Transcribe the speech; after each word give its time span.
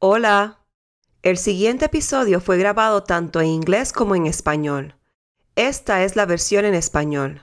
Hola. 0.00 0.60
El 1.24 1.36
siguiente 1.38 1.86
episodio 1.86 2.40
fue 2.40 2.56
grabado 2.56 3.02
tanto 3.02 3.40
en 3.40 3.48
inglés 3.48 3.92
como 3.92 4.14
en 4.14 4.26
español. 4.26 4.94
Esta 5.56 6.04
es 6.04 6.14
la 6.14 6.24
versión 6.24 6.64
en 6.64 6.74
español. 6.74 7.40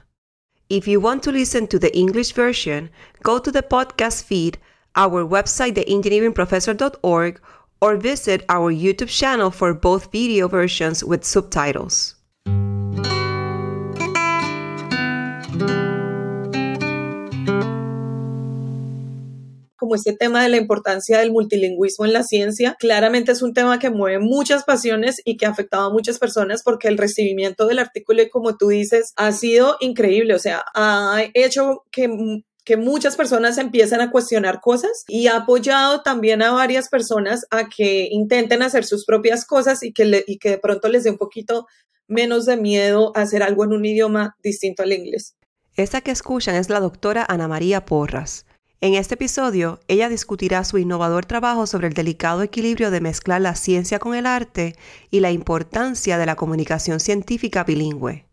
If 0.70 0.88
you 0.88 1.02
want 1.02 1.22
to 1.26 1.34
listen 1.34 1.68
to 1.68 1.78
the 1.78 1.92
English 1.94 2.34
version, 2.34 2.92
go 3.22 3.42
to 3.42 3.52
the 3.52 3.62
podcast 3.62 4.24
feed, 4.24 4.58
our 4.96 5.26
website 5.26 5.74
theengineeringprofessor.org, 5.74 7.42
or 7.82 7.98
visit 7.98 8.46
our 8.48 8.72
YouTube 8.72 9.10
channel 9.10 9.52
for 9.52 9.74
both 9.74 10.10
video 10.14 10.48
versions 10.48 11.04
with 11.04 11.26
subtitles. 11.26 12.15
Como 19.86 19.94
este 19.94 20.14
tema 20.14 20.42
de 20.42 20.50
la 20.50 20.58
importancia 20.58 21.20
del 21.20 21.32
multilingüismo 21.32 22.06
en 22.06 22.14
la 22.14 22.24
ciencia, 22.24 22.76
claramente 22.80 23.32
es 23.32 23.44
un 23.44 23.54
tema 23.54 23.78
que 23.78 23.92
mueve 23.92 24.18
muchas 24.18 24.64
pasiones 24.64 25.22
y 25.24 25.38
que 25.38 25.46
ha 25.46 25.50
afectado 25.50 25.90
a 25.90 25.94
muchas 25.94 26.18
personas 26.18 26.64
porque 26.64 26.88
el 26.88 26.98
recibimiento 26.98 27.68
del 27.68 27.78
artículo, 27.78 28.24
como 28.32 28.58
tú 28.58 28.70
dices, 28.70 29.14
ha 29.16 29.32
sido 29.32 29.78
increíble, 29.80 30.34
o 30.34 30.40
sea, 30.40 30.64
ha 30.74 31.22
hecho 31.36 31.84
que 31.92 32.78
muchas 32.78 33.16
personas 33.16 33.60
empiezan 33.60 34.02
a 34.02 34.10
cuestionar 34.10 34.60
cosas 34.60 35.04
y 35.08 35.28
ha 35.28 35.38
apoyado 35.38 36.02
también 36.02 36.42
a 36.42 36.52
varias 36.52 36.90
personas 36.90 37.46
a 37.52 37.70
que 37.70 38.08
intenten 38.10 38.64
hacer 38.64 38.86
sus 38.86 39.06
propias 39.06 39.46
cosas 39.46 39.84
y 39.84 39.94
que, 39.94 40.24
y 40.26 40.40
que 40.40 40.50
de 40.50 40.58
pronto 40.58 40.90
les 40.90 41.04
dé 41.04 41.12
un 41.12 41.20
poquito 41.20 41.68
menos 42.08 42.48
de 42.48 42.58
miedo 42.58 43.12
hacer 43.16 43.44
algo 43.44 43.66
en 43.66 43.74
un 43.74 43.86
idioma 43.86 44.36
distinto 44.42 44.82
al 44.82 44.94
inglés. 44.94 45.36
Esta 45.76 46.02
que 46.02 46.10
escuchan 46.10 46.56
es 46.56 46.70
la 46.70 46.80
doctora 46.80 47.24
Ana 47.30 47.48
María 47.48 47.86
Porras. 47.86 48.48
En 48.86 48.94
este 48.94 49.16
episodio, 49.16 49.80
ella 49.88 50.10
discutirá 50.10 50.64
su 50.64 50.78
innovador 50.78 51.26
trabajo 51.26 51.66
sobre 51.66 51.88
el 51.88 51.96
delicado 51.96 52.44
equilibrio 52.44 52.92
de 52.92 53.02
mezclar 53.02 53.42
la 53.42 53.56
ciencia 53.56 53.98
con 53.98 54.14
el 54.14 54.28
arte 54.28 54.76
y 55.10 55.22
la 55.22 55.32
importancia 55.32 56.20
de 56.20 56.26
la 56.28 56.36
comunicación 56.36 57.00
científica 57.00 57.64
bilingüe. 57.64 58.28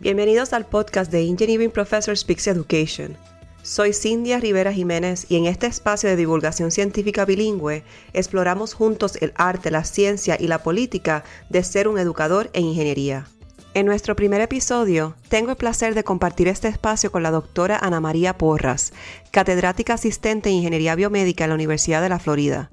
Bienvenidos 0.00 0.54
al 0.54 0.64
podcast 0.64 1.12
de 1.12 1.28
Engineering 1.28 1.70
Professor 1.70 2.16
Speaks 2.16 2.46
Education. 2.46 3.18
Soy 3.66 3.92
Cindia 3.94 4.38
Rivera 4.38 4.72
Jiménez 4.72 5.26
y 5.28 5.34
en 5.34 5.46
este 5.46 5.66
espacio 5.66 6.08
de 6.08 6.14
divulgación 6.14 6.70
científica 6.70 7.24
bilingüe 7.24 7.82
exploramos 8.12 8.74
juntos 8.74 9.18
el 9.20 9.32
arte, 9.34 9.72
la 9.72 9.82
ciencia 9.82 10.36
y 10.38 10.46
la 10.46 10.62
política 10.62 11.24
de 11.50 11.64
ser 11.64 11.88
un 11.88 11.98
educador 11.98 12.48
en 12.52 12.64
ingeniería. 12.66 13.26
En 13.74 13.84
nuestro 13.84 14.14
primer 14.14 14.40
episodio, 14.40 15.16
tengo 15.28 15.50
el 15.50 15.56
placer 15.56 15.96
de 15.96 16.04
compartir 16.04 16.46
este 16.46 16.68
espacio 16.68 17.10
con 17.10 17.24
la 17.24 17.32
doctora 17.32 17.76
Ana 17.76 17.98
María 17.98 18.38
Porras, 18.38 18.92
catedrática 19.32 19.94
asistente 19.94 20.48
en 20.48 20.54
Ingeniería 20.54 20.94
Biomédica 20.94 21.42
en 21.42 21.50
la 21.50 21.56
Universidad 21.56 22.00
de 22.00 22.08
la 22.08 22.20
Florida. 22.20 22.70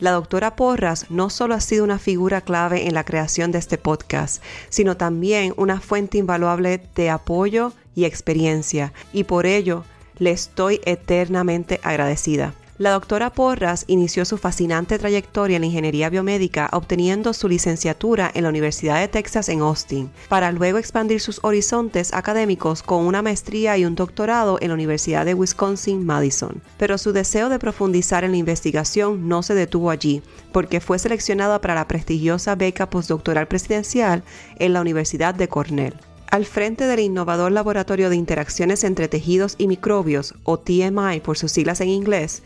La 0.00 0.10
doctora 0.10 0.56
Porras 0.56 1.08
no 1.08 1.30
solo 1.30 1.54
ha 1.54 1.60
sido 1.60 1.84
una 1.84 2.00
figura 2.00 2.40
clave 2.40 2.88
en 2.88 2.94
la 2.94 3.04
creación 3.04 3.52
de 3.52 3.58
este 3.60 3.78
podcast, 3.78 4.42
sino 4.70 4.96
también 4.96 5.54
una 5.56 5.78
fuente 5.78 6.18
invaluable 6.18 6.82
de 6.96 7.10
apoyo 7.10 7.72
y 7.94 8.06
experiencia, 8.06 8.92
y 9.12 9.22
por 9.22 9.46
ello 9.46 9.84
le 10.22 10.30
estoy 10.30 10.80
eternamente 10.84 11.80
agradecida. 11.82 12.54
La 12.78 12.90
doctora 12.90 13.30
Porras 13.30 13.84
inició 13.86 14.24
su 14.24 14.38
fascinante 14.38 14.98
trayectoria 14.98 15.56
en 15.56 15.62
la 15.62 15.66
ingeniería 15.66 16.08
biomédica 16.08 16.68
obteniendo 16.72 17.32
su 17.32 17.46
licenciatura 17.46 18.30
en 18.34 18.44
la 18.44 18.48
Universidad 18.48 18.98
de 18.98 19.08
Texas 19.08 19.48
en 19.50 19.60
Austin, 19.60 20.10
para 20.28 20.50
luego 20.50 20.78
expandir 20.78 21.20
sus 21.20 21.38
horizontes 21.42 22.12
académicos 22.14 22.82
con 22.82 23.06
una 23.06 23.20
maestría 23.22 23.76
y 23.76 23.84
un 23.84 23.94
doctorado 23.94 24.58
en 24.60 24.68
la 24.68 24.74
Universidad 24.74 25.24
de 25.26 25.34
Wisconsin-Madison. 25.34 26.62
Pero 26.78 26.98
su 26.98 27.12
deseo 27.12 27.50
de 27.50 27.58
profundizar 27.58 28.24
en 28.24 28.32
la 28.32 28.38
investigación 28.38 29.28
no 29.28 29.42
se 29.42 29.54
detuvo 29.54 29.90
allí, 29.90 30.22
porque 30.50 30.80
fue 30.80 30.98
seleccionada 30.98 31.60
para 31.60 31.74
la 31.74 31.86
prestigiosa 31.86 32.54
beca 32.54 32.88
postdoctoral 32.88 33.46
presidencial 33.46 34.24
en 34.58 34.72
la 34.72 34.80
Universidad 34.80 35.34
de 35.34 35.46
Cornell. 35.46 35.94
Al 36.32 36.46
frente 36.46 36.86
del 36.86 37.00
innovador 37.00 37.52
Laboratorio 37.52 38.08
de 38.08 38.16
Interacciones 38.16 38.84
entre 38.84 39.06
Tejidos 39.06 39.54
y 39.58 39.66
Microbios, 39.66 40.34
o 40.44 40.58
TMI 40.58 41.20
por 41.22 41.36
sus 41.36 41.52
siglas 41.52 41.82
en 41.82 41.90
inglés, 41.90 42.42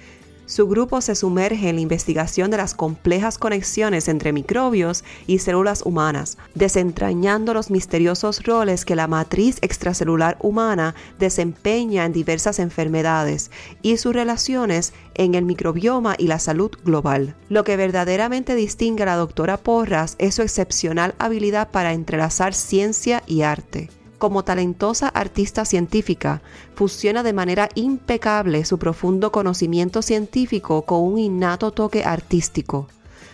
su 0.46 0.68
grupo 0.68 1.00
se 1.00 1.14
sumerge 1.14 1.68
en 1.68 1.76
la 1.76 1.82
investigación 1.82 2.50
de 2.50 2.56
las 2.56 2.74
complejas 2.74 3.36
conexiones 3.36 4.08
entre 4.08 4.32
microbios 4.32 5.04
y 5.26 5.40
células 5.40 5.82
humanas, 5.84 6.38
desentrañando 6.54 7.52
los 7.52 7.70
misteriosos 7.70 8.44
roles 8.44 8.84
que 8.84 8.96
la 8.96 9.08
matriz 9.08 9.58
extracelular 9.60 10.36
humana 10.40 10.94
desempeña 11.18 12.04
en 12.04 12.12
diversas 12.12 12.58
enfermedades 12.58 13.50
y 13.82 13.96
sus 13.96 14.14
relaciones 14.14 14.92
en 15.14 15.34
el 15.34 15.44
microbioma 15.44 16.14
y 16.16 16.28
la 16.28 16.38
salud 16.38 16.70
global. 16.84 17.34
Lo 17.48 17.64
que 17.64 17.76
verdaderamente 17.76 18.54
distingue 18.54 19.02
a 19.02 19.06
la 19.06 19.16
doctora 19.16 19.56
Porras 19.56 20.14
es 20.18 20.36
su 20.36 20.42
excepcional 20.42 21.14
habilidad 21.18 21.70
para 21.70 21.92
entrelazar 21.92 22.54
ciencia 22.54 23.22
y 23.26 23.42
arte 23.42 23.90
como 24.18 24.44
talentosa 24.44 25.08
artista 25.08 25.64
científica, 25.64 26.42
fusiona 26.74 27.22
de 27.22 27.32
manera 27.32 27.68
impecable 27.74 28.64
su 28.64 28.78
profundo 28.78 29.32
conocimiento 29.32 30.02
científico 30.02 30.82
con 30.82 31.02
un 31.02 31.18
innato 31.18 31.70
toque 31.70 32.04
artístico. 32.04 32.88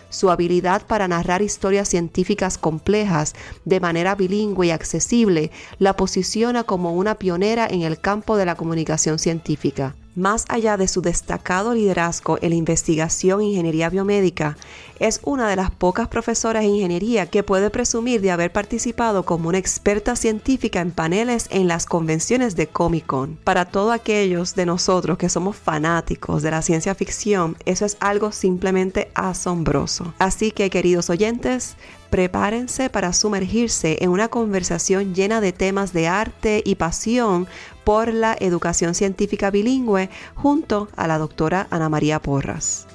Su 0.09 0.29
habilidad 0.29 0.85
para 0.85 1.07
narrar 1.07 1.41
historias 1.41 1.89
científicas 1.89 2.57
complejas 2.57 3.33
de 3.65 3.79
manera 3.79 4.13
bilingüe 4.13 4.67
y 4.67 4.71
accesible 4.71 5.51
la 5.79 5.95
posiciona 5.95 6.63
como 6.63 6.93
una 6.93 7.15
pionera 7.15 7.65
en 7.67 7.81
el 7.81 7.99
campo 7.99 8.37
de 8.37 8.45
la 8.45 8.55
comunicación 8.55 9.17
científica. 9.17 9.95
Más 10.15 10.45
allá 10.47 10.77
de 10.77 10.87
su 10.87 11.01
destacado 11.01 11.73
liderazgo 11.73 12.37
en 12.41 12.51
la 12.51 12.55
investigación 12.55 13.41
e 13.41 13.45
ingeniería 13.45 13.89
biomédica, 13.89 14.57
es 14.99 15.19
una 15.23 15.49
de 15.49 15.55
las 15.55 15.71
pocas 15.71 16.07
profesoras 16.07 16.63
en 16.63 16.69
ingeniería 16.69 17.25
que 17.25 17.41
puede 17.41 17.71
presumir 17.71 18.21
de 18.21 18.29
haber 18.29 18.51
participado 18.51 19.23
como 19.25 19.49
una 19.49 19.57
experta 19.57 20.15
científica 20.15 20.81
en 20.81 20.91
paneles 20.91 21.47
en 21.49 21.67
las 21.67 21.87
convenciones 21.87 22.55
de 22.55 22.67
Comic 22.67 23.07
Con. 23.07 23.37
Para 23.43 23.65
todos 23.65 23.91
aquellos 23.91 24.53
de 24.53 24.67
nosotros 24.67 25.17
que 25.17 25.29
somos 25.29 25.55
fanáticos 25.55 26.43
de 26.43 26.51
la 26.51 26.61
ciencia 26.61 26.93
ficción, 26.93 27.57
eso 27.65 27.83
es 27.83 27.97
algo 27.99 28.31
simplemente 28.31 29.09
asombroso. 29.15 30.13
Así 30.19 30.51
que, 30.51 30.69
queridos 30.69 31.09
oyentes, 31.09 31.75
prepárense 32.11 32.91
para 32.91 33.11
sumergirse 33.11 33.97
en 34.01 34.11
una 34.11 34.27
conversación 34.27 35.15
llena 35.15 35.41
de 35.41 35.51
temas 35.51 35.93
de 35.93 36.07
arte 36.07 36.61
y 36.63 36.75
pasión 36.75 37.47
por 37.83 38.13
la 38.13 38.35
educación 38.39 38.95
científica 38.95 39.51
bilingüe 39.51 40.09
junto 40.35 40.89
a 40.95 41.07
la 41.07 41.17
doctora 41.17 41.67
Ana 41.69 41.89
María 41.89 42.19
Porras. 42.19 42.87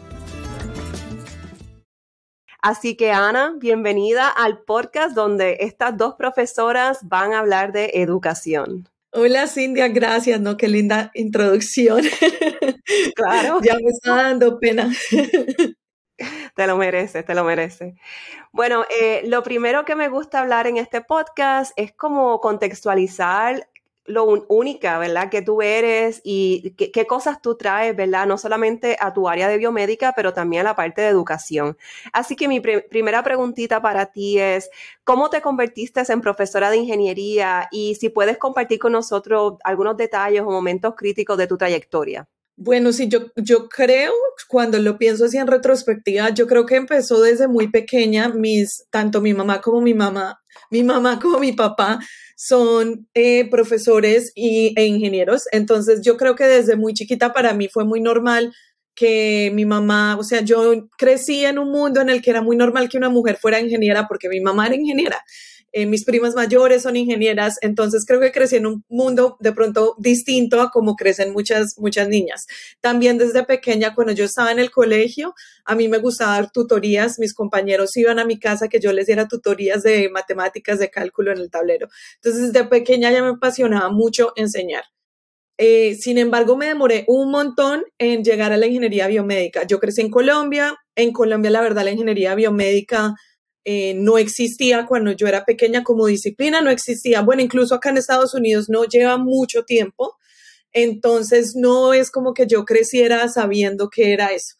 Así 2.60 2.96
que 2.96 3.12
Ana, 3.12 3.54
bienvenida 3.56 4.28
al 4.28 4.62
podcast 4.62 5.14
donde 5.14 5.58
estas 5.60 5.96
dos 5.96 6.14
profesoras 6.16 6.98
van 7.08 7.32
a 7.32 7.38
hablar 7.38 7.72
de 7.72 7.92
educación. 7.94 8.88
Hola 9.12 9.46
Cindia, 9.46 9.88
gracias, 9.88 10.40
¿no? 10.40 10.56
Qué 10.56 10.68
linda 10.68 11.10
introducción. 11.14 12.02
Claro. 13.14 13.60
ya 13.62 13.74
me 13.74 13.90
está 13.90 14.14
dando 14.14 14.58
pena. 14.58 14.90
Te 16.56 16.66
lo 16.66 16.76
mereces, 16.76 17.24
te 17.24 17.34
lo 17.34 17.44
mereces. 17.44 17.94
Bueno, 18.50 18.84
eh, 18.90 19.22
lo 19.26 19.42
primero 19.42 19.84
que 19.84 19.94
me 19.94 20.08
gusta 20.08 20.40
hablar 20.40 20.66
en 20.66 20.76
este 20.76 21.00
podcast 21.00 21.72
es 21.76 21.92
como 21.92 22.40
contextualizar 22.40 23.68
lo 24.08 24.24
única, 24.48 24.98
¿verdad? 24.98 25.30
Que 25.30 25.42
tú 25.42 25.62
eres 25.62 26.20
y 26.24 26.72
qué, 26.76 27.06
cosas 27.06 27.40
tú 27.42 27.56
traes, 27.56 27.94
¿verdad? 27.94 28.26
No 28.26 28.38
solamente 28.38 28.96
a 29.00 29.12
tu 29.12 29.28
área 29.28 29.48
de 29.48 29.58
biomédica, 29.58 30.12
pero 30.16 30.32
también 30.32 30.62
a 30.62 30.70
la 30.70 30.76
parte 30.76 31.02
de 31.02 31.08
educación. 31.08 31.76
Así 32.12 32.36
que 32.36 32.48
mi 32.48 32.60
primera 32.60 33.22
preguntita 33.22 33.80
para 33.82 34.06
ti 34.06 34.38
es, 34.38 34.70
¿cómo 35.04 35.30
te 35.30 35.40
convertiste 35.40 36.02
en 36.08 36.20
profesora 36.20 36.70
de 36.70 36.78
ingeniería? 36.78 37.68
Y 37.70 37.94
si 37.96 38.08
puedes 38.08 38.38
compartir 38.38 38.78
con 38.78 38.92
nosotros 38.92 39.54
algunos 39.64 39.96
detalles 39.96 40.42
o 40.42 40.50
momentos 40.50 40.94
críticos 40.96 41.36
de 41.38 41.46
tu 41.46 41.58
trayectoria. 41.58 42.28
Bueno, 42.60 42.92
sí, 42.92 43.06
yo, 43.06 43.20
yo 43.36 43.68
creo, 43.68 44.12
cuando 44.48 44.80
lo 44.80 44.98
pienso 44.98 45.26
así 45.26 45.38
en 45.38 45.46
retrospectiva, 45.46 46.30
yo 46.30 46.48
creo 46.48 46.66
que 46.66 46.74
empezó 46.74 47.20
desde 47.20 47.46
muy 47.46 47.70
pequeña, 47.70 48.30
mis, 48.30 48.84
tanto 48.90 49.20
mi 49.20 49.32
mamá 49.32 49.60
como 49.60 49.80
mi 49.80 49.94
mamá, 49.94 50.40
mi 50.68 50.82
mamá 50.82 51.20
como 51.22 51.38
mi 51.38 51.52
papá 51.52 52.00
son 52.36 53.06
eh, 53.14 53.48
profesores 53.48 54.32
y, 54.34 54.74
e 54.76 54.86
ingenieros, 54.86 55.44
entonces 55.52 56.00
yo 56.02 56.16
creo 56.16 56.34
que 56.34 56.44
desde 56.46 56.74
muy 56.74 56.94
chiquita 56.94 57.32
para 57.32 57.54
mí 57.54 57.68
fue 57.68 57.84
muy 57.84 58.00
normal 58.00 58.52
que 58.96 59.52
mi 59.54 59.64
mamá, 59.64 60.16
o 60.18 60.24
sea, 60.24 60.40
yo 60.40 60.88
crecí 60.98 61.44
en 61.44 61.60
un 61.60 61.70
mundo 61.70 62.00
en 62.00 62.08
el 62.10 62.20
que 62.20 62.30
era 62.30 62.42
muy 62.42 62.56
normal 62.56 62.88
que 62.88 62.98
una 62.98 63.08
mujer 63.08 63.36
fuera 63.36 63.60
ingeniera 63.60 64.08
porque 64.08 64.28
mi 64.28 64.40
mamá 64.40 64.66
era 64.66 64.74
ingeniera 64.74 65.22
eh, 65.72 65.86
mis 65.86 66.04
primas 66.04 66.34
mayores 66.34 66.82
son 66.82 66.96
ingenieras, 66.96 67.58
entonces 67.60 68.04
creo 68.06 68.20
que 68.20 68.32
crecí 68.32 68.56
en 68.56 68.66
un 68.66 68.84
mundo 68.88 69.36
de 69.40 69.52
pronto 69.52 69.94
distinto 69.98 70.60
a 70.60 70.70
como 70.70 70.96
crecen 70.96 71.32
muchas, 71.32 71.78
muchas 71.78 72.08
niñas. 72.08 72.46
También 72.80 73.18
desde 73.18 73.44
pequeña, 73.44 73.94
cuando 73.94 74.12
yo 74.12 74.24
estaba 74.24 74.50
en 74.50 74.58
el 74.58 74.70
colegio, 74.70 75.34
a 75.64 75.74
mí 75.74 75.88
me 75.88 75.98
gustaba 75.98 76.32
dar 76.32 76.50
tutorías, 76.50 77.18
mis 77.18 77.34
compañeros 77.34 77.96
iban 77.96 78.18
a 78.18 78.24
mi 78.24 78.38
casa 78.38 78.68
que 78.68 78.80
yo 78.80 78.92
les 78.92 79.06
diera 79.06 79.28
tutorías 79.28 79.82
de 79.82 80.08
matemáticas, 80.08 80.78
de 80.78 80.90
cálculo 80.90 81.32
en 81.32 81.38
el 81.38 81.50
tablero. 81.50 81.88
Entonces 82.16 82.52
desde 82.52 82.66
pequeña 82.68 83.10
ya 83.10 83.22
me 83.22 83.30
apasionaba 83.30 83.90
mucho 83.90 84.32
enseñar. 84.36 84.84
Eh, 85.60 85.96
sin 85.96 86.18
embargo, 86.18 86.56
me 86.56 86.66
demoré 86.66 87.04
un 87.08 87.32
montón 87.32 87.84
en 87.98 88.22
llegar 88.22 88.52
a 88.52 88.56
la 88.56 88.66
ingeniería 88.66 89.08
biomédica. 89.08 89.64
Yo 89.66 89.80
crecí 89.80 90.00
en 90.00 90.10
Colombia. 90.10 90.76
En 90.94 91.12
Colombia, 91.12 91.50
la 91.50 91.60
verdad, 91.60 91.84
la 91.84 91.90
ingeniería 91.90 92.34
biomédica 92.36 93.16
eh, 93.70 93.92
no 93.92 94.16
existía 94.16 94.86
cuando 94.86 95.12
yo 95.12 95.26
era 95.26 95.44
pequeña 95.44 95.84
como 95.84 96.06
disciplina, 96.06 96.62
no 96.62 96.70
existía. 96.70 97.20
Bueno, 97.20 97.42
incluso 97.42 97.74
acá 97.74 97.90
en 97.90 97.98
Estados 97.98 98.32
Unidos 98.32 98.70
no 98.70 98.84
lleva 98.84 99.18
mucho 99.18 99.64
tiempo. 99.64 100.16
Entonces, 100.72 101.54
no 101.54 101.92
es 101.92 102.10
como 102.10 102.32
que 102.32 102.46
yo 102.46 102.64
creciera 102.64 103.28
sabiendo 103.28 103.90
qué 103.90 104.14
era 104.14 104.28
eso. 104.28 104.54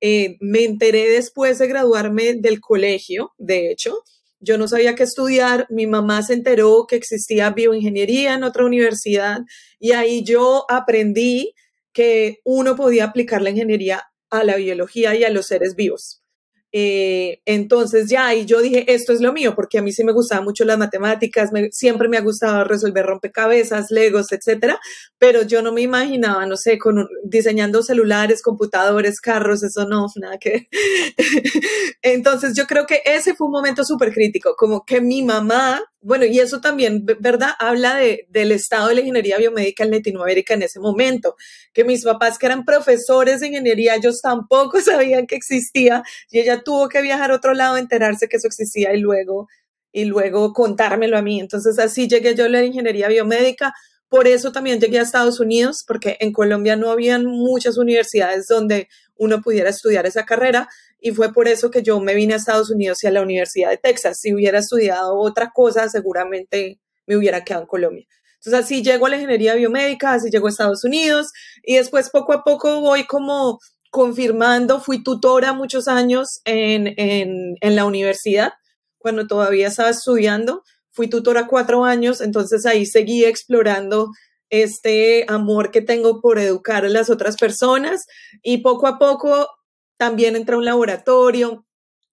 Eh, 0.00 0.36
me 0.38 0.62
enteré 0.62 1.08
después 1.08 1.58
de 1.58 1.66
graduarme 1.66 2.34
del 2.34 2.60
colegio, 2.60 3.32
de 3.36 3.72
hecho, 3.72 4.04
yo 4.38 4.58
no 4.58 4.68
sabía 4.68 4.94
qué 4.94 5.02
estudiar, 5.02 5.66
mi 5.68 5.88
mamá 5.88 6.22
se 6.22 6.34
enteró 6.34 6.86
que 6.88 6.94
existía 6.94 7.50
bioingeniería 7.50 8.34
en 8.34 8.44
otra 8.44 8.64
universidad 8.64 9.40
y 9.80 9.90
ahí 9.90 10.22
yo 10.22 10.66
aprendí 10.68 11.54
que 11.92 12.38
uno 12.44 12.76
podía 12.76 13.06
aplicar 13.06 13.42
la 13.42 13.50
ingeniería 13.50 14.04
a 14.30 14.44
la 14.44 14.54
biología 14.54 15.16
y 15.16 15.24
a 15.24 15.30
los 15.30 15.46
seres 15.46 15.74
vivos. 15.74 16.21
Eh, 16.74 17.40
entonces 17.44 18.08
ya 18.08 18.34
y 18.34 18.46
yo 18.46 18.62
dije, 18.62 18.94
esto 18.94 19.12
es 19.12 19.20
lo 19.20 19.32
mío, 19.32 19.54
porque 19.54 19.78
a 19.78 19.82
mí 19.82 19.92
sí 19.92 20.04
me 20.04 20.12
gustaban 20.12 20.44
mucho 20.44 20.64
las 20.64 20.78
matemáticas, 20.78 21.50
siempre 21.70 22.08
me 22.08 22.16
ha 22.16 22.22
gustado 22.22 22.64
resolver 22.64 23.04
rompecabezas, 23.04 23.90
legos, 23.90 24.32
etcétera, 24.32 24.78
pero 25.18 25.42
yo 25.42 25.60
no 25.60 25.72
me 25.72 25.82
imaginaba, 25.82 26.46
no 26.46 26.56
sé, 26.56 26.78
con 26.78 27.06
diseñando 27.24 27.82
celulares, 27.82 28.42
computadores, 28.42 29.20
carros, 29.20 29.62
eso 29.62 29.86
no, 29.86 30.06
nada 30.16 30.38
que. 30.38 30.68
entonces 32.02 32.54
yo 32.56 32.66
creo 32.66 32.86
que 32.86 33.02
ese 33.04 33.34
fue 33.34 33.46
un 33.46 33.52
momento 33.52 33.84
súper 33.84 34.12
crítico, 34.12 34.54
como 34.56 34.84
que 34.84 35.00
mi 35.00 35.22
mamá 35.22 35.82
bueno, 36.02 36.24
y 36.24 36.40
eso 36.40 36.60
también, 36.60 37.06
¿verdad? 37.20 37.50
Habla 37.60 37.94
de, 37.94 38.26
del 38.28 38.50
estado 38.50 38.88
de 38.88 38.96
la 38.96 39.00
ingeniería 39.02 39.38
biomédica 39.38 39.84
en 39.84 39.92
Latinoamérica 39.92 40.54
en 40.54 40.62
ese 40.62 40.80
momento, 40.80 41.36
que 41.72 41.84
mis 41.84 42.04
papás 42.04 42.38
que 42.38 42.46
eran 42.46 42.64
profesores 42.64 43.40
de 43.40 43.46
ingeniería, 43.46 43.94
ellos 43.94 44.20
tampoco 44.20 44.80
sabían 44.82 45.26
que 45.26 45.36
existía 45.36 46.02
y 46.28 46.40
ella 46.40 46.62
tuvo 46.62 46.88
que 46.88 47.02
viajar 47.02 47.30
a 47.30 47.36
otro 47.36 47.54
lado, 47.54 47.76
enterarse 47.76 48.28
que 48.28 48.36
eso 48.36 48.48
existía 48.48 48.92
y 48.94 48.98
luego, 48.98 49.48
y 49.92 50.04
luego 50.04 50.52
contármelo 50.52 51.16
a 51.16 51.22
mí. 51.22 51.38
Entonces 51.38 51.78
así 51.78 52.08
llegué 52.08 52.34
yo 52.34 52.46
a 52.46 52.48
la 52.48 52.64
ingeniería 52.64 53.06
biomédica. 53.06 53.72
Por 54.08 54.26
eso 54.26 54.50
también 54.50 54.80
llegué 54.80 54.98
a 54.98 55.02
Estados 55.02 55.38
Unidos, 55.38 55.84
porque 55.86 56.16
en 56.20 56.32
Colombia 56.32 56.74
no 56.76 56.90
habían 56.90 57.24
muchas 57.24 57.78
universidades 57.78 58.46
donde 58.48 58.88
uno 59.14 59.40
pudiera 59.40 59.70
estudiar 59.70 60.04
esa 60.04 60.24
carrera 60.26 60.68
y 61.02 61.10
fue 61.10 61.32
por 61.32 61.48
eso 61.48 61.70
que 61.70 61.82
yo 61.82 61.98
me 62.00 62.14
vine 62.14 62.34
a 62.34 62.36
Estados 62.36 62.70
Unidos 62.70 63.02
y 63.02 63.08
a 63.08 63.10
la 63.10 63.22
Universidad 63.22 63.70
de 63.70 63.76
Texas. 63.76 64.20
Si 64.20 64.32
hubiera 64.32 64.60
estudiado 64.60 65.18
otra 65.18 65.50
cosa, 65.52 65.88
seguramente 65.88 66.78
me 67.06 67.16
hubiera 67.16 67.42
quedado 67.42 67.62
en 67.62 67.68
Colombia. 67.68 68.06
Entonces 68.36 68.64
así 68.64 68.82
llego 68.82 69.06
a 69.06 69.08
la 69.10 69.16
ingeniería 69.16 69.56
biomédica, 69.56 70.14
así 70.14 70.30
llego 70.30 70.46
a 70.46 70.50
Estados 70.50 70.84
Unidos 70.84 71.32
y 71.64 71.76
después 71.76 72.08
poco 72.08 72.32
a 72.32 72.44
poco 72.44 72.80
voy 72.80 73.04
como 73.04 73.58
confirmando, 73.90 74.80
fui 74.80 75.02
tutora 75.02 75.52
muchos 75.52 75.88
años 75.88 76.40
en, 76.44 76.94
en, 76.96 77.76
la 77.76 77.84
universidad, 77.84 78.52
cuando 78.98 79.26
todavía 79.26 79.68
estaba 79.68 79.90
estudiando, 79.90 80.62
fui 80.92 81.08
tutora 81.08 81.46
cuatro 81.46 81.84
años, 81.84 82.20
entonces 82.20 82.64
ahí 82.64 82.86
seguí 82.86 83.24
explorando 83.24 84.08
este 84.50 85.24
amor 85.28 85.70
que 85.70 85.82
tengo 85.82 86.20
por 86.20 86.38
educar 86.38 86.84
a 86.84 86.88
las 86.88 87.10
otras 87.10 87.36
personas 87.36 88.06
y 88.42 88.58
poco 88.58 88.86
a 88.86 88.98
poco 88.98 89.48
también 89.96 90.36
entré 90.36 90.54
a 90.54 90.58
un 90.58 90.64
laboratorio, 90.64 91.66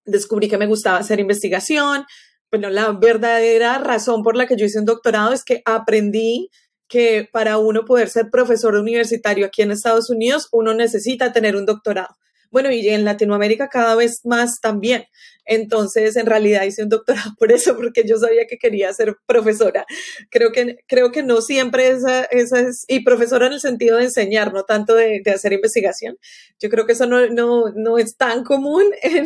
descubrí 0.05 0.47
que 0.47 0.57
me 0.57 0.67
gustaba 0.67 0.97
hacer 0.97 1.19
investigación. 1.19 2.05
Bueno, 2.51 2.69
la 2.69 2.91
verdadera 2.91 3.77
razón 3.79 4.23
por 4.23 4.35
la 4.35 4.47
que 4.47 4.55
yo 4.57 4.65
hice 4.65 4.79
un 4.79 4.85
doctorado 4.85 5.33
es 5.33 5.43
que 5.43 5.61
aprendí 5.65 6.49
que 6.87 7.29
para 7.31 7.59
uno 7.59 7.85
poder 7.85 8.09
ser 8.09 8.29
profesor 8.31 8.75
universitario 8.75 9.45
aquí 9.45 9.61
en 9.61 9.71
Estados 9.71 10.09
Unidos, 10.09 10.47
uno 10.51 10.73
necesita 10.73 11.31
tener 11.31 11.55
un 11.55 11.65
doctorado. 11.65 12.15
Bueno, 12.51 12.71
y 12.71 12.87
en 12.89 13.05
Latinoamérica 13.05 13.69
cada 13.69 13.95
vez 13.95 14.21
más 14.25 14.59
también. 14.59 15.05
Entonces, 15.45 16.15
en 16.15 16.25
realidad 16.27 16.63
hice 16.63 16.83
un 16.83 16.89
doctorado 16.89 17.31
por 17.39 17.51
eso, 17.51 17.75
porque 17.75 18.03
yo 18.07 18.17
sabía 18.17 18.45
que 18.47 18.57
quería 18.57 18.93
ser 18.93 19.15
profesora. 19.25 19.85
Creo 20.29 20.51
que, 20.51 20.77
creo 20.87 21.11
que 21.11 21.23
no 21.23 21.41
siempre 21.41 21.89
esa, 21.89 22.23
esa 22.25 22.59
es, 22.59 22.85
y 22.87 23.03
profesora 23.03 23.47
en 23.47 23.53
el 23.53 23.59
sentido 23.59 23.97
de 23.97 24.05
enseñar, 24.05 24.53
no 24.53 24.63
tanto 24.63 24.95
de, 24.95 25.21
de 25.23 25.31
hacer 25.31 25.53
investigación. 25.53 26.17
Yo 26.59 26.69
creo 26.69 26.85
que 26.85 26.93
eso 26.93 27.07
no, 27.07 27.27
no, 27.27 27.71
no 27.75 27.97
es 27.97 28.15
tan 28.15 28.43
común, 28.43 28.83
en, 29.01 29.25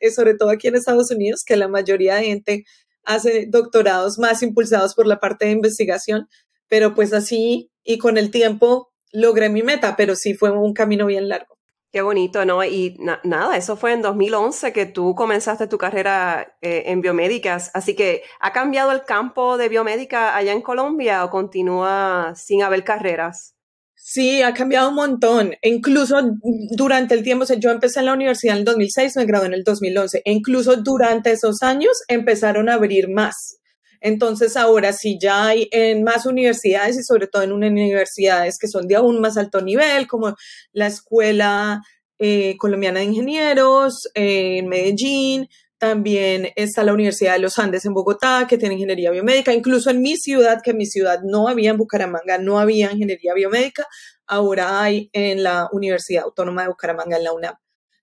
en, 0.00 0.12
sobre 0.12 0.34
todo 0.34 0.50
aquí 0.50 0.68
en 0.68 0.76
Estados 0.76 1.10
Unidos, 1.10 1.44
que 1.44 1.56
la 1.56 1.68
mayoría 1.68 2.16
de 2.16 2.24
gente 2.24 2.64
hace 3.04 3.46
doctorados 3.48 4.18
más 4.18 4.42
impulsados 4.42 4.94
por 4.94 5.06
la 5.06 5.20
parte 5.20 5.46
de 5.46 5.52
investigación, 5.52 6.28
pero 6.68 6.94
pues 6.94 7.12
así 7.12 7.70
y 7.84 7.98
con 7.98 8.18
el 8.18 8.30
tiempo 8.30 8.92
logré 9.12 9.48
mi 9.48 9.62
meta, 9.62 9.96
pero 9.96 10.16
sí 10.16 10.34
fue 10.34 10.50
un 10.50 10.72
camino 10.72 11.06
bien 11.06 11.28
largo. 11.28 11.58
Qué 11.92 12.00
bonito, 12.00 12.46
¿no? 12.46 12.64
Y 12.64 12.96
nada, 13.22 13.54
eso 13.54 13.76
fue 13.76 13.92
en 13.92 14.00
2011 14.00 14.72
que 14.72 14.86
tú 14.86 15.14
comenzaste 15.14 15.66
tu 15.66 15.76
carrera 15.76 16.56
eh, 16.62 16.84
en 16.86 17.02
biomédicas. 17.02 17.70
Así 17.74 17.94
que, 17.94 18.22
¿ha 18.40 18.50
cambiado 18.52 18.92
el 18.92 19.04
campo 19.04 19.58
de 19.58 19.68
biomédica 19.68 20.34
allá 20.34 20.52
en 20.52 20.62
Colombia 20.62 21.22
o 21.22 21.28
continúa 21.28 22.32
sin 22.34 22.62
haber 22.62 22.82
carreras? 22.82 23.56
Sí, 23.94 24.40
ha 24.40 24.54
cambiado 24.54 24.88
un 24.88 24.94
montón. 24.94 25.52
E 25.60 25.68
incluso 25.68 26.18
durante 26.70 27.14
el 27.14 27.22
tiempo, 27.22 27.44
yo 27.58 27.70
empecé 27.70 28.00
en 28.00 28.06
la 28.06 28.14
universidad 28.14 28.54
en 28.54 28.60
el 28.60 28.64
2006, 28.64 29.16
me 29.16 29.26
gradué 29.26 29.46
en 29.48 29.54
el 29.54 29.62
2011. 29.62 30.22
E 30.24 30.32
incluso 30.32 30.76
durante 30.76 31.30
esos 31.30 31.62
años 31.62 31.92
empezaron 32.08 32.70
a 32.70 32.74
abrir 32.74 33.10
más. 33.10 33.58
Entonces 34.02 34.56
ahora 34.56 34.92
sí 34.92 35.18
ya 35.20 35.46
hay 35.46 35.68
en 35.70 36.02
más 36.02 36.26
universidades 36.26 36.98
y 36.98 37.02
sobre 37.02 37.28
todo 37.28 37.42
en 37.42 37.52
universidades 37.52 38.58
que 38.58 38.68
son 38.68 38.86
de 38.88 38.96
aún 38.96 39.20
más 39.20 39.36
alto 39.36 39.62
nivel, 39.62 40.06
como 40.06 40.34
la 40.72 40.88
Escuela 40.88 41.80
eh, 42.18 42.56
Colombiana 42.58 43.00
de 43.00 43.06
Ingenieros 43.06 44.08
eh, 44.14 44.58
en 44.58 44.68
Medellín, 44.68 45.48
también 45.78 46.50
está 46.54 46.84
la 46.84 46.92
Universidad 46.92 47.32
de 47.32 47.40
los 47.40 47.58
Andes 47.58 47.84
en 47.84 47.92
Bogotá, 47.92 48.46
que 48.48 48.56
tiene 48.56 48.74
ingeniería 48.74 49.10
biomédica. 49.10 49.52
Incluso 49.52 49.90
en 49.90 50.00
mi 50.00 50.16
ciudad, 50.16 50.60
que 50.62 50.70
en 50.70 50.76
mi 50.76 50.86
ciudad 50.86 51.18
no 51.24 51.48
había 51.48 51.70
en 51.70 51.76
Bucaramanga, 51.76 52.38
no 52.38 52.60
había 52.60 52.92
ingeniería 52.92 53.34
biomédica, 53.34 53.88
ahora 54.28 54.80
hay 54.80 55.10
en 55.12 55.42
la 55.42 55.68
Universidad 55.72 56.22
Autónoma 56.22 56.62
de 56.62 56.68
Bucaramanga, 56.68 57.16
en 57.16 57.24
la 57.24 57.32
UNAM. 57.32 57.61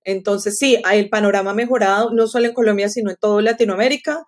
Entonces, 0.10 0.58
sí, 0.58 0.80
hay 0.84 1.00
el 1.00 1.10
panorama 1.10 1.54
mejorado, 1.54 2.12
no 2.12 2.28
solo 2.28 2.48
en 2.48 2.54
Colombia, 2.54 2.90
sino 2.90 3.12
en 3.12 3.18
toda 3.18 3.42
Latinoamérica. 3.42 4.24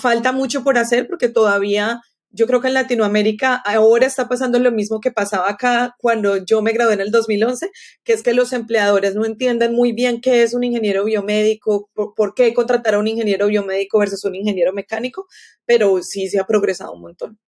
Falta 0.00 0.32
mucho 0.32 0.64
por 0.64 0.78
hacer 0.78 1.06
porque 1.06 1.28
todavía 1.28 2.00
yo 2.30 2.46
creo 2.46 2.60
que 2.60 2.68
en 2.68 2.74
Latinoamérica 2.74 3.54
ahora 3.56 4.06
está 4.06 4.28
pasando 4.28 4.58
lo 4.58 4.70
mismo 4.70 5.00
que 5.00 5.10
pasaba 5.10 5.48
acá 5.48 5.94
cuando 5.98 6.36
yo 6.44 6.62
me 6.62 6.72
gradué 6.72 6.94
en 6.94 7.00
el 7.00 7.10
2011, 7.10 7.70
que 8.04 8.12
es 8.12 8.22
que 8.22 8.34
los 8.34 8.52
empleadores 8.52 9.14
no 9.14 9.24
entienden 9.24 9.74
muy 9.74 9.92
bien 9.92 10.20
qué 10.20 10.42
es 10.42 10.54
un 10.54 10.64
ingeniero 10.64 11.04
biomédico, 11.04 11.88
por, 11.94 12.14
por 12.14 12.34
qué 12.34 12.52
contratar 12.54 12.94
a 12.94 12.98
un 12.98 13.08
ingeniero 13.08 13.46
biomédico 13.46 13.98
versus 13.98 14.24
un 14.24 14.34
ingeniero 14.34 14.72
mecánico, 14.72 15.26
pero 15.64 16.02
sí 16.02 16.28
se 16.28 16.38
ha 16.38 16.44
progresado 16.46 16.92
un 16.92 17.02
montón. 17.02 17.38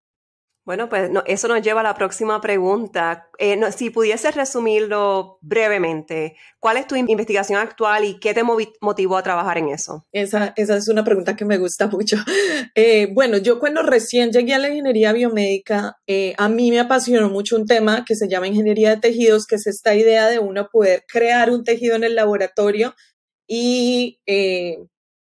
Bueno, 0.66 0.90
pues 0.90 1.10
eso 1.26 1.48
nos 1.48 1.62
lleva 1.62 1.80
a 1.80 1.84
la 1.84 1.94
próxima 1.94 2.40
pregunta. 2.40 3.28
Eh, 3.38 3.58
si 3.72 3.88
pudieses 3.88 4.34
resumirlo 4.34 5.38
brevemente, 5.40 6.36
¿cuál 6.58 6.76
es 6.76 6.86
tu 6.86 6.96
investigación 6.96 7.58
actual 7.58 8.04
y 8.04 8.20
qué 8.20 8.34
te 8.34 8.42
motivó 8.42 9.16
a 9.16 9.22
trabajar 9.22 9.56
en 9.56 9.70
eso? 9.70 10.06
Esa, 10.12 10.52
esa 10.56 10.76
es 10.76 10.88
una 10.88 11.02
pregunta 11.02 11.34
que 11.34 11.44
me 11.44 11.58
gusta 11.58 11.86
mucho. 11.88 12.16
Eh, 12.76 13.08
bueno, 13.12 13.38
yo 13.38 13.58
cuando 13.58 13.82
recién 13.82 14.30
llegué 14.30 14.54
a 14.54 14.58
la 14.58 14.68
ingeniería 14.68 15.12
biomédica, 15.12 15.96
eh, 16.06 16.34
a 16.38 16.48
mí 16.48 16.70
me 16.70 16.78
apasionó 16.78 17.28
mucho 17.28 17.56
un 17.56 17.66
tema 17.66 18.04
que 18.04 18.14
se 18.14 18.28
llama 18.28 18.46
ingeniería 18.46 18.90
de 18.90 18.98
tejidos, 18.98 19.46
que 19.46 19.56
es 19.56 19.66
esta 19.66 19.94
idea 19.94 20.28
de 20.28 20.38
uno 20.38 20.68
poder 20.70 21.04
crear 21.08 21.50
un 21.50 21.64
tejido 21.64 21.96
en 21.96 22.04
el 22.04 22.14
laboratorio 22.14 22.94
y 23.46 24.20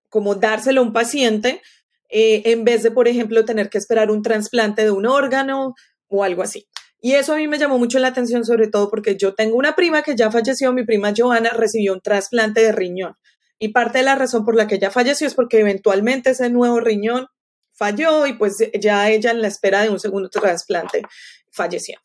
como 0.08 0.34
dárselo 0.34 0.80
a 0.80 0.84
un 0.84 0.92
paciente 0.92 1.60
eh, 2.10 2.42
en 2.46 2.64
vez 2.64 2.82
de, 2.82 2.90
por 2.90 3.08
ejemplo, 3.08 3.44
tener 3.44 3.68
que 3.68 3.78
esperar 3.78 4.10
un 4.10 4.22
trasplante 4.22 4.82
de 4.84 4.90
un 4.90 5.06
órgano 5.06 5.74
o 6.08 6.24
algo 6.24 6.42
así. 6.42 6.66
Y 7.00 7.12
eso 7.12 7.34
a 7.34 7.36
mí 7.36 7.46
me 7.46 7.58
llamó 7.58 7.78
mucho 7.78 7.98
la 7.98 8.08
atención, 8.08 8.44
sobre 8.44 8.68
todo 8.68 8.90
porque 8.90 9.16
yo 9.16 9.34
tengo 9.34 9.56
una 9.56 9.74
prima 9.74 10.02
que 10.02 10.16
ya 10.16 10.30
falleció, 10.30 10.72
mi 10.72 10.84
prima 10.84 11.12
Joana 11.16 11.50
recibió 11.50 11.92
un 11.92 12.00
trasplante 12.00 12.62
de 12.62 12.72
riñón. 12.72 13.14
Y 13.58 13.68
parte 13.68 13.98
de 13.98 14.04
la 14.04 14.16
razón 14.16 14.44
por 14.44 14.54
la 14.54 14.66
que 14.66 14.76
ella 14.76 14.90
falleció 14.90 15.26
es 15.26 15.34
porque 15.34 15.60
eventualmente 15.60 16.30
ese 16.30 16.50
nuevo 16.50 16.80
riñón 16.80 17.26
falló 17.72 18.26
y 18.26 18.34
pues 18.34 18.56
ya 18.80 19.10
ella 19.10 19.30
en 19.30 19.42
la 19.42 19.48
espera 19.48 19.82
de 19.82 19.90
un 19.90 20.00
segundo 20.00 20.28
trasplante 20.28 21.02
falleció. 21.52 21.98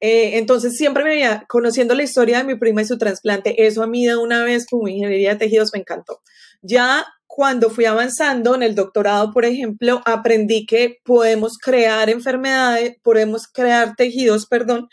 Eh, 0.00 0.36
entonces 0.38 0.76
siempre 0.76 1.02
me 1.02 1.10
veía 1.10 1.44
conociendo 1.48 1.94
la 1.94 2.02
historia 2.02 2.38
de 2.38 2.44
mi 2.44 2.56
prima 2.56 2.82
y 2.82 2.84
su 2.84 2.98
trasplante. 2.98 3.66
Eso 3.66 3.82
a 3.82 3.86
mí 3.86 4.06
de 4.06 4.16
una 4.16 4.44
vez 4.44 4.66
como 4.66 4.88
ingeniería 4.88 5.30
de 5.30 5.36
tejidos 5.36 5.70
me 5.72 5.80
encantó. 5.80 6.20
Ya 6.62 7.06
cuando 7.36 7.68
fui 7.68 7.84
avanzando 7.84 8.54
en 8.54 8.62
el 8.62 8.76
doctorado, 8.76 9.32
por 9.32 9.44
ejemplo, 9.44 10.00
aprendí 10.04 10.66
que 10.66 10.98
podemos 11.04 11.58
crear 11.58 12.08
enfermedades, 12.08 12.94
podemos 13.02 13.48
crear 13.48 13.96
tejidos, 13.96 14.46
perdón, 14.46 14.86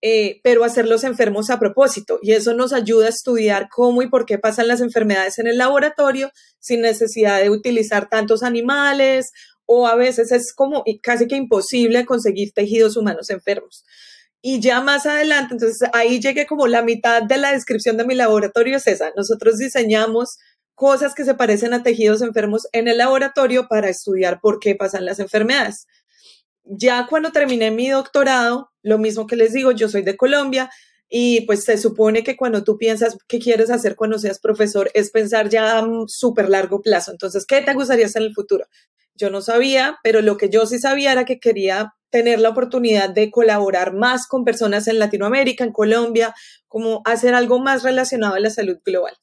eh, 0.00 0.38
pero 0.44 0.62
hacerlos 0.62 1.02
enfermos 1.02 1.50
a 1.50 1.58
propósito. 1.58 2.20
Y 2.22 2.30
eso 2.34 2.54
nos 2.54 2.72
ayuda 2.72 3.06
a 3.06 3.08
estudiar 3.08 3.66
cómo 3.74 4.02
y 4.02 4.08
por 4.08 4.24
qué 4.24 4.38
pasan 4.38 4.68
las 4.68 4.80
enfermedades 4.80 5.40
en 5.40 5.48
el 5.48 5.58
laboratorio 5.58 6.30
sin 6.60 6.80
necesidad 6.80 7.40
de 7.40 7.50
utilizar 7.50 8.08
tantos 8.08 8.44
animales 8.44 9.32
o 9.66 9.88
a 9.88 9.96
veces 9.96 10.30
es 10.30 10.54
como 10.54 10.84
casi 11.02 11.26
que 11.26 11.34
imposible 11.34 12.06
conseguir 12.06 12.52
tejidos 12.52 12.96
humanos 12.96 13.30
enfermos. 13.30 13.84
Y 14.40 14.60
ya 14.60 14.80
más 14.80 15.06
adelante, 15.06 15.54
entonces 15.54 15.88
ahí 15.92 16.20
llegué 16.20 16.46
como 16.46 16.68
la 16.68 16.82
mitad 16.82 17.24
de 17.24 17.36
la 17.36 17.50
descripción 17.50 17.96
de 17.96 18.04
mi 18.04 18.14
laboratorio 18.14 18.76
es 18.76 18.86
esa. 18.86 19.10
Nosotros 19.16 19.56
diseñamos 19.56 20.36
cosas 20.80 21.14
que 21.14 21.26
se 21.26 21.34
parecen 21.34 21.74
a 21.74 21.82
tejidos 21.82 22.22
enfermos 22.22 22.66
en 22.72 22.88
el 22.88 22.96
laboratorio 22.96 23.68
para 23.68 23.90
estudiar 23.90 24.40
por 24.40 24.60
qué 24.60 24.74
pasan 24.74 25.04
las 25.04 25.18
enfermedades. 25.18 25.86
Ya 26.64 27.06
cuando 27.06 27.32
terminé 27.32 27.70
mi 27.70 27.90
doctorado, 27.90 28.70
lo 28.82 28.96
mismo 28.96 29.26
que 29.26 29.36
les 29.36 29.52
digo, 29.52 29.72
yo 29.72 29.90
soy 29.90 30.00
de 30.00 30.16
Colombia 30.16 30.70
y 31.06 31.42
pues 31.42 31.64
se 31.64 31.76
supone 31.76 32.24
que 32.24 32.34
cuando 32.34 32.64
tú 32.64 32.78
piensas 32.78 33.18
qué 33.28 33.38
quieres 33.38 33.68
hacer 33.68 33.94
cuando 33.94 34.18
seas 34.18 34.40
profesor 34.40 34.90
es 34.94 35.10
pensar 35.10 35.50
ya 35.50 35.80
a 35.80 35.86
súper 36.06 36.48
largo 36.48 36.80
plazo. 36.80 37.10
Entonces, 37.10 37.44
¿qué 37.44 37.60
te 37.60 37.74
gustaría 37.74 38.06
hacer 38.06 38.22
en 38.22 38.28
el 38.28 38.34
futuro? 38.34 38.64
Yo 39.14 39.28
no 39.28 39.42
sabía, 39.42 39.98
pero 40.02 40.22
lo 40.22 40.38
que 40.38 40.48
yo 40.48 40.64
sí 40.64 40.78
sabía 40.78 41.12
era 41.12 41.26
que 41.26 41.40
quería 41.40 41.92
tener 42.08 42.40
la 42.40 42.48
oportunidad 42.48 43.10
de 43.10 43.30
colaborar 43.30 43.92
más 43.92 44.26
con 44.26 44.46
personas 44.46 44.88
en 44.88 44.98
Latinoamérica, 44.98 45.62
en 45.62 45.72
Colombia, 45.72 46.34
como 46.68 47.02
hacer 47.04 47.34
algo 47.34 47.58
más 47.58 47.82
relacionado 47.82 48.36
a 48.36 48.40
la 48.40 48.48
salud 48.48 48.78
global. 48.82 49.14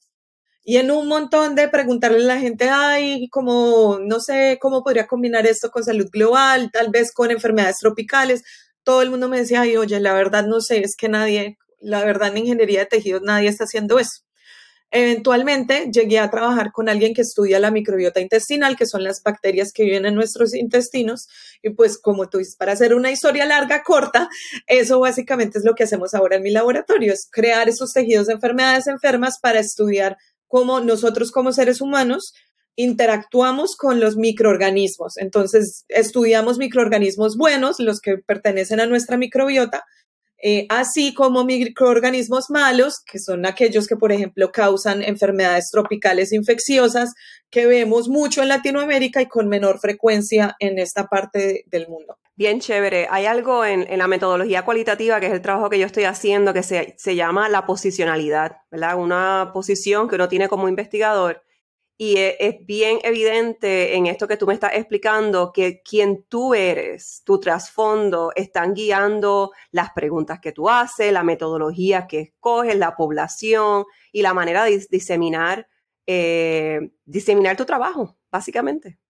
Y 0.68 0.76
en 0.76 0.90
un 0.90 1.08
montón 1.08 1.54
de 1.54 1.66
preguntarle 1.68 2.18
a 2.24 2.34
la 2.34 2.38
gente, 2.38 2.68
ay, 2.68 3.30
como, 3.30 3.98
no 4.02 4.20
sé, 4.20 4.58
cómo 4.60 4.84
podría 4.84 5.06
combinar 5.06 5.46
esto 5.46 5.70
con 5.70 5.82
salud 5.82 6.10
global, 6.12 6.70
tal 6.70 6.90
vez 6.90 7.10
con 7.10 7.30
enfermedades 7.30 7.78
tropicales. 7.78 8.42
Todo 8.82 9.00
el 9.00 9.08
mundo 9.08 9.30
me 9.30 9.38
decía, 9.38 9.62
ay, 9.62 9.78
oye, 9.78 9.98
la 9.98 10.12
verdad 10.12 10.44
no 10.46 10.60
sé, 10.60 10.80
es 10.80 10.94
que 10.94 11.08
nadie, 11.08 11.56
la 11.80 12.04
verdad 12.04 12.28
en 12.28 12.36
ingeniería 12.36 12.80
de 12.80 12.84
tejidos 12.84 13.22
nadie 13.22 13.48
está 13.48 13.64
haciendo 13.64 13.98
eso. 13.98 14.24
Eventualmente 14.90 15.88
llegué 15.90 16.18
a 16.18 16.30
trabajar 16.30 16.70
con 16.70 16.90
alguien 16.90 17.14
que 17.14 17.22
estudia 17.22 17.58
la 17.60 17.70
microbiota 17.70 18.20
intestinal, 18.20 18.76
que 18.76 18.84
son 18.84 19.04
las 19.04 19.22
bacterias 19.22 19.72
que 19.72 19.84
viven 19.84 20.04
en 20.04 20.14
nuestros 20.14 20.54
intestinos. 20.54 21.28
Y 21.62 21.70
pues 21.70 21.96
como 21.98 22.28
tú 22.28 22.38
dices, 22.38 22.56
para 22.56 22.72
hacer 22.72 22.92
una 22.94 23.10
historia 23.10 23.46
larga, 23.46 23.82
corta, 23.82 24.28
eso 24.66 25.00
básicamente 25.00 25.58
es 25.58 25.64
lo 25.64 25.74
que 25.74 25.84
hacemos 25.84 26.12
ahora 26.12 26.36
en 26.36 26.42
mi 26.42 26.50
laboratorio, 26.50 27.14
es 27.14 27.26
crear 27.30 27.70
esos 27.70 27.94
tejidos 27.94 28.26
de 28.26 28.34
enfermedades 28.34 28.86
enfermas 28.86 29.38
para 29.40 29.60
estudiar 29.60 30.18
cómo 30.48 30.80
nosotros 30.80 31.30
como 31.30 31.52
seres 31.52 31.80
humanos 31.80 32.32
interactuamos 32.76 33.76
con 33.76 34.00
los 34.00 34.16
microorganismos. 34.16 35.16
Entonces, 35.18 35.84
estudiamos 35.88 36.58
microorganismos 36.58 37.36
buenos, 37.36 37.80
los 37.80 38.00
que 38.00 38.18
pertenecen 38.18 38.80
a 38.80 38.86
nuestra 38.86 39.16
microbiota, 39.16 39.84
eh, 40.40 40.66
así 40.68 41.12
como 41.12 41.44
microorganismos 41.44 42.50
malos, 42.50 43.02
que 43.04 43.18
son 43.18 43.46
aquellos 43.46 43.88
que, 43.88 43.96
por 43.96 44.12
ejemplo, 44.12 44.52
causan 44.52 45.02
enfermedades 45.02 45.70
tropicales 45.72 46.32
infecciosas, 46.32 47.14
que 47.50 47.66
vemos 47.66 48.08
mucho 48.08 48.42
en 48.42 48.48
Latinoamérica 48.48 49.20
y 49.20 49.26
con 49.26 49.48
menor 49.48 49.80
frecuencia 49.80 50.54
en 50.60 50.78
esta 50.78 51.08
parte 51.08 51.64
del 51.66 51.88
mundo. 51.88 52.16
Bien 52.38 52.60
chévere. 52.60 53.08
Hay 53.10 53.26
algo 53.26 53.64
en, 53.64 53.98
la 53.98 54.06
metodología 54.06 54.64
cualitativa, 54.64 55.18
que 55.18 55.26
es 55.26 55.32
el 55.32 55.42
trabajo 55.42 55.68
que 55.68 55.78
yo 55.80 55.86
estoy 55.86 56.04
haciendo, 56.04 56.54
que 56.54 56.62
se, 56.62 57.16
llama 57.16 57.48
la 57.48 57.66
posicionalidad. 57.66 58.58
Una 58.96 59.50
posición 59.52 60.06
que 60.06 60.14
uno 60.14 60.28
tiene 60.28 60.48
como 60.48 60.68
investigador 60.68 61.42
y 61.96 62.16
e, 62.18 62.36
es, 62.38 62.64
bien 62.64 63.00
evidente 63.02 63.96
en 63.96 64.06
esto 64.06 64.28
que 64.28 64.36
tú 64.36 64.46
me 64.46 64.54
estás 64.54 64.74
explicando 64.74 65.52
que 65.52 65.82
quien 65.82 66.22
tú 66.28 66.54
eres, 66.54 67.22
tu 67.24 67.40
trasfondo, 67.40 68.30
están 68.36 68.72
guiando 68.72 69.50
las 69.72 69.90
preguntas 69.90 70.38
que 70.38 70.52
tú 70.52 70.68
haces, 70.70 71.12
la 71.12 71.24
metodología 71.24 72.06
que 72.06 72.20
escoges, 72.20 72.76
la 72.76 72.94
población 72.94 73.84
y 74.12 74.22
la 74.22 74.32
manera 74.32 74.62
de 74.62 74.86
diseminar, 74.88 75.66
eh, 76.06 76.92
diseminar 77.04 77.56
tu 77.56 77.64
trabajo, 77.64 78.16
básicamente. 78.30 79.00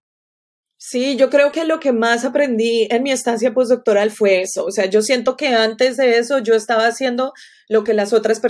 Sí, 0.80 1.16
yo 1.16 1.28
creo 1.28 1.50
que 1.50 1.64
lo 1.64 1.80
que 1.80 1.90
más 1.90 2.24
aprendí 2.24 2.86
en 2.88 3.02
mi 3.02 3.10
estancia 3.10 3.52
postdoctoral 3.52 4.12
fue 4.12 4.42
eso. 4.42 4.64
O 4.64 4.70
sea, 4.70 4.86
yo 4.86 5.02
siento 5.02 5.36
que 5.36 5.48
antes 5.48 5.96
de 5.96 6.18
eso 6.18 6.38
yo 6.38 6.54
estaba 6.54 6.86
haciendo 6.86 7.32
lo 7.68 7.82
que 7.82 7.94
las 7.94 8.12
otras, 8.12 8.40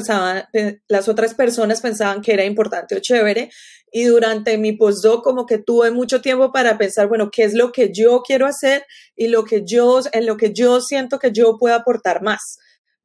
las 0.89 1.09
otras 1.09 1.33
personas 1.33 1.81
pensaban 1.81 2.21
que 2.21 2.35
era 2.35 2.45
importante 2.45 2.97
o 2.97 3.01
chévere. 3.01 3.49
Y 3.91 4.05
durante 4.05 4.59
mi 4.59 4.75
postdoc 4.75 5.25
como 5.25 5.47
que 5.47 5.57
tuve 5.57 5.91
mucho 5.91 6.21
tiempo 6.21 6.53
para 6.53 6.77
pensar, 6.77 7.09
bueno, 7.09 7.31
qué 7.33 7.45
es 7.45 7.55
lo 7.55 7.73
que 7.73 7.91
yo 7.95 8.21
quiero 8.21 8.47
hacer 8.47 8.85
y 9.17 9.29
lo 9.29 9.45
que 9.45 9.63
yo, 9.65 10.01
en 10.13 10.27
lo 10.27 10.37
que 10.37 10.53
yo 10.53 10.83
siento 10.83 11.19
que 11.19 11.33
yo 11.33 11.57
puedo 11.59 11.75
aportar 11.75 12.23
más. 12.23 12.59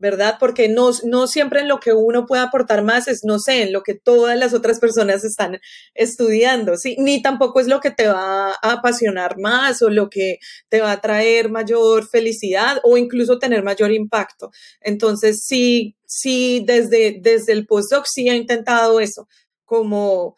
¿Verdad? 0.03 0.35
Porque 0.37 0.67
no, 0.67 0.89
no 1.05 1.27
siempre 1.27 1.61
en 1.61 1.69
lo 1.69 1.79
que 1.79 1.93
uno 1.93 2.25
puede 2.25 2.41
aportar 2.41 2.83
más 2.83 3.07
es, 3.07 3.23
no 3.23 3.39
sé, 3.39 3.61
en 3.61 3.71
lo 3.71 3.83
que 3.83 3.93
todas 3.93 4.37
las 4.37 4.53
otras 4.53 4.81
personas 4.81 5.23
están 5.23 5.61
estudiando, 5.93 6.75
¿sí? 6.75 6.97
Ni 6.99 7.21
tampoco 7.21 7.61
es 7.61 7.67
lo 7.67 7.79
que 7.79 7.89
te 7.89 8.07
va 8.07 8.49
a 8.51 8.71
apasionar 8.73 9.39
más 9.39 9.81
o 9.81 9.89
lo 9.89 10.09
que 10.09 10.39
te 10.67 10.81
va 10.81 10.91
a 10.91 10.99
traer 10.99 11.49
mayor 11.49 12.05
felicidad 12.05 12.81
o 12.83 12.97
incluso 12.97 13.39
tener 13.39 13.63
mayor 13.63 13.93
impacto. 13.93 14.51
Entonces, 14.81 15.45
sí, 15.45 15.95
sí, 16.05 16.65
desde, 16.67 17.19
desde 17.21 17.53
el 17.53 17.65
postdoc 17.65 18.03
sí 18.05 18.27
he 18.27 18.35
intentado 18.35 18.99
eso, 18.99 19.29
como 19.63 20.35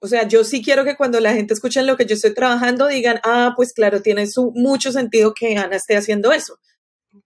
o 0.00 0.08
sea, 0.08 0.26
yo 0.26 0.42
sí 0.42 0.60
quiero 0.60 0.84
que 0.84 0.96
cuando 0.96 1.20
la 1.20 1.34
gente 1.34 1.54
escuche 1.54 1.82
lo 1.84 1.96
que 1.96 2.04
yo 2.04 2.16
estoy 2.16 2.34
trabajando 2.34 2.88
digan, 2.88 3.20
ah, 3.22 3.54
pues 3.56 3.72
claro, 3.72 4.02
tiene 4.02 4.26
su, 4.26 4.50
mucho 4.54 4.90
sentido 4.90 5.32
que 5.32 5.56
Ana 5.56 5.76
esté 5.76 5.96
haciendo 5.96 6.32
eso. 6.32 6.58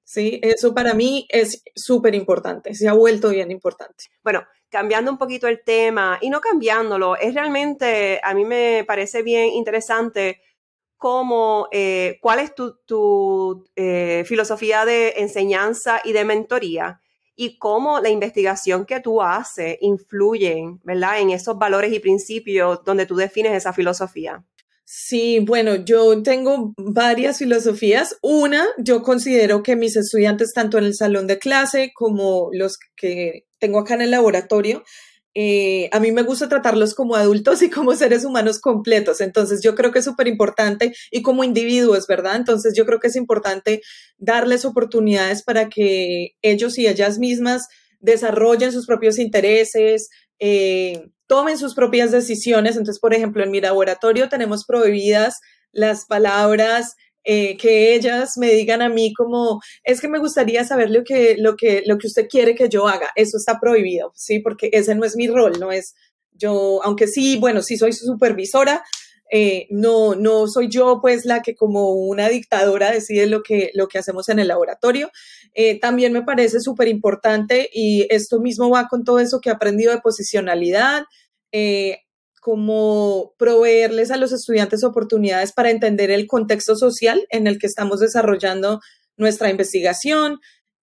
Sí, 0.04 0.40
eso 0.42 0.74
para 0.74 0.94
mí 0.94 1.26
es 1.28 1.62
súper 1.74 2.14
importante, 2.14 2.74
se 2.74 2.88
ha 2.88 2.92
vuelto 2.92 3.30
bien 3.30 3.50
importante. 3.50 4.04
Bueno, 4.22 4.44
cambiando 4.68 5.10
un 5.10 5.18
poquito 5.18 5.48
el 5.48 5.62
tema 5.64 6.18
y 6.20 6.30
no 6.30 6.40
cambiándolo, 6.40 7.16
es 7.16 7.34
realmente, 7.34 8.20
a 8.22 8.34
mí 8.34 8.44
me 8.44 8.84
parece 8.86 9.22
bien 9.22 9.48
interesante 9.48 10.40
cómo, 10.96 11.68
eh, 11.72 12.18
cuál 12.20 12.40
es 12.40 12.54
tu, 12.54 13.64
eh, 13.76 14.24
filosofía 14.26 14.84
de 14.84 15.14
enseñanza 15.18 16.00
y 16.04 16.12
de 16.12 16.24
mentoría 16.24 17.00
y 17.36 17.56
cómo 17.56 18.00
la 18.00 18.10
investigación 18.10 18.84
que 18.84 19.00
tú 19.00 19.22
haces 19.22 19.78
influye, 19.80 20.60
¿verdad? 20.82 21.20
En 21.20 21.30
esos 21.30 21.56
valores 21.56 21.92
y 21.92 22.00
principios 22.00 22.82
donde 22.84 23.06
tú 23.06 23.14
defines 23.14 23.52
esa 23.52 23.72
filosofía. 23.72 24.44
Sí, 24.90 25.40
bueno, 25.40 25.76
yo 25.76 26.22
tengo 26.22 26.72
varias 26.78 27.36
filosofías. 27.36 28.16
Una, 28.22 28.66
yo 28.78 29.02
considero 29.02 29.62
que 29.62 29.76
mis 29.76 29.96
estudiantes, 29.96 30.54
tanto 30.54 30.78
en 30.78 30.84
el 30.84 30.94
salón 30.94 31.26
de 31.26 31.38
clase 31.38 31.92
como 31.94 32.48
los 32.54 32.78
que 32.96 33.44
tengo 33.58 33.80
acá 33.80 33.96
en 33.96 34.00
el 34.00 34.12
laboratorio, 34.12 34.82
eh, 35.34 35.90
a 35.92 36.00
mí 36.00 36.10
me 36.10 36.22
gusta 36.22 36.48
tratarlos 36.48 36.94
como 36.94 37.16
adultos 37.16 37.60
y 37.60 37.68
como 37.68 37.94
seres 37.94 38.24
humanos 38.24 38.60
completos. 38.60 39.20
Entonces, 39.20 39.60
yo 39.62 39.74
creo 39.74 39.92
que 39.92 39.98
es 39.98 40.06
súper 40.06 40.26
importante 40.26 40.94
y 41.10 41.20
como 41.20 41.44
individuos, 41.44 42.06
¿verdad? 42.06 42.36
Entonces, 42.36 42.72
yo 42.74 42.86
creo 42.86 42.98
que 42.98 43.08
es 43.08 43.16
importante 43.16 43.82
darles 44.16 44.64
oportunidades 44.64 45.42
para 45.42 45.68
que 45.68 46.30
ellos 46.40 46.78
y 46.78 46.86
ellas 46.86 47.18
mismas 47.18 47.68
desarrollen 48.00 48.72
sus 48.72 48.86
propios 48.86 49.18
intereses, 49.18 50.08
eh, 50.38 51.10
tomen 51.28 51.58
sus 51.58 51.74
propias 51.74 52.10
decisiones. 52.10 52.76
Entonces, 52.76 52.98
por 52.98 53.14
ejemplo, 53.14 53.44
en 53.44 53.52
mi 53.52 53.60
laboratorio 53.60 54.28
tenemos 54.28 54.64
prohibidas 54.64 55.38
las 55.70 56.06
palabras 56.06 56.96
eh, 57.24 57.56
que 57.58 57.94
ellas 57.94 58.38
me 58.38 58.50
digan 58.52 58.80
a 58.80 58.88
mí 58.88 59.12
como, 59.12 59.60
es 59.84 60.00
que 60.00 60.08
me 60.08 60.18
gustaría 60.18 60.64
saber 60.64 60.90
lo 60.90 61.04
que, 61.04 61.36
lo, 61.38 61.56
que, 61.56 61.82
lo 61.86 61.98
que 61.98 62.06
usted 62.06 62.26
quiere 62.28 62.54
que 62.54 62.68
yo 62.68 62.88
haga. 62.88 63.10
Eso 63.14 63.36
está 63.36 63.60
prohibido, 63.60 64.12
¿sí? 64.16 64.40
Porque 64.40 64.70
ese 64.72 64.94
no 64.94 65.04
es 65.04 65.14
mi 65.14 65.28
rol, 65.28 65.60
no 65.60 65.70
es 65.70 65.94
yo, 66.32 66.80
aunque 66.84 67.06
sí, 67.06 67.36
bueno, 67.36 67.62
sí 67.62 67.76
soy 67.76 67.92
su 67.92 68.06
supervisora, 68.06 68.82
eh, 69.30 69.66
no, 69.70 70.14
no 70.14 70.46
soy 70.46 70.68
yo 70.68 71.00
pues 71.00 71.24
la 71.24 71.42
que 71.42 71.54
como 71.54 71.92
una 71.92 72.28
dictadora 72.28 72.90
decide 72.90 73.26
lo 73.26 73.42
que, 73.42 73.70
lo 73.74 73.88
que 73.88 73.98
hacemos 73.98 74.28
en 74.28 74.38
el 74.38 74.48
laboratorio. 74.48 75.10
Eh, 75.54 75.78
también 75.78 76.12
me 76.12 76.22
parece 76.22 76.60
súper 76.60 76.88
importante 76.88 77.68
y 77.72 78.06
esto 78.10 78.40
mismo 78.40 78.70
va 78.70 78.88
con 78.88 79.04
todo 79.04 79.18
eso 79.18 79.40
que 79.40 79.50
he 79.50 79.52
aprendido 79.52 79.92
de 79.92 80.00
posicionalidad, 80.00 81.04
eh, 81.52 81.98
como 82.40 83.34
proveerles 83.38 84.10
a 84.10 84.16
los 84.16 84.32
estudiantes 84.32 84.84
oportunidades 84.84 85.52
para 85.52 85.70
entender 85.70 86.10
el 86.10 86.26
contexto 86.26 86.76
social 86.76 87.26
en 87.30 87.46
el 87.46 87.58
que 87.58 87.66
estamos 87.66 88.00
desarrollando 88.00 88.80
nuestra 89.16 89.50
investigación, 89.50 90.38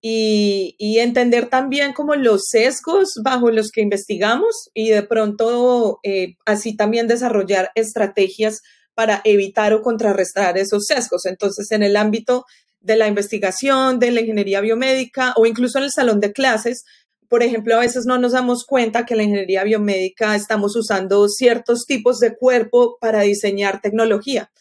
y, 0.08 1.00
entender 1.00 1.50
también 1.50 1.94
como 1.94 2.14
los 2.14 2.44
sesgos 2.48 3.14
bajo 3.24 3.50
los 3.50 3.72
que 3.72 3.82
investigamos 3.82 4.70
y 4.76 4.90
de 4.90 5.02
pronto 5.02 6.00
eh, 6.04 6.36
así 6.46 6.76
también 6.76 7.08
desarrollar 7.08 7.72
estrategias 7.74 8.62
para 8.94 9.22
evitar 9.24 9.74
o 9.74 9.82
contrarrestar 9.82 10.60
esos 10.60 10.86
sesgos. 10.86 11.26
Entonces, 11.26 11.72
en 11.72 11.82
el 11.82 11.96
ámbito 11.96 12.46
de 12.82 12.98
la 12.98 13.08
investigación, 13.08 13.98
de 13.98 14.12
la 14.12 14.22
ingeniería 14.22 14.62
biomédica 14.62 15.34
o 15.38 15.48
incluso 15.48 15.80
en 15.80 15.86
el 15.86 15.92
salón 15.92 16.20
de 16.20 16.34
clases, 16.34 16.84
por 17.28 17.42
ejemplo, 17.42 17.76
a 17.76 17.80
veces 17.80 18.06
no 18.06 18.20
nos 18.20 18.34
damos 18.34 18.64
cuenta 18.64 19.08
que 19.08 19.16
en 19.16 19.18
la 19.18 19.24
ingeniería 19.24 19.64
biomédica 19.64 20.36
estamos 20.36 20.76
usando 20.76 21.28
ciertos 21.30 21.88
tipos 21.88 22.20
de 22.20 22.36
cuerpo 22.36 22.98
para 23.02 23.22
diseñar 23.22 23.82
tecnología 23.82 24.52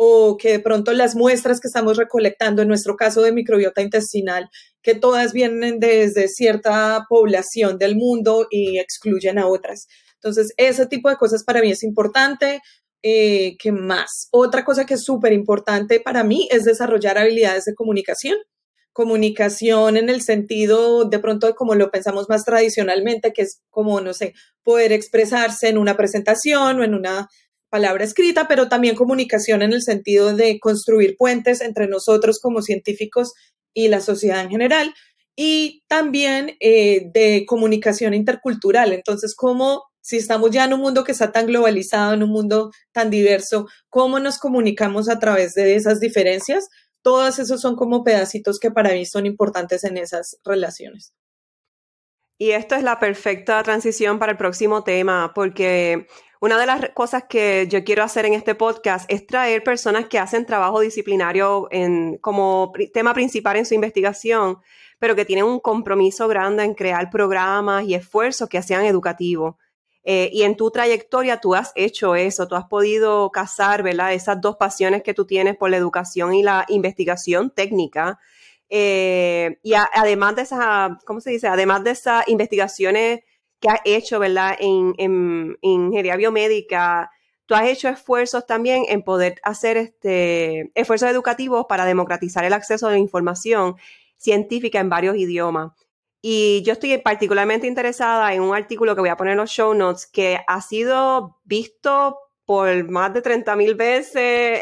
o 0.00 0.36
que 0.36 0.52
de 0.52 0.60
pronto 0.60 0.92
las 0.92 1.16
muestras 1.16 1.58
que 1.58 1.66
estamos 1.66 1.96
recolectando, 1.96 2.62
en 2.62 2.68
nuestro 2.68 2.94
caso 2.94 3.20
de 3.20 3.32
microbiota 3.32 3.82
intestinal, 3.82 4.48
que 4.80 4.94
todas 4.94 5.32
vienen 5.32 5.80
desde 5.80 6.28
cierta 6.28 7.04
población 7.08 7.78
del 7.78 7.96
mundo 7.96 8.46
y 8.48 8.78
excluyen 8.78 9.40
a 9.40 9.48
otras. 9.48 9.88
Entonces, 10.14 10.52
ese 10.56 10.86
tipo 10.86 11.10
de 11.10 11.16
cosas 11.16 11.42
para 11.42 11.60
mí 11.60 11.72
es 11.72 11.82
importante. 11.82 12.60
Eh, 13.02 13.56
¿Qué 13.58 13.72
más? 13.72 14.28
Otra 14.30 14.64
cosa 14.64 14.86
que 14.86 14.94
es 14.94 15.02
súper 15.02 15.32
importante 15.32 15.98
para 15.98 16.22
mí 16.22 16.48
es 16.52 16.62
desarrollar 16.62 17.18
habilidades 17.18 17.64
de 17.64 17.74
comunicación. 17.74 18.36
Comunicación 18.92 19.96
en 19.96 20.10
el 20.10 20.22
sentido 20.22 21.08
de 21.08 21.18
pronto 21.18 21.48
de 21.48 21.54
como 21.54 21.74
lo 21.74 21.90
pensamos 21.90 22.28
más 22.28 22.44
tradicionalmente, 22.44 23.32
que 23.32 23.42
es 23.42 23.62
como, 23.68 24.00
no 24.00 24.14
sé, 24.14 24.32
poder 24.62 24.92
expresarse 24.92 25.68
en 25.68 25.76
una 25.78 25.96
presentación 25.96 26.78
o 26.78 26.84
en 26.84 26.94
una 26.94 27.28
palabra 27.70 28.04
escrita, 28.04 28.48
pero 28.48 28.68
también 28.68 28.96
comunicación 28.96 29.62
en 29.62 29.72
el 29.72 29.82
sentido 29.82 30.34
de 30.34 30.58
construir 30.60 31.16
puentes 31.16 31.60
entre 31.60 31.86
nosotros 31.88 32.40
como 32.40 32.62
científicos 32.62 33.32
y 33.74 33.88
la 33.88 34.00
sociedad 34.00 34.40
en 34.40 34.50
general, 34.50 34.94
y 35.36 35.84
también 35.86 36.56
eh, 36.58 37.10
de 37.14 37.44
comunicación 37.46 38.12
intercultural. 38.12 38.92
Entonces, 38.92 39.36
¿cómo, 39.36 39.84
si 40.00 40.16
estamos 40.16 40.50
ya 40.50 40.64
en 40.64 40.72
un 40.72 40.80
mundo 40.80 41.04
que 41.04 41.12
está 41.12 41.30
tan 41.30 41.46
globalizado, 41.46 42.14
en 42.14 42.24
un 42.24 42.30
mundo 42.30 42.72
tan 42.92 43.08
diverso, 43.08 43.68
cómo 43.88 44.18
nos 44.18 44.38
comunicamos 44.38 45.08
a 45.08 45.20
través 45.20 45.54
de 45.54 45.76
esas 45.76 46.00
diferencias? 46.00 46.68
Todos 47.02 47.38
esos 47.38 47.60
son 47.60 47.76
como 47.76 48.02
pedacitos 48.02 48.58
que 48.58 48.72
para 48.72 48.92
mí 48.92 49.06
son 49.06 49.26
importantes 49.26 49.84
en 49.84 49.98
esas 49.98 50.38
relaciones. 50.44 51.12
Y 52.40 52.50
esto 52.50 52.74
es 52.76 52.82
la 52.82 52.98
perfecta 53.00 53.62
transición 53.62 54.18
para 54.18 54.32
el 54.32 54.38
próximo 54.38 54.84
tema, 54.84 55.32
porque 55.34 56.06
una 56.40 56.58
de 56.58 56.66
las 56.66 56.90
cosas 56.90 57.24
que 57.28 57.66
yo 57.68 57.82
quiero 57.84 58.02
hacer 58.02 58.26
en 58.26 58.34
este 58.34 58.54
podcast 58.54 59.10
es 59.10 59.26
traer 59.26 59.64
personas 59.64 60.06
que 60.06 60.18
hacen 60.18 60.46
trabajo 60.46 60.80
disciplinario 60.80 61.68
como 62.20 62.72
tema 62.92 63.12
principal 63.14 63.56
en 63.56 63.66
su 63.66 63.74
investigación, 63.74 64.58
pero 64.98 65.16
que 65.16 65.24
tienen 65.24 65.44
un 65.44 65.60
compromiso 65.60 66.28
grande 66.28 66.64
en 66.64 66.74
crear 66.74 67.10
programas 67.10 67.84
y 67.84 67.94
esfuerzos 67.94 68.48
que 68.48 68.62
sean 68.62 68.84
educativos. 68.84 69.56
Eh, 70.04 70.30
y 70.32 70.42
en 70.44 70.56
tu 70.56 70.70
trayectoria 70.70 71.40
tú 71.40 71.54
has 71.54 71.72
hecho 71.74 72.14
eso, 72.14 72.48
tú 72.48 72.54
has 72.54 72.64
podido 72.64 73.30
casar, 73.30 73.82
¿verdad? 73.82 74.14
Esas 74.14 74.40
dos 74.40 74.56
pasiones 74.56 75.02
que 75.02 75.12
tú 75.12 75.26
tienes 75.26 75.56
por 75.56 75.70
la 75.70 75.76
educación 75.76 76.34
y 76.34 76.42
la 76.42 76.64
investigación 76.68 77.50
técnica. 77.50 78.18
Eh, 78.70 79.58
y 79.62 79.74
además 79.74 80.36
de 80.36 80.42
esas, 80.42 80.92
¿cómo 81.04 81.20
se 81.20 81.30
dice? 81.30 81.48
Además 81.48 81.84
de 81.84 81.90
esas 81.90 82.26
investigaciones 82.28 83.20
que 83.60 83.68
has 83.68 83.80
hecho, 83.84 84.18
¿verdad? 84.18 84.56
En, 84.58 84.94
ingeniería 85.60 86.16
biomédica, 86.16 87.10
tú 87.46 87.54
has 87.54 87.68
hecho 87.68 87.88
esfuerzos 87.88 88.46
también 88.46 88.84
en 88.88 89.02
poder 89.02 89.40
hacer 89.42 89.76
este, 89.76 90.70
esfuerzos 90.74 91.10
educativos 91.10 91.66
para 91.68 91.84
democratizar 91.84 92.44
el 92.44 92.52
acceso 92.52 92.86
a 92.86 92.92
la 92.92 92.98
información 92.98 93.76
científica 94.16 94.80
en 94.80 94.88
varios 94.88 95.16
idiomas. 95.16 95.72
Y 96.20 96.62
yo 96.64 96.72
estoy 96.72 96.98
particularmente 96.98 97.66
interesada 97.66 98.34
en 98.34 98.42
un 98.42 98.54
artículo 98.54 98.94
que 98.94 99.00
voy 99.00 99.10
a 99.10 99.16
poner 99.16 99.32
en 99.32 99.38
los 99.38 99.50
show 99.50 99.72
notes 99.72 100.06
que 100.06 100.40
ha 100.46 100.60
sido 100.60 101.38
visto 101.44 102.18
por 102.44 102.88
más 102.88 103.12
de 103.12 103.20
30 103.20 103.56
mil 103.56 103.74
veces, 103.74 104.14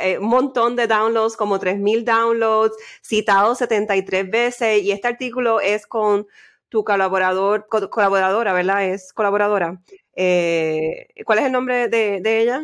eh, 0.03 0.19
un 0.21 0.27
montón 0.27 0.75
de 0.75 0.89
downloads, 0.89 1.37
como 1.37 1.61
3 1.61 1.79
mil 1.79 2.05
downloads, 2.05 2.77
citado 3.01 3.55
73 3.55 4.29
veces. 4.29 4.83
Y 4.83 4.91
este 4.91 5.07
artículo 5.07 5.61
es 5.61 5.87
con 5.87 6.27
tu 6.69 6.85
colaborador, 6.85 7.67
colaboradora, 7.69 8.53
¿verdad? 8.53 8.85
Es 8.85 9.13
colaboradora. 9.13 9.81
Eh, 10.15 11.09
¿Cuál 11.25 11.39
es 11.41 11.45
el 11.47 11.53
nombre 11.53 11.89
de, 11.89 12.41
ella? 12.41 12.63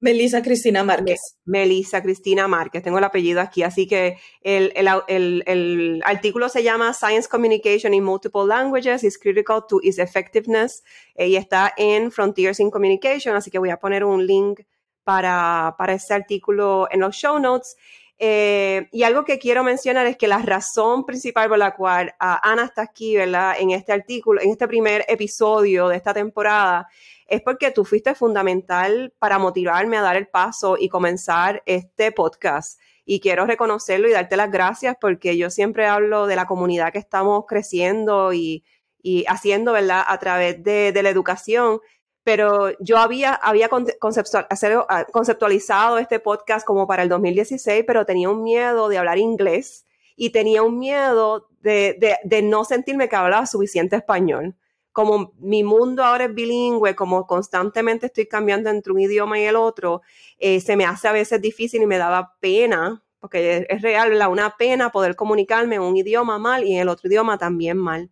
Melissa 0.00 0.42
Cristina 0.42 0.82
Márquez. 0.82 1.38
Melissa 1.44 2.02
Cristina 2.02 2.48
Márquez, 2.48 2.82
tengo 2.82 2.98
el 2.98 3.04
apellido 3.04 3.40
aquí, 3.40 3.62
así 3.62 3.86
que 3.86 4.16
el, 4.42 4.72
el, 4.76 6.02
artículo 6.04 6.48
se 6.48 6.64
llama 6.64 6.92
Science 6.92 7.28
Communication 7.28 7.94
in 7.94 8.02
Multiple 8.02 8.46
Languages 8.46 9.04
is 9.04 9.16
Critical 9.16 9.64
to 9.68 9.80
its 9.82 9.98
Effectiveness 9.98 10.82
eh, 11.14 11.28
y 11.28 11.36
está 11.36 11.72
en 11.76 12.10
Frontiers 12.10 12.58
in 12.58 12.70
Communication, 12.70 13.36
así 13.36 13.50
que 13.50 13.60
voy 13.60 13.70
a 13.70 13.78
poner 13.78 14.04
un 14.04 14.26
link 14.26 14.62
para, 15.04 15.76
para 15.78 15.94
ese 15.94 16.14
artículo 16.14 16.88
en 16.90 17.00
los 17.00 17.14
show 17.14 17.38
notes. 17.38 17.76
Eh, 18.24 18.86
y 18.92 19.02
algo 19.02 19.24
que 19.24 19.40
quiero 19.40 19.64
mencionar 19.64 20.06
es 20.06 20.16
que 20.16 20.28
la 20.28 20.38
razón 20.38 21.04
principal 21.04 21.48
por 21.48 21.58
la 21.58 21.74
cual 21.74 22.14
ah, 22.20 22.38
Ana 22.44 22.66
está 22.66 22.82
aquí, 22.82 23.16
¿verdad? 23.16 23.56
En 23.58 23.72
este 23.72 23.92
artículo, 23.92 24.40
en 24.40 24.50
este 24.50 24.68
primer 24.68 25.04
episodio 25.08 25.88
de 25.88 25.96
esta 25.96 26.14
temporada, 26.14 26.86
es 27.26 27.42
porque 27.42 27.72
tú 27.72 27.84
fuiste 27.84 28.14
fundamental 28.14 29.12
para 29.18 29.40
motivarme 29.40 29.96
a 29.96 30.02
dar 30.02 30.16
el 30.16 30.28
paso 30.28 30.76
y 30.78 30.88
comenzar 30.88 31.64
este 31.66 32.12
podcast. 32.12 32.80
Y 33.04 33.18
quiero 33.18 33.44
reconocerlo 33.44 34.06
y 34.08 34.12
darte 34.12 34.36
las 34.36 34.52
gracias 34.52 34.96
porque 35.00 35.36
yo 35.36 35.50
siempre 35.50 35.88
hablo 35.88 36.28
de 36.28 36.36
la 36.36 36.46
comunidad 36.46 36.92
que 36.92 37.00
estamos 37.00 37.44
creciendo 37.48 38.32
y, 38.32 38.62
y 39.02 39.24
haciendo, 39.26 39.72
¿verdad? 39.72 40.04
A 40.06 40.16
través 40.20 40.62
de, 40.62 40.92
de 40.92 41.02
la 41.02 41.10
educación 41.10 41.80
pero 42.24 42.70
yo 42.78 42.98
había, 42.98 43.34
había 43.34 43.68
ah, 43.68 45.06
conceptualizado 45.12 45.98
este 45.98 46.20
podcast 46.20 46.64
como 46.64 46.86
para 46.86 47.02
el 47.02 47.08
2016, 47.08 47.84
pero 47.86 48.06
tenía 48.06 48.30
un 48.30 48.42
miedo 48.42 48.88
de 48.88 48.98
hablar 48.98 49.18
inglés 49.18 49.86
y 50.16 50.30
tenía 50.30 50.62
un 50.62 50.78
miedo 50.78 51.48
de, 51.60 52.18
de, 52.22 52.42
no 52.42 52.64
sentirme 52.64 53.08
que 53.08 53.16
hablaba 53.16 53.46
suficiente 53.46 53.96
español. 53.96 54.54
Como 54.92 55.32
mi 55.38 55.64
mundo 55.64 56.04
ahora 56.04 56.24
es 56.26 56.34
bilingüe, 56.34 56.94
como 56.94 57.26
constantemente 57.26 58.06
estoy 58.06 58.26
cambiando 58.26 58.70
entre 58.70 58.92
un 58.92 59.00
idioma 59.00 59.38
y 59.38 59.44
el 59.44 59.56
otro, 59.56 60.02
eh, 60.38 60.60
se 60.60 60.76
me 60.76 60.84
hace 60.84 61.08
a 61.08 61.12
veces 61.12 61.40
difícil 61.40 61.82
y 61.82 61.86
me 61.86 61.98
daba 61.98 62.36
pena, 62.40 63.02
porque 63.18 63.66
es, 63.68 63.82
real, 63.82 64.12
una 64.28 64.56
pena 64.56 64.92
poder 64.92 65.16
comunicarme 65.16 65.76
en 65.76 65.82
un 65.82 65.96
idioma 65.96 66.38
mal 66.38 66.62
y 66.64 66.74
en 66.74 66.82
el 66.82 66.88
otro 66.88 67.08
idioma 67.08 67.38
también 67.38 67.78
mal. 67.78 68.10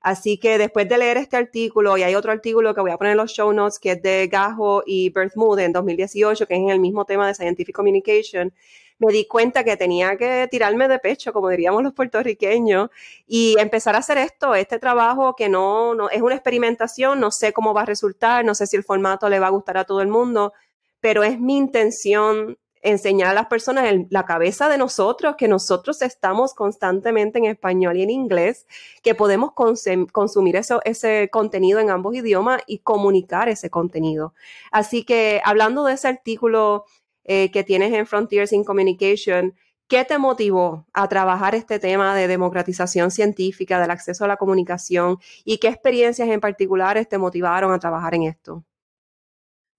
Así 0.00 0.38
que 0.38 0.56
después 0.56 0.88
de 0.88 0.96
leer 0.96 1.18
este 1.18 1.36
artículo, 1.36 1.98
y 1.98 2.02
hay 2.02 2.14
otro 2.14 2.32
artículo 2.32 2.74
que 2.74 2.80
voy 2.80 2.90
a 2.90 2.96
poner 2.96 3.12
en 3.12 3.18
los 3.18 3.32
show 3.32 3.52
notes, 3.52 3.78
que 3.78 3.92
es 3.92 4.02
de 4.02 4.28
Gajo 4.28 4.82
y 4.86 5.10
Bert 5.10 5.36
Mood 5.36 5.58
en 5.58 5.72
2018, 5.72 6.46
que 6.46 6.54
es 6.54 6.60
en 6.60 6.70
el 6.70 6.80
mismo 6.80 7.04
tema 7.04 7.26
de 7.26 7.34
Scientific 7.34 7.74
Communication, 7.74 8.52
me 8.98 9.12
di 9.12 9.26
cuenta 9.26 9.64
que 9.64 9.76
tenía 9.76 10.16
que 10.16 10.46
tirarme 10.50 10.88
de 10.88 10.98
pecho, 10.98 11.32
como 11.32 11.48
diríamos 11.48 11.82
los 11.82 11.94
puertorriqueños, 11.94 12.90
y 13.26 13.56
empezar 13.58 13.94
a 13.94 13.98
hacer 13.98 14.18
esto, 14.18 14.54
este 14.54 14.78
trabajo 14.78 15.34
que 15.36 15.48
no, 15.48 15.94
no 15.94 16.10
es 16.10 16.22
una 16.22 16.34
experimentación, 16.34 17.20
no 17.20 17.30
sé 17.30 17.52
cómo 17.52 17.74
va 17.74 17.82
a 17.82 17.86
resultar, 17.86 18.44
no 18.44 18.54
sé 18.54 18.66
si 18.66 18.76
el 18.76 18.84
formato 18.84 19.28
le 19.28 19.38
va 19.38 19.48
a 19.48 19.50
gustar 19.50 19.78
a 19.78 19.84
todo 19.84 20.00
el 20.02 20.08
mundo, 20.08 20.52
pero 21.00 21.24
es 21.24 21.40
mi 21.40 21.56
intención 21.56 22.58
enseñar 22.82 23.28
a 23.28 23.34
las 23.34 23.46
personas 23.46 23.86
en 23.86 24.06
la 24.10 24.24
cabeza 24.24 24.68
de 24.68 24.78
nosotros, 24.78 25.36
que 25.36 25.48
nosotros 25.48 26.02
estamos 26.02 26.54
constantemente 26.54 27.38
en 27.38 27.44
español 27.44 27.96
y 27.96 28.02
en 28.02 28.10
inglés, 28.10 28.66
que 29.02 29.14
podemos 29.14 29.52
consumir 29.52 30.56
ese 30.56 31.28
contenido 31.30 31.78
en 31.80 31.90
ambos 31.90 32.14
idiomas 32.14 32.62
y 32.66 32.78
comunicar 32.78 33.48
ese 33.48 33.70
contenido. 33.70 34.34
Así 34.70 35.04
que 35.04 35.40
hablando 35.44 35.84
de 35.84 35.94
ese 35.94 36.08
artículo 36.08 36.84
eh, 37.24 37.50
que 37.50 37.64
tienes 37.64 37.92
en 37.92 38.06
Frontiers 38.06 38.52
in 38.52 38.64
Communication, 38.64 39.54
¿qué 39.88 40.04
te 40.04 40.18
motivó 40.18 40.86
a 40.92 41.08
trabajar 41.08 41.54
este 41.54 41.78
tema 41.78 42.14
de 42.14 42.28
democratización 42.28 43.10
científica, 43.10 43.80
del 43.80 43.90
acceso 43.90 44.24
a 44.24 44.28
la 44.28 44.36
comunicación 44.36 45.18
y 45.44 45.58
qué 45.58 45.68
experiencias 45.68 46.28
en 46.28 46.40
particulares 46.40 47.08
te 47.08 47.18
motivaron 47.18 47.72
a 47.72 47.78
trabajar 47.78 48.14
en 48.14 48.22
esto? 48.22 48.64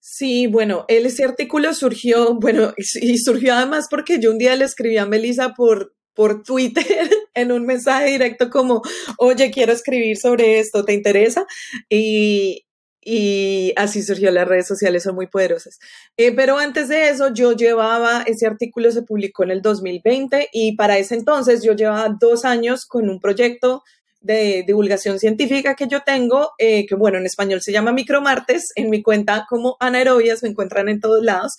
Sí, 0.03 0.47
bueno, 0.47 0.85
ese 0.87 1.23
artículo 1.23 1.75
surgió, 1.75 2.33
bueno, 2.33 2.73
y 2.77 3.19
surgió 3.19 3.53
además 3.53 3.85
porque 3.87 4.19
yo 4.19 4.31
un 4.31 4.39
día 4.39 4.55
le 4.55 4.65
escribí 4.65 4.97
a 4.97 5.05
Melissa 5.05 5.53
por, 5.53 5.93
por 6.15 6.41
Twitter 6.41 6.83
en 7.35 7.51
un 7.51 7.67
mensaje 7.67 8.09
directo 8.09 8.49
como, 8.49 8.81
oye, 9.19 9.51
quiero 9.51 9.71
escribir 9.73 10.17
sobre 10.17 10.59
esto, 10.59 10.85
¿te 10.85 10.93
interesa? 10.93 11.45
Y, 11.87 12.65
y 12.99 13.73
así 13.75 14.01
surgió, 14.01 14.31
las 14.31 14.47
redes 14.47 14.67
sociales 14.67 15.03
son 15.03 15.13
muy 15.13 15.27
poderosas. 15.27 15.77
Eh, 16.17 16.31
pero 16.31 16.57
antes 16.57 16.87
de 16.87 17.09
eso, 17.09 17.31
yo 17.31 17.51
llevaba, 17.51 18.23
ese 18.23 18.47
artículo 18.47 18.91
se 18.91 19.03
publicó 19.03 19.43
en 19.43 19.51
el 19.51 19.61
2020 19.61 20.49
y 20.51 20.75
para 20.77 20.97
ese 20.97 21.13
entonces 21.13 21.61
yo 21.63 21.73
llevaba 21.73 22.15
dos 22.19 22.43
años 22.43 22.87
con 22.87 23.07
un 23.07 23.19
proyecto 23.19 23.83
de 24.21 24.63
divulgación 24.65 25.19
científica 25.19 25.75
que 25.75 25.87
yo 25.87 26.01
tengo, 26.01 26.51
eh, 26.59 26.85
que 26.85 26.95
bueno, 26.95 27.17
en 27.17 27.25
español 27.25 27.61
se 27.61 27.71
llama 27.71 27.91
Micromartes, 27.91 28.71
en 28.75 28.89
mi 28.89 29.01
cuenta 29.01 29.45
como 29.49 29.77
anaerobias, 29.79 30.43
me 30.43 30.49
encuentran 30.49 30.89
en 30.89 30.99
todos 30.99 31.23
lados, 31.23 31.57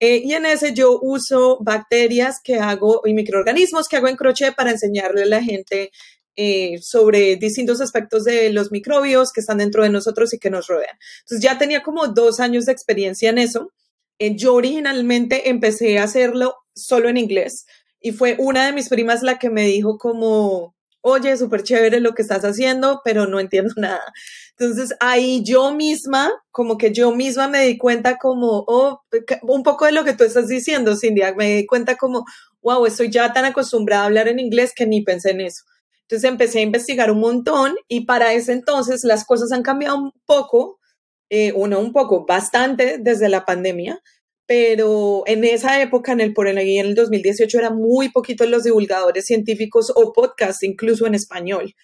eh, 0.00 0.22
y 0.24 0.32
en 0.32 0.46
ese 0.46 0.72
yo 0.72 0.98
uso 1.02 1.58
bacterias 1.60 2.38
que 2.42 2.56
hago 2.58 3.02
y 3.04 3.14
microorganismos 3.14 3.88
que 3.88 3.96
hago 3.96 4.08
en 4.08 4.16
crochet 4.16 4.54
para 4.54 4.70
enseñarle 4.70 5.24
a 5.24 5.26
la 5.26 5.42
gente 5.42 5.90
eh, 6.36 6.78
sobre 6.80 7.36
distintos 7.36 7.80
aspectos 7.80 8.24
de 8.24 8.50
los 8.50 8.70
microbios 8.70 9.32
que 9.32 9.40
están 9.40 9.58
dentro 9.58 9.82
de 9.82 9.90
nosotros 9.90 10.32
y 10.34 10.38
que 10.38 10.50
nos 10.50 10.68
rodean. 10.68 10.96
Entonces 11.20 11.42
ya 11.42 11.58
tenía 11.58 11.82
como 11.82 12.08
dos 12.08 12.40
años 12.40 12.66
de 12.66 12.72
experiencia 12.72 13.30
en 13.30 13.38
eso. 13.38 13.72
yo 14.18 14.54
originalmente 14.54 15.48
empecé 15.50 15.98
a 15.98 16.04
hacerlo 16.04 16.54
solo 16.74 17.08
en 17.08 17.16
inglés 17.16 17.66
y 18.04 18.12
fue 18.12 18.36
una 18.38 18.66
de 18.66 18.72
mis 18.74 18.90
primas 18.90 19.22
la 19.22 19.38
que 19.38 19.48
me 19.48 19.62
dijo 19.62 19.96
como, 19.96 20.76
oye, 21.06 21.36
súper 21.36 21.62
chévere 21.62 22.00
lo 22.00 22.14
que 22.14 22.22
estás 22.22 22.44
haciendo, 22.44 23.02
pero 23.04 23.26
no 23.26 23.38
entiendo 23.38 23.74
nada. 23.76 24.02
Entonces 24.58 24.96
ahí 25.00 25.42
yo 25.44 25.72
misma, 25.72 26.32
como 26.50 26.78
que 26.78 26.92
yo 26.92 27.14
misma 27.14 27.46
me 27.46 27.66
di 27.66 27.76
cuenta 27.76 28.16
como, 28.16 28.64
oh, 28.66 29.02
un 29.42 29.62
poco 29.62 29.84
de 29.84 29.92
lo 29.92 30.04
que 30.04 30.14
tú 30.14 30.24
estás 30.24 30.48
diciendo, 30.48 30.96
Cindy, 30.96 31.22
me 31.36 31.56
di 31.56 31.66
cuenta 31.66 31.96
como, 31.96 32.24
wow, 32.62 32.86
estoy 32.86 33.10
ya 33.10 33.32
tan 33.34 33.44
acostumbrada 33.44 34.04
a 34.04 34.06
hablar 34.06 34.28
en 34.28 34.38
inglés 34.40 34.72
que 34.74 34.86
ni 34.86 35.02
pensé 35.02 35.32
en 35.32 35.42
eso. 35.42 35.64
Entonces 36.02 36.28
empecé 36.28 36.60
a 36.60 36.62
investigar 36.62 37.10
un 37.10 37.20
montón 37.20 37.74
y 37.86 38.06
para 38.06 38.32
ese 38.32 38.52
entonces 38.52 39.04
las 39.04 39.24
cosas 39.26 39.52
han 39.52 39.62
cambiado 39.62 39.98
un 39.98 40.12
poco, 40.24 40.80
eh, 41.28 41.52
uno 41.54 41.80
un 41.80 41.92
poco, 41.92 42.24
bastante 42.24 42.96
desde 42.98 43.28
la 43.28 43.44
pandemia, 43.44 44.00
pero 44.46 45.22
en 45.26 45.44
esa 45.44 45.80
época, 45.82 46.12
en 46.12 46.20
el 46.20 46.34
por 46.34 46.48
en 46.48 46.58
el 46.58 46.94
2018, 46.94 47.58
eran 47.58 47.76
muy 47.76 48.10
poquitos 48.10 48.48
los 48.48 48.64
divulgadores 48.64 49.26
científicos 49.26 49.92
o 49.94 50.12
podcasts, 50.12 50.62
incluso 50.62 51.06
en 51.06 51.14
español. 51.14 51.74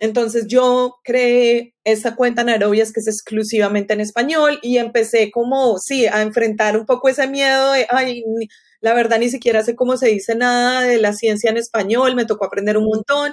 Entonces 0.00 0.46
yo 0.48 0.96
creé 1.04 1.74
esta 1.84 2.16
cuenta 2.16 2.42
Narobias 2.42 2.92
que 2.92 3.00
es 3.00 3.06
exclusivamente 3.08 3.92
en 3.92 4.00
español 4.00 4.58
y 4.62 4.78
empecé 4.78 5.30
como, 5.30 5.78
sí, 5.78 6.06
a 6.06 6.22
enfrentar 6.22 6.76
un 6.78 6.86
poco 6.86 7.08
ese 7.10 7.28
miedo 7.28 7.72
de, 7.72 7.86
ay, 7.90 8.24
la 8.80 8.94
verdad 8.94 9.18
ni 9.18 9.28
siquiera 9.28 9.62
sé 9.62 9.76
cómo 9.76 9.98
se 9.98 10.08
dice 10.08 10.34
nada 10.34 10.82
de 10.82 10.98
la 10.98 11.12
ciencia 11.12 11.50
en 11.50 11.58
español, 11.58 12.14
me 12.16 12.24
tocó 12.24 12.46
aprender 12.46 12.78
un 12.78 12.86
montón. 12.86 13.32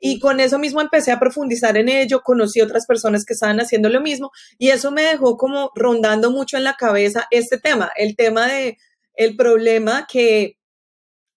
Y 0.00 0.20
con 0.20 0.40
eso 0.40 0.58
mismo 0.58 0.80
empecé 0.80 1.12
a 1.12 1.20
profundizar 1.20 1.76
en 1.76 1.88
ello, 1.88 2.22
conocí 2.22 2.60
otras 2.60 2.86
personas 2.86 3.24
que 3.24 3.32
estaban 3.34 3.60
haciendo 3.60 3.88
lo 3.88 4.00
mismo 4.00 4.30
y 4.58 4.68
eso 4.68 4.90
me 4.90 5.02
dejó 5.02 5.36
como 5.36 5.70
rondando 5.74 6.30
mucho 6.30 6.56
en 6.56 6.64
la 6.64 6.74
cabeza 6.74 7.26
este 7.30 7.58
tema, 7.58 7.90
el 7.96 8.16
tema 8.16 8.46
de 8.46 8.76
el 9.14 9.36
problema 9.36 10.06
que, 10.10 10.58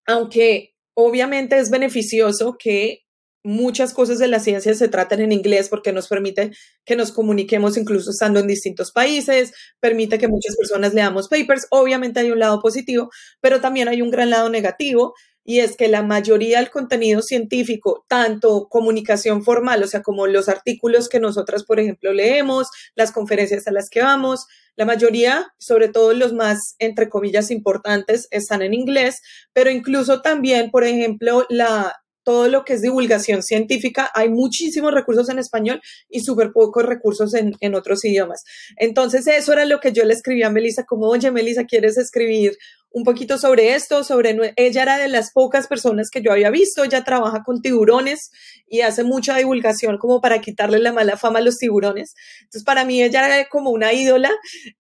aunque 0.06 0.74
obviamente 0.94 1.58
es 1.58 1.70
beneficioso 1.70 2.58
que 2.58 3.04
muchas 3.44 3.94
cosas 3.94 4.20
de 4.20 4.28
la 4.28 4.42
ciencia 4.42 4.76
se 4.76 4.90
tratan 4.90 5.22
en 5.22 5.32
inglés 5.32 5.70
porque 5.70 5.94
nos 5.94 6.10
permite 6.10 6.52
que 6.86 6.98
nos 6.98 7.14
comuniquemos 7.14 7.78
incluso 7.78 8.12
estando 8.12 8.42
en 8.42 8.48
distintos 8.48 8.92
países, 8.92 9.54
permite 9.80 10.18
que 10.18 10.28
muchas 10.28 10.58
personas 10.58 10.94
leamos 10.94 11.30
papers. 11.30 11.66
Obviamente 11.70 12.20
hay 12.20 12.32
un 12.32 12.40
lado 12.40 12.60
positivo, 12.60 13.10
pero 13.40 13.62
también 13.62 13.88
hay 13.88 14.02
un 14.02 14.12
gran 14.12 14.30
lado 14.32 14.50
negativo 14.50 15.14
y 15.50 15.62
es 15.62 15.78
que 15.78 15.88
la 15.88 16.04
mayoría 16.04 16.60
del 16.60 16.70
contenido 16.70 17.22
científico, 17.22 18.06
tanto 18.10 18.68
comunicación 18.68 19.46
formal, 19.46 19.82
o 19.82 19.88
sea, 19.88 20.02
como 20.02 20.28
los 20.28 20.50
artículos 20.50 21.08
que 21.08 21.22
nosotras, 21.22 21.64
por 21.64 21.80
ejemplo, 21.80 22.12
leemos, 22.12 22.68
las 22.96 23.14
conferencias 23.14 23.66
a 23.66 23.72
las 23.72 23.90
que 23.90 24.02
vamos, 24.02 24.46
la 24.76 24.84
mayoría, 24.84 25.48
sobre 25.58 25.88
todo 25.88 26.14
los 26.14 26.34
más, 26.34 26.76
entre 26.80 27.08
comillas, 27.08 27.50
importantes, 27.50 28.28
están 28.30 28.62
en 28.62 28.74
inglés, 28.74 29.22
pero 29.54 29.70
incluso 29.70 30.22
también, 30.22 30.70
por 30.70 30.84
ejemplo, 30.84 31.46
la, 31.48 31.96
todo 32.26 32.50
lo 32.50 32.66
que 32.66 32.74
es 32.74 32.82
divulgación 32.82 33.42
científica, 33.42 34.12
hay 34.14 34.28
muchísimos 34.28 34.94
recursos 34.94 35.30
en 35.30 35.40
español 35.40 35.80
y 36.10 36.20
súper 36.20 36.52
pocos 36.52 36.84
recursos 36.84 37.34
en, 37.34 37.54
en, 37.62 37.74
otros 37.74 38.04
idiomas. 38.04 38.44
Entonces, 38.76 39.28
eso 39.28 39.54
era 39.54 39.64
lo 39.64 39.80
que 39.80 39.94
yo 39.94 40.04
le 40.04 40.14
escribí 40.14 40.44
a 40.44 40.50
Melissa, 40.50 40.84
como, 40.84 41.08
oye, 41.08 41.32
Melissa, 41.32 41.64
¿quieres 41.64 41.98
escribir 41.98 42.58
un 42.92 43.04
poquito 43.04 43.38
sobre 43.38 43.76
esto, 43.76 44.04
sobre 44.04 44.36
ella 44.56 44.82
era 44.82 44.98
de 44.98 45.08
las 45.08 45.32
pocas 45.32 45.68
personas 45.68 46.10
que 46.10 46.22
yo 46.22 46.32
había 46.32 46.50
visto, 46.50 46.84
ella 46.84 47.04
trabaja 47.04 47.44
con 47.44 47.62
tiburones 47.62 48.32
y 48.68 48.82
hace 48.82 49.04
mucha 49.04 49.36
divulgación 49.38 49.98
como 49.98 50.20
para 50.20 50.40
quitarle 50.40 50.80
la 50.80 50.94
mala 50.94 51.18
fama 51.18 51.40
a 51.40 51.42
los 51.42 51.58
tiburones. 51.58 52.16
Entonces 52.40 52.64
para 52.64 52.86
mí 52.86 53.02
ella 53.04 53.26
era 53.26 53.50
como 53.50 53.70
una 53.70 53.94
ídola 53.94 54.32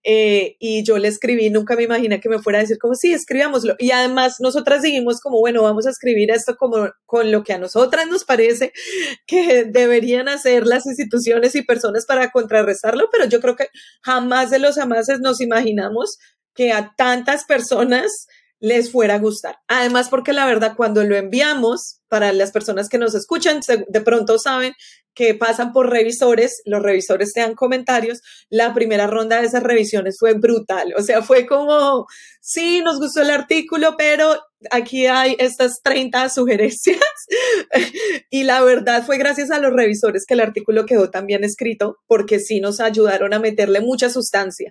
eh, 0.03 0.55
y 0.59 0.83
yo 0.83 0.97
le 0.97 1.07
escribí, 1.07 1.49
nunca 1.49 1.75
me 1.75 1.83
imaginé 1.83 2.19
que 2.19 2.29
me 2.29 2.39
fuera 2.39 2.59
a 2.59 2.61
decir 2.61 2.77
como 2.79 2.95
sí, 2.95 3.13
escribámoslo. 3.13 3.75
Y 3.77 3.91
además 3.91 4.37
nosotras 4.39 4.81
dijimos 4.81 5.19
como 5.21 5.39
bueno, 5.39 5.63
vamos 5.63 5.85
a 5.85 5.91
escribir 5.91 6.31
esto 6.31 6.55
como 6.57 6.89
con 7.05 7.31
lo 7.31 7.43
que 7.43 7.53
a 7.53 7.57
nosotras 7.57 8.07
nos 8.07 8.23
parece 8.23 8.71
que 9.27 9.65
deberían 9.65 10.27
hacer 10.29 10.65
las 10.65 10.85
instituciones 10.85 11.55
y 11.55 11.61
personas 11.61 12.05
para 12.05 12.31
contrarrestarlo, 12.31 13.09
pero 13.11 13.25
yo 13.25 13.39
creo 13.41 13.55
que 13.55 13.67
jamás 14.01 14.49
de 14.49 14.59
los 14.59 14.77
amases 14.77 15.19
nos 15.19 15.41
imaginamos 15.41 16.17
que 16.57 16.73
a 16.73 16.93
tantas 16.97 17.45
personas 17.45 18.27
les 18.59 18.91
fuera 18.91 19.15
a 19.15 19.19
gustar. 19.19 19.57
Además, 19.67 20.09
porque 20.09 20.33
la 20.33 20.47
verdad, 20.47 20.73
cuando 20.75 21.03
lo 21.03 21.15
enviamos, 21.15 22.01
para 22.09 22.33
las 22.33 22.51
personas 22.51 22.89
que 22.89 22.97
nos 22.97 23.13
escuchan, 23.15 23.59
de 23.87 24.01
pronto 24.01 24.39
saben 24.39 24.73
que 25.13 25.33
pasan 25.33 25.73
por 25.73 25.89
revisores, 25.89 26.61
los 26.65 26.81
revisores 26.81 27.33
te 27.33 27.41
dan 27.41 27.55
comentarios, 27.55 28.21
la 28.49 28.75
primera 28.75 29.07
ronda 29.07 29.41
de 29.41 29.47
esas 29.47 29.63
revisiones 29.63 30.17
fue 30.19 30.33
brutal, 30.33 30.93
o 30.95 31.01
sea, 31.01 31.23
fue 31.23 31.47
como, 31.47 32.05
sí, 32.39 32.81
nos 32.81 32.99
gustó 32.99 33.23
el 33.23 33.31
artículo, 33.31 33.95
pero 33.97 34.39
aquí 34.69 35.07
hay 35.07 35.35
estas 35.39 35.81
30 35.83 36.29
sugerencias 36.29 36.99
y 38.29 38.43
la 38.43 38.61
verdad 38.61 39.03
fue 39.07 39.17
gracias 39.17 39.49
a 39.49 39.57
los 39.57 39.73
revisores 39.73 40.23
que 40.27 40.35
el 40.35 40.39
artículo 40.39 40.85
quedó 40.85 41.09
tan 41.09 41.25
bien 41.25 41.43
escrito, 41.43 41.97
porque 42.05 42.39
sí 42.39 42.59
nos 42.59 42.79
ayudaron 42.79 43.33
a 43.33 43.39
meterle 43.39 43.81
mucha 43.81 44.11
sustancia. 44.11 44.69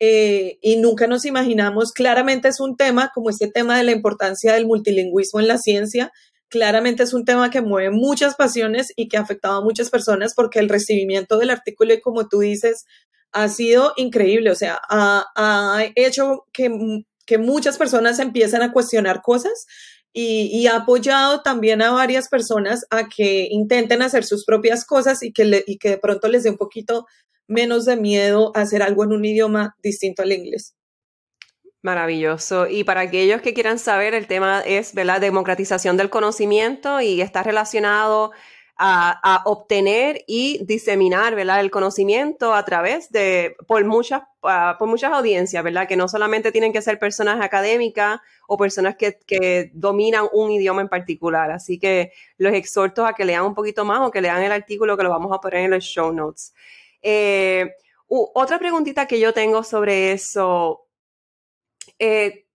Eh, 0.00 0.58
y 0.62 0.76
nunca 0.76 1.06
nos 1.08 1.24
imaginamos, 1.24 1.92
claramente 1.92 2.48
es 2.48 2.60
un 2.60 2.76
tema 2.76 3.10
como 3.12 3.30
este 3.30 3.48
tema 3.48 3.76
de 3.76 3.82
la 3.82 3.92
importancia 3.92 4.54
del 4.54 4.66
multilingüismo 4.66 5.40
en 5.40 5.48
la 5.48 5.58
ciencia, 5.58 6.12
claramente 6.48 7.02
es 7.02 7.12
un 7.12 7.24
tema 7.24 7.50
que 7.50 7.60
mueve 7.60 7.90
muchas 7.90 8.36
pasiones 8.36 8.92
y 8.96 9.08
que 9.08 9.16
ha 9.16 9.22
afectado 9.22 9.58
a 9.58 9.64
muchas 9.64 9.90
personas 9.90 10.34
porque 10.34 10.60
el 10.60 10.68
recibimiento 10.68 11.38
del 11.38 11.50
artículo, 11.50 11.94
como 12.02 12.28
tú 12.28 12.40
dices, 12.40 12.86
ha 13.32 13.48
sido 13.48 13.92
increíble, 13.96 14.50
o 14.50 14.54
sea, 14.54 14.80
ha, 14.88 15.84
hecho 15.94 16.44
que, 16.52 16.70
muchas 17.38 17.76
personas 17.76 18.18
empiezan 18.20 18.62
a 18.62 18.72
cuestionar 18.72 19.20
cosas 19.20 19.66
y, 20.12 20.66
ha 20.66 20.76
apoyado 20.76 21.42
también 21.42 21.82
a 21.82 21.90
varias 21.90 22.28
personas 22.28 22.86
a 22.90 23.08
que 23.08 23.48
intenten 23.50 24.02
hacer 24.02 24.24
sus 24.24 24.44
propias 24.44 24.84
cosas 24.86 25.22
y 25.22 25.32
que, 25.32 25.64
y 25.66 25.76
que 25.78 25.90
de 25.90 25.98
pronto 25.98 26.28
les 26.28 26.44
dé 26.44 26.50
un 26.50 26.56
poquito 26.56 27.06
menos 27.48 27.84
de 27.84 27.96
miedo 27.96 28.52
a 28.54 28.60
hacer 28.60 28.82
algo 28.82 29.02
en 29.04 29.12
un 29.12 29.24
idioma 29.24 29.74
distinto 29.82 30.22
al 30.22 30.32
inglés. 30.32 30.76
Maravilloso. 31.82 32.66
Y 32.66 32.84
para 32.84 33.02
aquellos 33.02 33.40
que 33.40 33.54
quieran 33.54 33.78
saber, 33.78 34.14
el 34.14 34.26
tema 34.26 34.60
es 34.60 34.94
la 34.94 35.20
democratización 35.20 35.96
del 35.96 36.10
conocimiento 36.10 37.00
y 37.00 37.20
está 37.20 37.42
relacionado 37.42 38.32
a, 38.80 39.42
obtener 39.44 40.24
y 40.26 40.64
diseminar 40.64 41.34
¿verdad? 41.34 41.60
el 41.60 41.70
conocimiento 41.70 42.54
a 42.54 42.64
través 42.64 43.10
de, 43.10 43.56
por 43.66 43.84
muchas, 43.84 44.22
por 44.40 44.86
muchas 44.86 45.12
audiencias, 45.12 45.64
¿verdad? 45.64 45.88
que 45.88 45.96
no 45.96 46.08
solamente 46.08 46.52
tienen 46.52 46.72
que 46.72 46.82
ser 46.82 46.98
personas 46.98 47.40
académicas 47.40 48.20
o 48.46 48.56
personas 48.56 48.96
que, 48.96 49.18
que, 49.26 49.70
dominan 49.74 50.26
un 50.32 50.50
idioma 50.50 50.80
en 50.80 50.88
particular. 50.88 51.50
Así 51.50 51.78
que 51.78 52.12
los 52.36 52.52
exhorto 52.54 53.04
a 53.04 53.14
que 53.14 53.24
lean 53.24 53.44
un 53.44 53.54
poquito 53.54 53.84
más 53.84 54.00
o 54.00 54.10
que 54.10 54.20
lean 54.20 54.42
el 54.42 54.52
artículo 54.52 54.96
que 54.96 55.02
lo 55.02 55.10
vamos 55.10 55.32
a 55.32 55.40
poner 55.40 55.64
en 55.64 55.70
los 55.72 55.84
show 55.84 56.12
notes. 56.12 56.52
Eh, 57.02 57.70
otra 58.08 58.58
preguntita 58.58 59.06
que 59.06 59.20
yo 59.20 59.32
tengo 59.32 59.62
sobre 59.62 60.12
eso, 60.12 60.86
eh, 61.98 62.46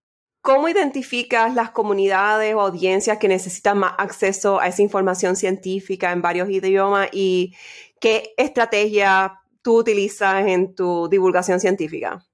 ¿cómo 0.41 0.67
identificas 0.67 1.53
las 1.53 1.71
comunidades 1.71 2.56
o 2.56 2.62
audiencias 2.62 3.17
que 3.19 3.27
necesitan 3.27 3.77
más 3.77 3.93
acceso 3.97 4.60
a 4.60 4.67
esa 4.67 4.82
información 4.82 5.36
científica 5.36 6.12
en 6.12 6.21
varios 6.21 6.49
idiomas 6.49 7.10
y 7.12 7.53
qué 7.99 8.34
estrategia 8.38 9.39
tú 9.62 9.77
utilizas 9.77 10.45
en 10.47 10.73
tu 10.75 11.08
divulgación 11.08 11.60
científica? 11.60 12.25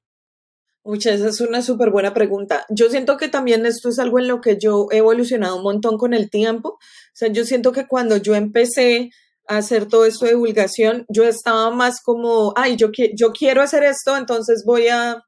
Muchas, 0.84 1.20
esa 1.20 1.30
es 1.30 1.42
una 1.42 1.62
súper 1.62 1.92
buena 1.92 2.14
pregunta. 2.14 2.66
Yo 2.70 2.90
siento 2.90 3.18
que 3.18 3.28
también 3.28 3.66
esto 3.66 3.90
es 3.90 4.00
algo 4.00 4.18
en 4.18 4.28
lo 4.28 4.40
que 4.40 4.58
yo 4.58 4.88
he 4.92 4.98
evolucionado 4.98 5.58
un 5.58 5.64
montón 5.64 5.98
con 5.98 6.14
el 6.14 6.30
tiempo. 6.30 6.70
O 6.70 6.80
sea, 7.14 7.28
yo 7.28 7.44
siento 7.44 7.74
que 7.74 7.86
cuando 7.86 8.18
yo 8.18 8.34
empecé 8.34 9.12
hacer 9.50 9.88
todo 9.88 10.06
esto 10.06 10.26
de 10.26 10.32
divulgación, 10.32 11.06
yo 11.10 11.24
estaba 11.24 11.72
más 11.72 12.02
como, 12.02 12.54
ay, 12.56 12.76
yo, 12.76 12.90
yo 13.16 13.32
quiero 13.32 13.62
hacer 13.62 13.84
esto, 13.84 14.16
entonces 14.16 14.64
voy 14.66 14.88
a, 14.90 15.24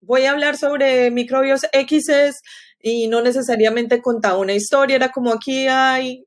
voy 0.00 0.24
a 0.24 0.32
hablar 0.32 0.56
sobre 0.56 1.10
microbios 1.12 1.62
X 1.72 2.06
y 2.80 3.06
no 3.06 3.22
necesariamente 3.22 4.02
contaba 4.02 4.38
una 4.38 4.54
historia, 4.54 4.96
era 4.96 5.12
como 5.12 5.32
aquí 5.32 5.68
hay 5.68 6.24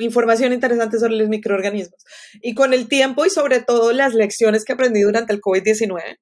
información 0.00 0.52
interesante 0.52 0.98
sobre 0.98 1.16
los 1.16 1.28
microorganismos. 1.28 2.00
Y 2.42 2.54
con 2.54 2.74
el 2.74 2.88
tiempo 2.88 3.24
y 3.24 3.30
sobre 3.30 3.60
todo 3.60 3.92
las 3.92 4.14
lecciones 4.14 4.64
que 4.64 4.72
aprendí 4.72 5.02
durante 5.02 5.32
el 5.32 5.40
COVID-19, 5.40 6.16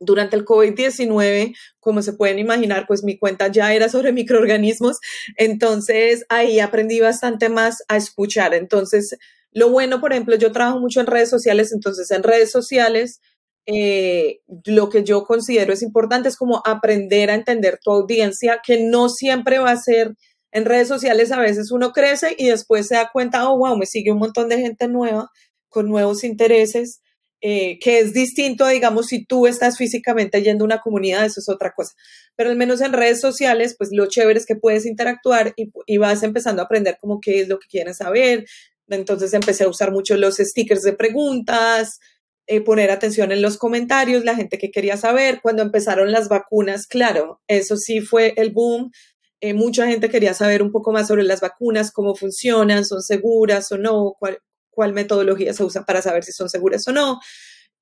durante 0.00 0.34
el 0.34 0.44
COVID-19, 0.44 1.54
como 1.78 2.02
se 2.02 2.14
pueden 2.14 2.38
imaginar, 2.38 2.86
pues 2.88 3.04
mi 3.04 3.18
cuenta 3.18 3.48
ya 3.48 3.72
era 3.72 3.88
sobre 3.88 4.12
microorganismos, 4.12 4.98
entonces 5.36 6.24
ahí 6.28 6.58
aprendí 6.58 7.00
bastante 7.00 7.48
más 7.48 7.84
a 7.88 7.96
escuchar. 7.96 8.54
Entonces, 8.54 9.16
lo 9.52 9.70
bueno, 9.70 10.00
por 10.00 10.12
ejemplo, 10.12 10.36
yo 10.36 10.52
trabajo 10.52 10.80
mucho 10.80 11.00
en 11.00 11.06
redes 11.06 11.30
sociales, 11.30 11.72
entonces 11.72 12.10
en 12.10 12.22
redes 12.22 12.50
sociales 12.50 13.20
eh, 13.66 14.40
lo 14.64 14.88
que 14.88 15.04
yo 15.04 15.24
considero 15.24 15.72
es 15.72 15.82
importante 15.82 16.28
es 16.28 16.36
como 16.36 16.62
aprender 16.64 17.30
a 17.30 17.34
entender 17.34 17.78
tu 17.82 17.90
audiencia, 17.92 18.60
que 18.64 18.82
no 18.82 19.08
siempre 19.08 19.58
va 19.58 19.72
a 19.72 19.76
ser 19.76 20.14
en 20.52 20.64
redes 20.64 20.88
sociales, 20.88 21.30
a 21.30 21.40
veces 21.40 21.70
uno 21.70 21.92
crece 21.92 22.34
y 22.38 22.48
después 22.48 22.88
se 22.88 22.96
da 22.96 23.10
cuenta, 23.12 23.48
oh, 23.48 23.58
wow, 23.58 23.76
me 23.76 23.86
sigue 23.86 24.12
un 24.12 24.18
montón 24.18 24.48
de 24.48 24.58
gente 24.58 24.88
nueva 24.88 25.30
con 25.68 25.88
nuevos 25.88 26.24
intereses 26.24 27.00
eh, 27.42 27.78
que 27.78 28.00
es 28.00 28.12
distinto, 28.12 28.66
digamos, 28.66 29.06
si 29.06 29.24
tú 29.24 29.46
estás 29.46 29.78
físicamente 29.78 30.42
yendo 30.42 30.64
a 30.64 30.66
una 30.66 30.80
comunidad, 30.80 31.24
eso 31.24 31.40
es 31.40 31.48
otra 31.48 31.72
cosa. 31.72 31.94
Pero 32.36 32.50
al 32.50 32.56
menos 32.56 32.82
en 32.82 32.92
redes 32.92 33.20
sociales, 33.20 33.74
pues 33.78 33.90
lo 33.92 34.06
chévere 34.06 34.38
es 34.38 34.44
que 34.44 34.56
puedes 34.56 34.84
interactuar 34.84 35.54
y, 35.56 35.96
vas 35.96 36.22
empezando 36.22 36.60
a 36.60 36.66
aprender 36.66 36.98
como 37.00 37.20
qué 37.20 37.40
es 37.40 37.48
lo 37.48 37.58
que 37.58 37.68
quieren 37.68 37.94
saber. 37.94 38.46
Entonces 38.88 39.32
empecé 39.32 39.64
a 39.64 39.68
usar 39.68 39.90
mucho 39.92 40.16
los 40.16 40.36
stickers 40.36 40.82
de 40.82 40.92
preguntas, 40.92 41.98
eh, 42.46 42.60
poner 42.60 42.90
atención 42.90 43.32
en 43.32 43.42
los 43.42 43.56
comentarios, 43.56 44.24
la 44.24 44.36
gente 44.36 44.58
que 44.58 44.70
quería 44.70 44.96
saber. 44.98 45.40
Cuando 45.42 45.62
empezaron 45.62 46.12
las 46.12 46.28
vacunas, 46.28 46.86
claro, 46.86 47.40
eso 47.48 47.76
sí 47.76 48.00
fue 48.00 48.34
el 48.36 48.50
boom. 48.50 48.90
Eh, 49.40 49.54
mucha 49.54 49.86
gente 49.86 50.10
quería 50.10 50.34
saber 50.34 50.62
un 50.62 50.72
poco 50.72 50.92
más 50.92 51.08
sobre 51.08 51.22
las 51.24 51.40
vacunas, 51.40 51.92
cómo 51.92 52.14
funcionan, 52.14 52.84
son 52.84 53.00
seguras 53.02 53.72
o 53.72 53.78
no, 53.78 54.14
cuál, 54.18 54.40
cuál 54.80 54.94
metodología 54.94 55.52
se 55.52 55.62
usa 55.62 55.84
para 55.84 56.00
saber 56.00 56.24
si 56.24 56.32
son 56.32 56.48
seguras 56.48 56.88
o 56.88 56.92
no. 56.92 57.20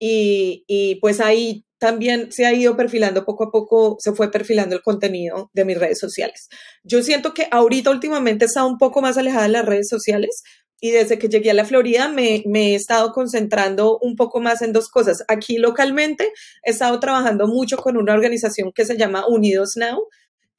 Y, 0.00 0.64
y, 0.66 0.96
pues 0.96 1.20
ahí 1.20 1.64
también 1.78 2.32
se 2.32 2.44
ha 2.44 2.52
ido 2.52 2.76
perfilando 2.76 3.24
poco 3.24 3.44
a 3.44 3.50
poco, 3.52 3.96
se 4.00 4.12
fue 4.12 4.32
perfilando 4.32 4.74
el 4.74 4.82
contenido 4.82 5.48
de 5.52 5.64
mis 5.64 5.78
redes 5.78 6.00
sociales. 6.00 6.48
Yo 6.82 7.04
siento 7.04 7.34
que 7.34 7.46
ahorita 7.52 7.92
últimamente 7.92 8.46
está 8.46 8.64
un 8.64 8.78
poco 8.78 9.00
más 9.00 9.16
alejada 9.16 9.44
de 9.44 9.50
las 9.50 9.64
redes 9.64 9.88
sociales 9.88 10.42
y 10.80 10.90
desde 10.90 11.20
que 11.20 11.28
llegué 11.28 11.52
a 11.52 11.54
la 11.54 11.64
Florida 11.64 12.08
me, 12.08 12.42
me, 12.46 12.72
he 12.72 12.74
estado 12.74 13.12
concentrando 13.12 13.96
un 14.00 14.16
poco 14.16 14.40
más 14.40 14.61
en 14.61 14.72
dos 14.72 14.88
cosas. 14.88 15.22
Aquí 15.28 15.58
localmente 15.58 16.32
he 16.64 16.70
estado 16.72 16.98
trabajando 16.98 17.46
mucho 17.46 17.76
con 17.76 17.96
una 17.96 18.14
organización 18.14 18.72
que 18.74 18.84
se 18.84 18.96
llama 18.96 19.24
Unidos 19.28 19.76
Now, 19.76 20.00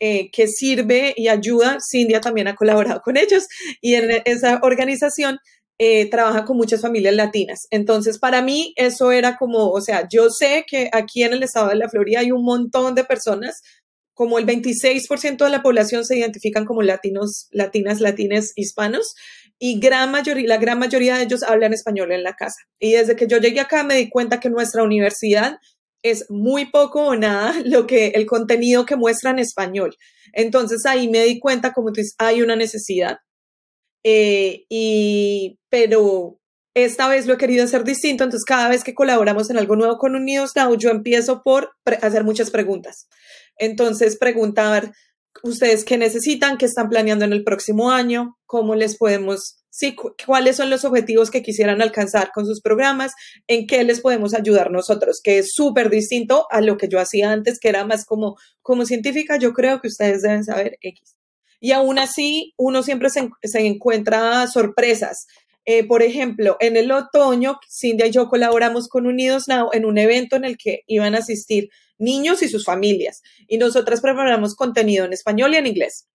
eh, 0.01 0.31
que 0.31 0.47
sirve 0.47 1.13
y 1.17 1.27
ayuda. 1.27 1.79
Cindia 1.81 2.21
también 2.21 2.47
ha 2.47 2.55
colaborado 2.55 3.01
con 3.01 3.17
ellos 3.17 3.47
y 3.81 3.95
en 3.95 4.21
esa 4.23 4.61
organización 4.63 5.39
eh, 5.81 6.09
trabaja 6.09 6.43
con 6.43 6.57
muchas 6.57 6.81
familias 6.81 7.15
latinas. 7.15 7.67
Entonces, 7.71 8.19
para 8.19 8.41
mí 8.41 8.73
eso 8.75 9.13
era 9.13 9.37
como, 9.37 9.71
o 9.71 9.79
sea, 9.79 10.07
yo 10.11 10.29
sé 10.29 10.65
que 10.67 10.89
aquí 10.91 11.23
en 11.23 11.31
el 11.31 11.41
estado 11.41 11.69
de 11.69 11.75
la 11.75 11.87
Florida 11.87 12.19
hay 12.19 12.33
un 12.33 12.43
montón 12.43 12.95
de 12.95 13.05
personas, 13.05 13.61
como 14.13 14.37
el 14.37 14.45
26% 14.45 15.45
de 15.45 15.49
la 15.49 15.63
población 15.63 16.03
se 16.03 16.17
identifican 16.17 16.65
como 16.65 16.81
latinos, 16.81 17.47
latinas, 17.51 18.01
latines, 18.01 18.51
hispanos, 18.57 19.15
y 19.57 19.79
gran 19.79 20.11
mayoría, 20.11 20.47
la 20.49 20.57
gran 20.57 20.79
mayoría 20.79 21.15
de 21.15 21.23
ellos 21.23 21.43
hablan 21.43 21.71
español 21.71 22.11
en 22.11 22.23
la 22.23 22.33
casa. 22.33 22.59
Y 22.77 22.91
desde 22.91 23.15
que 23.15 23.27
yo 23.27 23.37
llegué 23.37 23.61
acá 23.61 23.85
me 23.85 23.95
di 23.95 24.09
cuenta 24.09 24.41
que 24.41 24.49
nuestra 24.49 24.83
universidad 24.83 25.59
es 26.03 26.25
muy 26.29 26.65
poco 26.65 27.07
o 27.07 27.15
nada 27.15 27.53
lo 27.65 27.87
que 27.87 28.07
el 28.07 28.25
contenido 28.25 28.85
que 28.85 28.97
muestra 28.97 29.31
en 29.31 29.39
español. 29.39 29.95
Entonces 30.33 30.85
ahí 30.85 31.07
me 31.07 31.23
di 31.23 31.39
cuenta, 31.39 31.71
como 31.71 31.93
tú 31.93 32.01
dices, 32.01 32.15
hay 32.17 32.41
una 32.41 32.57
necesidad 32.57 33.19
eh, 34.03 34.65
y, 34.69 35.59
pero 35.69 36.39
esta 36.73 37.07
vez 37.07 37.25
lo 37.25 37.33
he 37.33 37.37
querido 37.37 37.63
hacer 37.63 37.83
distinto, 37.83 38.23
entonces 38.23 38.45
cada 38.45 38.69
vez 38.69 38.83
que 38.83 38.93
colaboramos 38.93 39.49
en 39.49 39.57
algo 39.57 39.75
nuevo 39.75 39.97
con 39.97 40.15
Unidos 40.15 40.51
Now, 40.55 40.75
yo 40.75 40.89
empiezo 40.89 41.41
por 41.43 41.71
hacer 42.01 42.23
muchas 42.23 42.51
preguntas. 42.51 43.07
Entonces, 43.57 44.17
preguntar, 44.17 44.93
¿ustedes 45.43 45.83
qué 45.83 45.97
necesitan? 45.97 46.57
¿Qué 46.57 46.65
están 46.65 46.89
planeando 46.89 47.25
en 47.25 47.33
el 47.33 47.43
próximo 47.43 47.91
año? 47.91 48.37
¿Cómo 48.45 48.75
les 48.75 48.97
podemos, 48.97 49.57
sí, 49.69 49.95
cuáles 50.25 50.55
son 50.55 50.69
los 50.69 50.85
objetivos 50.85 51.31
que 51.31 51.41
quisieran 51.41 51.81
alcanzar 51.81 52.31
con 52.33 52.45
sus 52.45 52.61
programas? 52.61 53.11
¿En 53.47 53.67
qué 53.67 53.83
les 53.83 53.99
podemos 54.01 54.33
ayudar 54.33 54.71
nosotros? 54.71 55.19
Que 55.23 55.39
es 55.39 55.49
súper 55.53 55.89
distinto 55.89 56.45
a 56.51 56.61
lo 56.61 56.77
que 56.77 56.87
yo 56.87 56.99
hacía 56.99 57.31
antes, 57.31 57.59
que 57.59 57.69
era 57.69 57.85
más 57.85 58.05
como, 58.05 58.37
como 58.61 58.85
científica, 58.85 59.37
yo 59.37 59.53
creo 59.53 59.81
que 59.81 59.87
ustedes 59.87 60.21
deben 60.21 60.45
saber 60.45 60.77
X. 60.81 61.18
Y 61.59 61.71
aún 61.71 61.99
así, 61.99 62.53
uno 62.57 62.83
siempre 62.83 63.09
se, 63.09 63.59
encuentra 63.59 64.47
sorpresas. 64.47 65.27
Eh, 65.65 65.85
por 65.85 66.01
ejemplo, 66.01 66.57
en 66.59 66.77
el 66.77 66.91
otoño, 66.91 67.59
Cindy 67.69 68.05
y 68.05 68.11
yo 68.11 68.27
colaboramos 68.29 68.87
con 68.87 69.05
Unidos 69.05 69.47
Now 69.47 69.69
en 69.73 69.85
un 69.85 69.97
evento 69.97 70.35
en 70.35 70.45
el 70.45 70.57
que 70.57 70.83
iban 70.87 71.15
a 71.15 71.19
asistir 71.19 71.69
niños 71.97 72.41
y 72.41 72.47
sus 72.47 72.65
familias. 72.65 73.21
Y 73.47 73.57
nosotras 73.57 74.01
preparamos 74.01 74.55
contenido 74.55 75.05
en 75.05 75.13
español 75.13 75.53
y 75.53 75.57
en 75.57 75.67
inglés. 75.67 76.07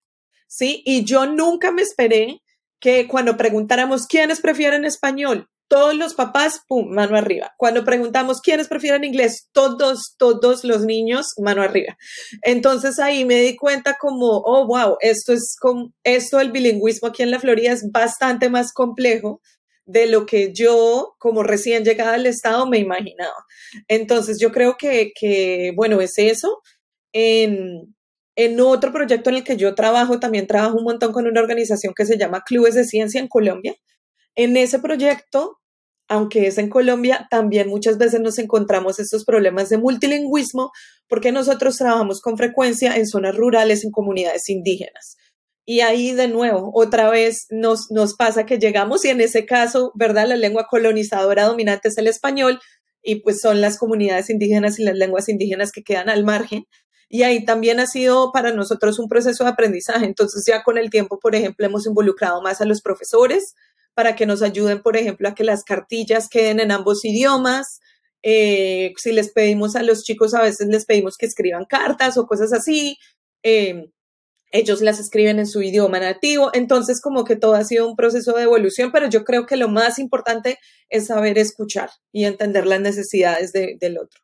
¿Sí? 0.46 0.82
Y 0.84 1.04
yo 1.04 1.26
nunca 1.26 1.72
me 1.72 1.82
esperé 1.82 2.40
que 2.80 3.06
cuando 3.06 3.36
preguntáramos 3.36 4.06
quiénes 4.06 4.40
prefieren 4.40 4.84
español, 4.84 5.48
todos 5.68 5.94
los 5.94 6.14
papás, 6.14 6.60
pum, 6.68 6.90
mano 6.90 7.16
arriba. 7.16 7.52
Cuando 7.56 7.84
preguntamos 7.84 8.40
quiénes 8.40 8.68
prefieren 8.68 9.04
inglés, 9.04 9.48
todos, 9.52 10.14
todos 10.18 10.64
los 10.64 10.84
niños, 10.84 11.28
mano 11.38 11.62
arriba. 11.62 11.96
Entonces 12.42 12.98
ahí 12.98 13.24
me 13.24 13.40
di 13.40 13.56
cuenta 13.56 13.96
como, 13.98 14.42
oh, 14.44 14.66
wow, 14.66 14.96
esto 15.00 15.32
es 15.32 15.56
como, 15.60 15.92
esto 16.04 16.40
el 16.40 16.52
bilingüismo 16.52 17.08
aquí 17.08 17.22
en 17.22 17.30
la 17.30 17.40
Florida 17.40 17.72
es 17.72 17.90
bastante 17.90 18.48
más 18.48 18.72
complejo 18.72 19.40
de 19.86 20.06
lo 20.06 20.26
que 20.26 20.52
yo, 20.52 21.14
como 21.18 21.42
recién 21.42 21.84
llegada 21.84 22.14
al 22.14 22.26
estado, 22.26 22.66
me 22.66 22.78
imaginaba. 22.78 23.34
Entonces 23.88 24.38
yo 24.40 24.50
creo 24.52 24.76
que, 24.78 25.12
que 25.18 25.72
bueno, 25.76 26.00
es 26.00 26.14
eso. 26.18 26.60
En, 27.12 27.94
en 28.36 28.60
otro 28.60 28.92
proyecto 28.92 29.30
en 29.30 29.36
el 29.36 29.44
que 29.44 29.56
yo 29.56 29.74
trabajo, 29.74 30.18
también 30.20 30.46
trabajo 30.46 30.78
un 30.78 30.84
montón 30.84 31.12
con 31.12 31.26
una 31.26 31.40
organización 31.40 31.94
que 31.94 32.06
se 32.06 32.18
llama 32.18 32.42
Clubes 32.44 32.74
de 32.74 32.84
Ciencia 32.84 33.20
en 33.20 33.28
Colombia 33.28 33.74
en 34.36 34.56
ese 34.56 34.78
proyecto, 34.78 35.58
aunque 36.08 36.46
es 36.46 36.58
en 36.58 36.68
Colombia, 36.68 37.26
también 37.30 37.68
muchas 37.68 37.98
veces 37.98 38.20
nos 38.20 38.38
encontramos 38.38 38.98
estos 38.98 39.24
problemas 39.24 39.68
de 39.68 39.78
multilingüismo 39.78 40.70
porque 41.08 41.32
nosotros 41.32 41.76
trabajamos 41.76 42.20
con 42.20 42.36
frecuencia 42.36 42.96
en 42.96 43.06
zonas 43.06 43.36
rurales, 43.36 43.84
en 43.84 43.90
comunidades 43.90 44.48
indígenas. 44.48 45.16
Y 45.66 45.80
ahí 45.80 46.12
de 46.12 46.28
nuevo, 46.28 46.70
otra 46.74 47.08
vez 47.08 47.46
nos, 47.50 47.90
nos 47.90 48.14
pasa 48.14 48.44
que 48.44 48.58
llegamos 48.58 49.04
y 49.04 49.08
en 49.08 49.22
ese 49.22 49.46
caso, 49.46 49.92
¿verdad? 49.94 50.28
La 50.28 50.36
lengua 50.36 50.66
colonizadora 50.68 51.44
dominante 51.44 51.88
es 51.88 51.96
el 51.96 52.06
español 52.06 52.60
y 53.02 53.16
pues 53.16 53.40
son 53.40 53.60
las 53.62 53.78
comunidades 53.78 54.28
indígenas 54.28 54.78
y 54.78 54.84
las 54.84 54.96
lenguas 54.96 55.28
indígenas 55.28 55.72
que 55.72 55.82
quedan 55.82 56.10
al 56.10 56.24
margen. 56.24 56.66
Y 57.08 57.22
ahí 57.22 57.44
también 57.44 57.80
ha 57.80 57.86
sido 57.86 58.30
para 58.32 58.52
nosotros 58.52 58.98
un 58.98 59.08
proceso 59.08 59.44
de 59.44 59.50
aprendizaje. 59.50 60.04
Entonces 60.04 60.44
ya 60.46 60.62
con 60.62 60.76
el 60.76 60.90
tiempo, 60.90 61.18
por 61.18 61.34
ejemplo, 61.34 61.64
hemos 61.64 61.86
involucrado 61.86 62.42
más 62.42 62.60
a 62.60 62.66
los 62.66 62.82
profesores, 62.82 63.54
para 63.94 64.16
que 64.16 64.26
nos 64.26 64.42
ayuden, 64.42 64.82
por 64.82 64.96
ejemplo, 64.96 65.28
a 65.28 65.34
que 65.34 65.44
las 65.44 65.64
cartillas 65.64 66.28
queden 66.28 66.60
en 66.60 66.70
ambos 66.70 67.04
idiomas. 67.04 67.80
Eh, 68.22 68.92
si 68.96 69.12
les 69.12 69.32
pedimos 69.32 69.76
a 69.76 69.82
los 69.82 70.02
chicos, 70.02 70.34
a 70.34 70.42
veces 70.42 70.68
les 70.68 70.86
pedimos 70.86 71.16
que 71.16 71.26
escriban 71.26 71.64
cartas 71.64 72.16
o 72.18 72.26
cosas 72.26 72.52
así. 72.52 72.96
Eh, 73.42 73.86
ellos 74.50 74.82
las 74.82 75.00
escriben 75.00 75.38
en 75.38 75.46
su 75.46 75.62
idioma 75.62 76.00
nativo. 76.00 76.50
Entonces, 76.54 77.00
como 77.00 77.24
que 77.24 77.36
todo 77.36 77.54
ha 77.54 77.64
sido 77.64 77.88
un 77.88 77.96
proceso 77.96 78.32
de 78.32 78.44
evolución, 78.44 78.92
pero 78.92 79.08
yo 79.08 79.24
creo 79.24 79.46
que 79.46 79.56
lo 79.56 79.68
más 79.68 79.98
importante 79.98 80.58
es 80.88 81.06
saber 81.06 81.38
escuchar 81.38 81.90
y 82.12 82.24
entender 82.24 82.66
las 82.66 82.80
necesidades 82.80 83.52
del 83.52 83.98
otro. 83.98 84.23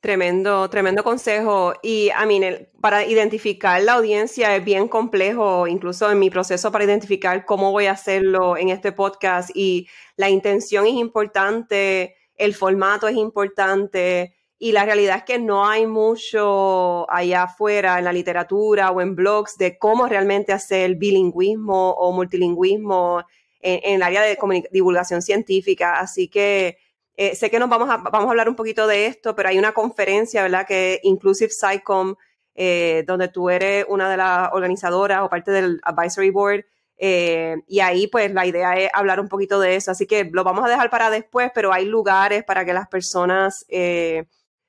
Tremendo, 0.00 0.70
tremendo 0.70 1.04
consejo. 1.04 1.74
Y 1.82 2.08
a 2.14 2.24
mí, 2.24 2.40
para 2.80 3.04
identificar 3.04 3.82
la 3.82 3.94
audiencia 3.94 4.56
es 4.56 4.64
bien 4.64 4.88
complejo, 4.88 5.66
incluso 5.66 6.10
en 6.10 6.18
mi 6.18 6.30
proceso 6.30 6.72
para 6.72 6.84
identificar 6.84 7.44
cómo 7.44 7.70
voy 7.70 7.84
a 7.84 7.92
hacerlo 7.92 8.56
en 8.56 8.70
este 8.70 8.92
podcast. 8.92 9.50
Y 9.54 9.88
la 10.16 10.30
intención 10.30 10.86
es 10.86 10.94
importante, 10.94 12.16
el 12.34 12.54
formato 12.54 13.08
es 13.08 13.16
importante. 13.16 14.34
Y 14.58 14.72
la 14.72 14.86
realidad 14.86 15.18
es 15.18 15.24
que 15.24 15.38
no 15.38 15.68
hay 15.68 15.86
mucho 15.86 17.10
allá 17.10 17.42
afuera 17.42 17.98
en 17.98 18.06
la 18.06 18.12
literatura 18.14 18.90
o 18.92 19.02
en 19.02 19.14
blogs 19.14 19.58
de 19.58 19.76
cómo 19.78 20.06
realmente 20.06 20.54
hacer 20.54 20.94
bilingüismo 20.94 21.90
o 21.90 22.12
multilingüismo 22.12 23.22
en, 23.60 23.80
en 23.82 23.94
el 23.96 24.02
área 24.02 24.22
de 24.22 24.38
divulgación 24.70 25.20
científica. 25.20 25.98
Así 26.00 26.28
que 26.28 26.78
eh, 27.20 27.36
sé 27.36 27.50
que 27.50 27.58
nos 27.58 27.68
vamos 27.68 27.90
a, 27.90 27.98
vamos 27.98 28.28
a 28.28 28.30
hablar 28.30 28.48
un 28.48 28.56
poquito 28.56 28.86
de 28.86 29.04
esto, 29.04 29.36
pero 29.36 29.50
hay 29.50 29.58
una 29.58 29.72
conferencia, 29.72 30.42
¿verdad? 30.42 30.66
Que 30.66 31.00
Inclusive 31.02 31.50
SciComm, 31.50 32.14
eh, 32.54 33.04
donde 33.06 33.28
tú 33.28 33.50
eres 33.50 33.84
una 33.88 34.08
de 34.08 34.16
las 34.16 34.48
organizadoras 34.54 35.20
o 35.20 35.28
parte 35.28 35.50
del 35.50 35.82
advisory 35.82 36.30
board. 36.30 36.64
Eh, 36.96 37.56
y 37.66 37.80
ahí, 37.80 38.06
pues, 38.06 38.32
la 38.32 38.46
idea 38.46 38.72
es 38.78 38.88
hablar 38.94 39.20
un 39.20 39.28
poquito 39.28 39.60
de 39.60 39.76
eso. 39.76 39.90
Así 39.90 40.06
que 40.06 40.30
lo 40.32 40.44
vamos 40.44 40.64
a 40.64 40.68
dejar 40.70 40.88
para 40.88 41.10
después, 41.10 41.50
pero 41.54 41.74
hay 41.74 41.84
lugares 41.84 42.42
para 42.42 42.64
que 42.64 42.72
las 42.72 42.88
personas 42.88 43.66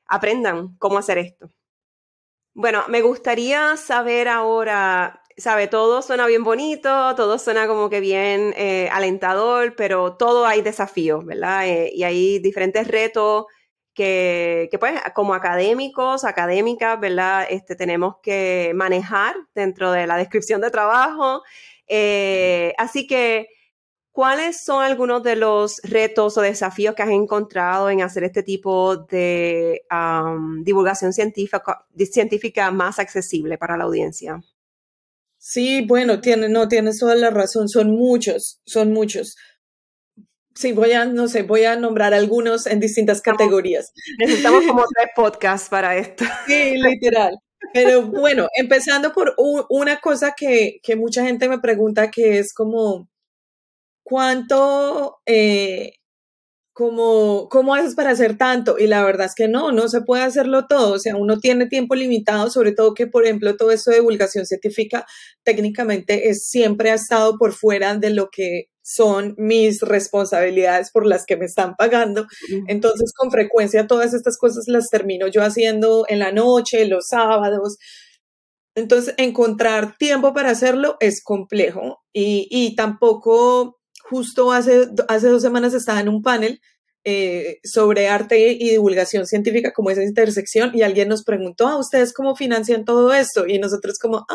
aprendan 0.08 0.76
cómo 0.78 0.98
hacer 0.98 1.20
esto. 1.20 1.50
Bueno, 2.54 2.84
me 2.90 3.02
gustaría 3.02 3.78
saber 3.78 4.28
ahora 4.28 5.21
sabe, 5.38 5.67
todo 5.67 6.02
suena 6.02 6.28
bien 6.28 6.44
bonito, 6.44 7.15
todo 7.15 7.38
suena 7.39 7.67
como 7.67 7.89
que 7.89 8.00
bien 8.00 8.54
eh, 8.58 8.89
alentador, 8.91 9.76
pero 9.76 10.15
todo 10.15 10.46
hay 10.46 10.62
desafíos, 10.62 11.26
¿verdad? 11.26 11.67
Eh, 11.67 11.91
y 11.94 12.04
hay 12.04 12.39
diferentes 12.39 12.88
retos 12.88 13.46
que, 13.94 14.70
que, 14.72 14.80
pues, 14.80 15.00
como 15.15 15.34
académicos, 15.34 16.24
académicas, 16.24 17.00
¿verdad? 17.00 17.46
Este, 17.50 17.76
tenemos 17.76 18.15
que 18.24 18.72
manejar 18.76 19.36
dentro 19.56 19.91
de 19.91 20.08
la 20.08 20.17
descripción 20.17 20.62
de 20.62 20.72
trabajo. 20.72 21.44
Eh, 21.88 22.74
así 22.78 23.08
que, 23.08 23.48
¿cuáles 24.12 24.63
son 24.63 24.84
algunos 24.84 25.24
de 25.24 25.36
los 25.36 25.82
retos 25.84 26.38
o 26.38 26.41
desafíos 26.41 26.96
que 26.96 27.04
has 27.04 27.10
encontrado 27.10 27.89
en 27.89 28.02
hacer 28.02 28.24
este 28.24 28.44
tipo 28.44 28.98
de 28.98 29.84
divulgación 30.63 31.13
científica, 31.13 31.86
científica 32.12 32.72
más 32.72 33.00
accesible 33.00 33.58
para 33.58 33.78
la 33.78 33.86
audiencia? 33.86 34.41
Sí, 35.44 35.84
bueno, 35.88 36.22
tiene, 36.22 36.50
no 36.50 36.68
tienes 36.68 37.00
toda 37.00 37.16
la 37.16 37.32
razón, 37.32 37.68
son 37.68 37.90
muchos, 37.90 38.62
son 38.64 38.94
muchos. 38.94 39.36
Sí, 40.54 40.72
voy 40.72 40.92
a, 40.92 41.06
no 41.06 41.28
sé, 41.28 41.42
voy 41.42 41.64
a 41.66 41.76
nombrar 41.76 42.14
algunos 42.14 42.68
en 42.68 42.80
distintas 42.80 43.22
categorías. 43.22 43.92
Necesitamos 44.20 44.64
como 44.68 44.84
tres 44.96 45.08
podcasts 45.16 45.68
para 45.68 45.98
esto. 45.98 46.26
Sí, 46.46 46.78
literal. 46.78 47.36
Pero 47.74 48.04
bueno, 48.04 48.50
empezando 48.56 49.14
por 49.14 49.34
una 49.70 50.00
cosa 50.00 50.36
que, 50.38 50.80
que, 50.84 50.96
mucha 50.96 51.26
gente 51.26 51.50
me 51.50 51.60
pregunta, 51.60 52.12
que 52.12 52.38
es 52.38 52.54
como, 52.54 53.10
¿cuánto, 54.04 55.22
eh, 55.26 55.94
como, 56.74 57.50
cómo 57.50 57.76
haces 57.76 57.96
para 57.96 58.12
hacer 58.12 58.38
tanto? 58.38 58.78
Y 58.80 58.88
la 58.88 59.04
verdad 59.04 59.28
es 59.28 59.36
que 59.36 59.48
no, 59.48 59.72
no 59.72 59.88
se 59.90 60.02
puede 60.02 60.24
hacerlo 60.24 60.68
todo. 60.68 60.94
O 60.94 61.00
sea, 61.00 61.16
uno 61.16 61.40
tiene 61.40 61.68
tiempo 61.68 61.96
limitado, 61.96 62.50
sobre 62.50 62.72
todo 62.72 62.94
que, 62.94 63.08
por 63.08 63.26
ejemplo, 63.26 63.56
todo 63.58 63.72
esto 63.72 63.92
de 63.92 63.98
divulgación 63.98 64.46
científica 64.46 65.06
técnicamente 65.44 66.30
es, 66.30 66.48
siempre 66.48 66.92
ha 66.92 66.96
estado 66.96 67.38
por 67.38 67.54
fuera 67.54 67.96
de 67.96 68.12
lo 68.12 68.30
que 68.30 68.66
son 68.84 69.36
mis 69.38 69.82
responsabilidades 69.82 70.92
por 70.92 71.06
las 71.06 71.26
que 71.26 71.38
me 71.38 71.46
están 71.46 71.76
pagando. 71.76 72.26
Entonces, 72.68 73.14
con 73.16 73.32
frecuencia 73.32 73.88
todas 73.88 74.14
estas 74.14 74.38
cosas 74.38 74.66
las 74.68 74.90
termino 74.90 75.28
yo 75.28 75.44
haciendo 75.44 76.06
en 76.08 76.20
la 76.20 76.32
noche, 76.32 76.86
los 76.86 77.08
sábados. 77.08 77.78
Entonces, 78.76 79.14
encontrar 79.18 79.98
tiempo 79.98 80.34
para 80.34 80.52
hacerlo 80.52 80.98
es 81.00 81.24
complejo 81.24 82.00
y, 82.14 82.48
y 82.50 82.76
tampoco, 82.76 83.80
justo 84.12 84.52
hace, 84.52 84.89
hace 85.08 85.30
dos 85.30 85.41
semanas 85.41 85.74
estaba 85.74 86.02
en 86.02 86.10
un 86.10 86.21
panel 86.21 86.60
eh, 87.06 87.60
sobre 87.63 88.10
arte 88.10 88.52
y 88.52 88.69
divulgación 88.69 89.26
científica, 89.26 89.71
como 89.74 89.89
esa 89.89 90.04
intersección, 90.04 90.71
y 90.76 90.84
alguien 90.84 91.08
nos 91.08 91.24
preguntó, 91.24 91.67
¿a 91.67 91.78
ustedes 91.80 92.13
cómo 92.13 92.36
financian 92.36 92.84
todo 92.84 93.13
esto? 93.13 93.47
Y 93.47 93.58
nosotros 93.58 93.97
como, 94.00 94.28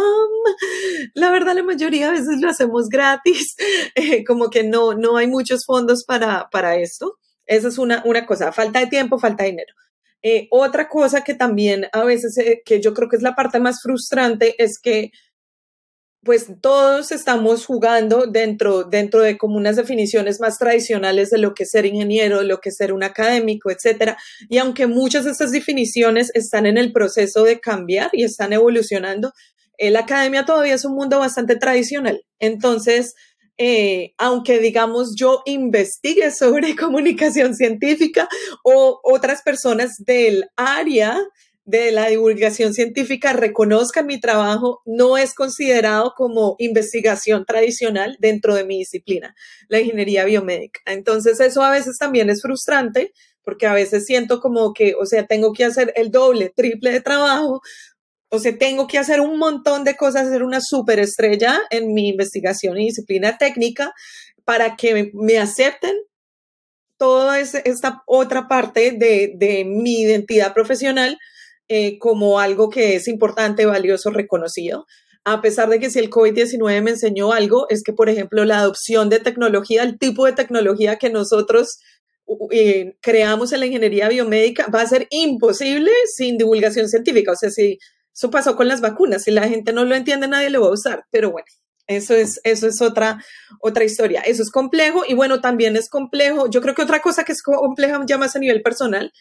la 1.15 1.31
verdad 1.31 1.55
la 1.55 1.63
mayoría 1.63 2.07
de 2.07 2.21
veces 2.21 2.41
lo 2.41 2.49
hacemos 2.49 2.89
gratis, 2.89 3.55
eh, 3.95 4.25
como 4.25 4.49
que 4.49 4.65
no, 4.65 4.95
no 4.95 5.19
hay 5.19 5.27
muchos 5.27 5.65
fondos 5.67 6.05
para, 6.05 6.49
para 6.51 6.77
esto. 6.77 7.19
Esa 7.45 7.69
es 7.69 7.77
una, 7.79 8.03
una 8.07 8.25
cosa, 8.25 8.51
falta 8.51 8.81
de 8.81 8.87
tiempo, 8.87 9.19
falta 9.19 9.45
de 9.45 9.51
dinero. 9.51 9.75
Eh, 10.23 10.49
otra 10.51 10.89
cosa 10.89 11.23
que 11.23 11.35
también 11.35 11.87
a 11.93 12.03
veces, 12.03 12.35
que 12.65 12.81
yo 12.81 12.95
creo 12.95 13.09
que 13.09 13.17
es 13.17 13.23
la 13.23 13.37
parte 13.37 13.61
más 13.61 13.81
frustrante, 13.83 14.57
es 14.59 14.81
que 14.81 15.13
pues 16.27 16.47
todos 16.61 17.13
estamos 17.13 17.65
jugando 17.65 18.27
dentro, 18.27 18.85
dentro 18.85 19.23
de 19.23 19.39
como 19.39 19.57
unas 19.57 19.77
definiciones 19.77 20.41
más 20.41 20.59
tradicionales 20.59 21.31
de 21.31 21.39
lo 21.39 21.55
que 21.55 21.63
es 21.63 21.71
ser 21.71 21.87
ingeniero, 21.87 22.41
de 22.41 22.47
lo 22.47 22.59
que 22.59 22.69
es 22.69 22.77
ser 22.77 22.93
un 22.93 23.05
académico, 23.05 23.71
etcétera. 23.71 24.19
Y 24.51 24.59
aunque 24.59 24.87
muchas 24.87 25.25
de 25.25 25.31
estas 25.31 25.53
definiciones 25.53 26.31
están 26.35 26.67
en 26.67 26.77
el 26.77 26.93
proceso 26.93 27.45
de 27.45 27.61
cambiar 27.61 28.11
y 28.13 28.25
están 28.25 28.53
evolucionando, 28.53 29.33
eh, 29.79 29.91
la 29.91 30.01
academia 30.01 30.45
todavía 30.45 30.75
es 30.75 30.85
un 30.85 30.97
mundo 30.97 31.19
bastante 31.19 31.57
tradicional. 31.57 32.23
Entonces, 32.41 33.15
eh, 33.59 34.13
aunque 34.19 34.59
digamos 34.59 35.15
yo 35.17 35.43
investigue 35.47 36.31
sobre 36.31 36.77
comunicación 36.77 37.55
científica 37.55 38.29
o 38.65 39.01
otras 39.03 39.43
personas 39.43 39.97
del 40.05 40.51
área 40.57 41.19
de 41.67 41.91
la 41.91 42.07
divulgación 42.07 42.73
científica 42.73 43.33
reconozcan 43.33 44.07
mi 44.07 44.21
trabajo 44.21 44.83
no 44.87 45.19
es 45.19 45.35
considerado 45.35 46.15
como 46.17 46.55
investigación 46.59 47.45
tradicional 47.45 48.17
dentro 48.21 48.55
de 48.55 48.65
mi 48.65 48.79
disciplina, 48.79 49.35
la 49.69 49.81
ingeniería 49.81 50.25
biomédica. 50.25 50.81
Entonces 50.87 51.41
eso 51.41 51.63
a 51.65 51.73
veces 51.73 51.99
también 51.99 52.31
es 52.31 52.41
frustrante 52.41 53.13
porque 53.43 53.67
a 53.67 53.75
veces 53.75 54.05
siento 54.07 54.41
como 54.41 54.73
que, 54.73 54.95
o 54.95 55.07
sea, 55.07 55.27
tengo 55.27 55.53
que 55.53 55.65
hacer 55.65 55.93
el 55.97 56.13
doble, 56.13 56.53
triple 56.55 56.93
de 56.93 57.01
trabajo, 57.01 57.61
o 58.29 58.39
sea, 58.39 58.57
tengo 58.57 58.87
que 58.87 58.99
hacer 58.99 59.21
un 59.21 59.37
montón 59.37 59.83
de 59.83 59.97
cosas, 59.97 60.29
ser 60.29 60.45
una 60.45 60.61
superestrella 60.61 61.61
en 61.71 61.93
mi 61.95 62.09
investigación 62.09 62.79
y 62.79 62.87
disciplina 62.87 63.39
técnica 63.39 63.93
para 64.45 64.77
que 64.77 65.11
me 65.15 65.39
acepten 65.39 65.97
toda 66.97 67.41
esta 67.41 68.05
otra 68.07 68.47
parte 68.47 68.93
de, 68.93 69.33
de 69.37 69.65
mi 69.65 70.03
identidad 70.03 70.55
profesional 70.55 71.19
eh, 71.69 71.99
como 71.99 72.39
algo 72.39 72.71
que 72.71 72.97
es 72.97 73.09
importante, 73.09 73.67
valioso, 73.67 74.11
reconocido. 74.11 74.87
A 75.25 75.41
pesar 75.43 75.69
de 75.69 75.81
que 75.81 75.91
si 75.91 75.99
el 75.99 76.11
COVID-19 76.11 76.83
me 76.83 76.91
enseñó 76.93 77.33
algo, 77.33 77.67
es 77.69 77.83
que, 77.83 77.93
por 77.93 78.09
ejemplo, 78.09 78.45
la 78.45 78.61
adopción 78.61 79.09
de 79.09 79.19
tecnología, 79.19 79.83
el 79.83 79.99
tipo 79.99 80.27
de 80.27 80.33
tecnología 80.33 80.97
que 80.97 81.11
nosotros 81.11 81.81
eh, 82.51 82.97
creamos 83.01 83.53
en 83.53 83.61
la 83.61 83.67
ingeniería 83.67 84.09
biomédica 84.09 84.67
va 84.73 84.83
a 84.83 84.87
ser 84.87 85.07
imposible 85.11 85.91
sin 86.15 86.39
divulgación 86.39 86.89
científica. 86.89 87.33
O 87.33 87.37
sea, 87.37 87.51
si 87.51 87.79
eso 88.15 88.31
pasó 88.31 88.57
con 88.57 88.69
las 88.69 88.81
vacunas, 88.81 89.25
si 89.25 89.31
la 89.31 89.49
gente 89.49 89.73
no 89.73 89.85
lo 89.85 89.95
entiende, 89.95 90.29
nadie 90.29 90.51
lo 90.51 90.61
va 90.61 90.69
a 90.69 90.73
usar. 90.73 91.05
Pero 91.11 91.31
bueno, 91.33 91.47
eso 91.87 92.15
es, 92.15 92.41
eso 92.45 92.67
es 92.67 92.81
otra, 92.81 93.23
otra 93.61 93.85
historia. 93.85 94.21
Eso 94.23 94.43
es 94.43 94.51
complejo 94.51 95.03
y 95.07 95.15
bueno, 95.15 95.41
también 95.41 95.77
es 95.77 95.89
complejo. 95.89 96.49
Yo 96.49 96.61
creo 96.61 96.75
que 96.75 96.83
otra 96.83 97.01
cosa 97.01 97.25
que 97.25 97.33
es 97.33 97.43
compleja 97.43 98.01
ya 98.07 98.19
más 98.19 98.37
a 98.37 98.39
nivel 98.39 98.63
personal 98.63 99.13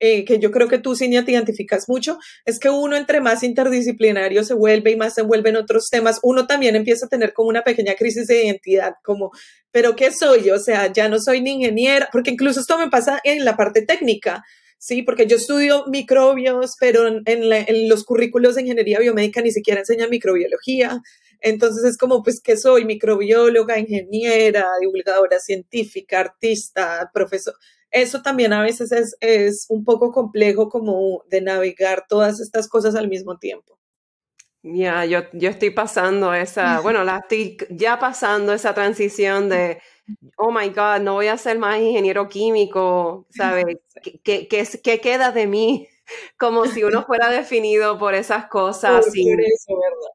eh, 0.00 0.24
que 0.24 0.38
yo 0.38 0.50
creo 0.50 0.66
que 0.66 0.78
tú, 0.78 0.96
Cindy, 0.96 1.22
te 1.22 1.32
identificas 1.32 1.86
mucho, 1.86 2.18
es 2.46 2.58
que 2.58 2.70
uno 2.70 2.96
entre 2.96 3.20
más 3.20 3.42
interdisciplinario 3.42 4.42
se 4.44 4.54
vuelve 4.54 4.92
y 4.92 4.96
más 4.96 5.14
se 5.14 5.20
envuelve 5.20 5.50
en 5.50 5.56
otros 5.56 5.90
temas, 5.90 6.18
uno 6.22 6.46
también 6.46 6.74
empieza 6.74 7.04
a 7.04 7.08
tener 7.10 7.34
como 7.34 7.50
una 7.50 7.62
pequeña 7.62 7.94
crisis 7.94 8.26
de 8.26 8.44
identidad, 8.44 8.94
como, 9.04 9.30
pero 9.70 9.94
¿qué 9.96 10.10
soy? 10.10 10.50
O 10.50 10.58
sea, 10.58 10.90
ya 10.90 11.08
no 11.10 11.20
soy 11.20 11.42
ni 11.42 11.50
ingeniera, 11.50 12.08
porque 12.10 12.30
incluso 12.30 12.60
esto 12.60 12.78
me 12.78 12.88
pasa 12.88 13.20
en 13.24 13.44
la 13.44 13.56
parte 13.56 13.82
técnica. 13.82 14.42
Sí, 14.78 15.02
porque 15.02 15.26
yo 15.26 15.36
estudio 15.36 15.84
microbios, 15.88 16.76
pero 16.80 17.06
en, 17.06 17.22
en 17.26 17.88
los 17.90 18.04
currículos 18.04 18.54
de 18.54 18.62
ingeniería 18.62 18.98
biomédica 18.98 19.42
ni 19.42 19.52
siquiera 19.52 19.80
enseñan 19.80 20.08
microbiología. 20.08 21.02
Entonces 21.42 21.84
es 21.84 21.98
como, 21.98 22.22
pues, 22.22 22.40
¿qué 22.42 22.56
soy? 22.56 22.86
Microbióloga, 22.86 23.78
ingeniera, 23.78 24.66
divulgadora 24.80 25.38
científica, 25.38 26.20
artista, 26.20 27.10
profesor 27.12 27.54
eso 27.90 28.22
también 28.22 28.52
a 28.52 28.62
veces 28.62 28.92
es, 28.92 29.16
es 29.20 29.66
un 29.68 29.84
poco 29.84 30.12
complejo 30.12 30.68
como 30.68 31.22
de 31.28 31.40
navegar 31.40 32.06
todas 32.08 32.40
estas 32.40 32.68
cosas 32.68 32.94
al 32.94 33.08
mismo 33.08 33.38
tiempo. 33.38 33.78
Ya, 34.62 35.06
yo, 35.06 35.22
yo 35.32 35.48
estoy 35.48 35.70
pasando 35.70 36.34
esa, 36.34 36.80
bueno, 36.82 37.04
la 37.04 37.18
estoy 37.18 37.56
ya 37.70 37.98
pasando 37.98 38.52
esa 38.52 38.74
transición 38.74 39.48
de, 39.48 39.80
oh 40.36 40.52
my 40.52 40.68
God, 40.68 41.00
no 41.00 41.14
voy 41.14 41.28
a 41.28 41.38
ser 41.38 41.58
más 41.58 41.78
ingeniero 41.80 42.28
químico, 42.28 43.26
¿sabes? 43.30 43.78
¿Qué, 44.24 44.48
qué, 44.48 44.66
qué 44.82 45.00
queda 45.00 45.32
de 45.32 45.46
mí? 45.46 45.88
Como 46.38 46.66
si 46.66 46.84
uno 46.84 47.04
fuera 47.04 47.28
definido 47.28 47.98
por 47.98 48.14
esas 48.14 48.46
cosas 48.46 49.10
sin, 49.12 49.38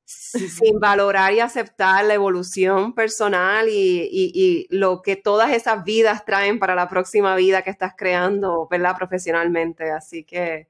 sin, 0.06 0.80
valorar 0.80 1.34
y 1.34 1.40
aceptar 1.40 2.06
la 2.06 2.14
evolución 2.14 2.94
personal 2.94 3.68
y, 3.70 4.68
lo 4.70 5.02
que 5.02 5.16
todas 5.16 5.52
esas 5.54 5.84
vidas 5.84 6.26
traen 6.26 6.60
para 6.60 6.76
la 6.76 6.88
próxima 6.88 7.36
vida 7.36 7.62
que 7.62 7.70
estás 7.70 7.94
creando, 7.96 8.68
¿verdad? 8.70 8.96
Profesionalmente. 8.98 9.92
Así 9.92 10.24
que 10.24 10.68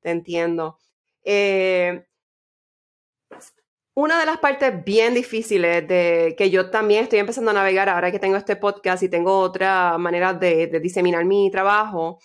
te 0.00 0.10
entiendo. 0.10 0.78
Eh, 1.24 2.06
una 3.94 4.18
de 4.18 4.26
las 4.26 4.38
partes 4.38 4.84
bien 4.84 5.14
difíciles 5.14 5.86
de 5.86 6.34
que 6.38 6.50
yo 6.50 6.70
también 6.70 7.02
estoy 7.02 7.18
empezando 7.18 7.50
a 7.50 7.54
navegar 7.54 7.88
ahora 7.88 8.10
que 8.10 8.18
tengo 8.18 8.36
este 8.36 8.56
podcast 8.56 9.02
y 9.02 9.08
tengo 9.08 9.38
otra 9.40 9.98
manera 9.98 10.32
de, 10.32 10.68
de 10.68 10.80
diseminar 10.80 11.24
mi 11.24 11.50
trabajo 11.50 12.18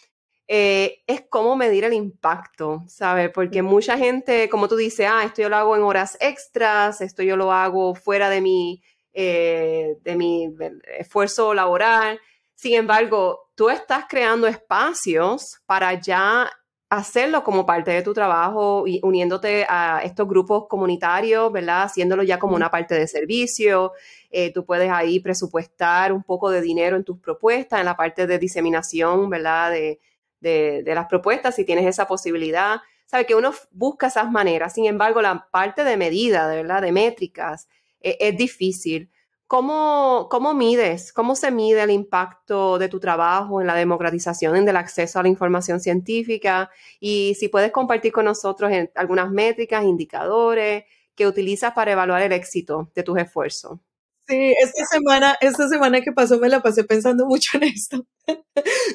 eh, 0.47 1.03
es 1.08 1.23
cómo 1.29 1.55
medir 1.55 1.86
el 1.86 1.93
impacto, 1.93 2.84
¿sabes? 2.88 3.31
Porque 3.31 3.62
mucha 3.63 3.97
gente, 3.97 4.47
como 4.49 4.67
tú 4.67 4.75
dices, 4.75 5.08
ah, 5.10 5.23
esto 5.23 5.41
yo 5.41 5.49
lo 5.49 5.55
hago 5.55 5.75
en 5.75 5.81
horas 5.81 6.17
extras, 6.19 7.01
esto 7.01 7.23
yo 7.23 7.36
lo 7.36 7.51
hago 7.51 7.95
fuera 7.95 8.29
de 8.29 8.41
mi, 8.41 8.84
eh, 9.13 9.97
de 10.01 10.15
mi 10.15 10.53
esfuerzo 10.99 11.53
laboral. 11.53 12.19
Sin 12.53 12.75
embargo, 12.75 13.49
tú 13.55 13.69
estás 13.69 14.05
creando 14.08 14.45
espacios 14.45 15.58
para 15.65 15.99
ya 15.99 16.49
hacerlo 16.89 17.43
como 17.43 17.65
parte 17.65 17.91
de 17.91 18.03
tu 18.03 18.13
trabajo 18.13 18.86
y 18.88 18.99
uniéndote 19.03 19.65
a 19.67 20.01
estos 20.03 20.27
grupos 20.27 20.67
comunitarios, 20.69 21.51
¿verdad? 21.51 21.84
Haciéndolo 21.84 22.21
ya 22.21 22.38
como 22.38 22.55
una 22.55 22.69
parte 22.69 22.93
de 22.93 23.08
servicio. 23.08 23.93
Eh, 24.29 24.53
tú 24.53 24.63
puedes 24.63 24.91
ahí 24.91 25.19
presupuestar 25.19 26.13
un 26.13 26.23
poco 26.23 26.51
de 26.51 26.62
dinero 26.62 26.95
en 26.95 27.03
tus 27.03 27.17
propuestas, 27.19 27.79
en 27.79 27.86
la 27.86 27.97
parte 27.97 28.27
de 28.27 28.38
diseminación, 28.38 29.29
¿verdad? 29.29 29.71
De, 29.71 29.99
de, 30.39 30.83
las 30.85 31.07
propuestas, 31.07 31.55
si 31.55 31.65
tienes 31.65 31.85
esa 31.85 32.07
posibilidad. 32.07 32.81
Sabe 33.05 33.25
que 33.25 33.35
uno 33.35 33.53
busca 33.71 34.07
esas 34.07 34.31
maneras. 34.31 34.73
Sin 34.73 34.85
embargo, 34.85 35.21
la 35.21 35.47
parte 35.51 35.83
de 35.83 35.97
medida, 35.97 36.47
de 36.47 36.57
verdad, 36.57 36.81
de 36.81 36.91
métricas, 36.91 37.67
e, 38.01 38.17
es 38.19 38.37
difícil. 38.37 39.11
¿Cómo, 39.47 40.27
¿Cómo 40.31 40.53
mides? 40.55 41.13
¿Cómo 41.13 41.35
se 41.35 41.51
mide 41.51 41.83
el 41.83 41.91
impacto 41.91 42.79
de 42.79 42.89
tu 42.89 42.99
trabajo 42.99 43.61
en 43.61 43.67
la 43.67 43.75
democratización 43.75 44.65
del 44.65 44.77
acceso 44.77 45.19
a 45.19 45.23
la 45.23 45.29
información 45.29 45.79
científica? 45.79 46.71
Y 46.99 47.35
si 47.35 47.47
puedes 47.47 47.71
compartir 47.71 48.11
con 48.11 48.25
nosotros 48.25 48.71
algunas 48.95 49.29
métricas, 49.29 49.83
indicadores 49.83 50.85
que 51.15 51.27
utilizas 51.27 51.73
para 51.73 51.91
evaluar 51.91 52.21
el 52.23 52.31
éxito 52.33 52.91
de 52.95 53.03
tus 53.03 53.17
esfuerzos. 53.19 53.79
Sí, 54.27 54.55
esta 54.59 54.85
semana, 54.85 55.38
esta 55.39 55.69
semana 55.69 56.01
que 56.01 56.11
pasó 56.11 56.39
me 56.39 56.49
la 56.49 56.61
pasé 56.63 56.83
pensando 56.83 57.25
mucho 57.27 57.57
en 57.57 57.63
esto. 57.63 58.07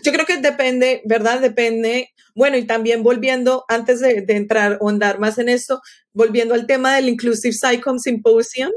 Yo 0.04 0.12
creo 0.12 0.26
que 0.26 0.38
depende, 0.38 1.02
¿verdad? 1.04 1.40
Depende. 1.40 2.10
Bueno, 2.34 2.56
y 2.56 2.66
también 2.66 3.02
volviendo, 3.02 3.64
antes 3.68 4.00
de, 4.00 4.24
entrar 4.28 4.78
o 4.80 4.88
andar 4.88 5.20
más 5.20 5.38
en 5.38 5.48
esto, 5.48 5.80
volviendo 6.12 6.54
al 6.54 6.66
tema 6.66 6.96
del 6.96 7.08
Inclusive 7.08 7.54
SciComm 7.54 7.98
Symposium, 7.98 8.70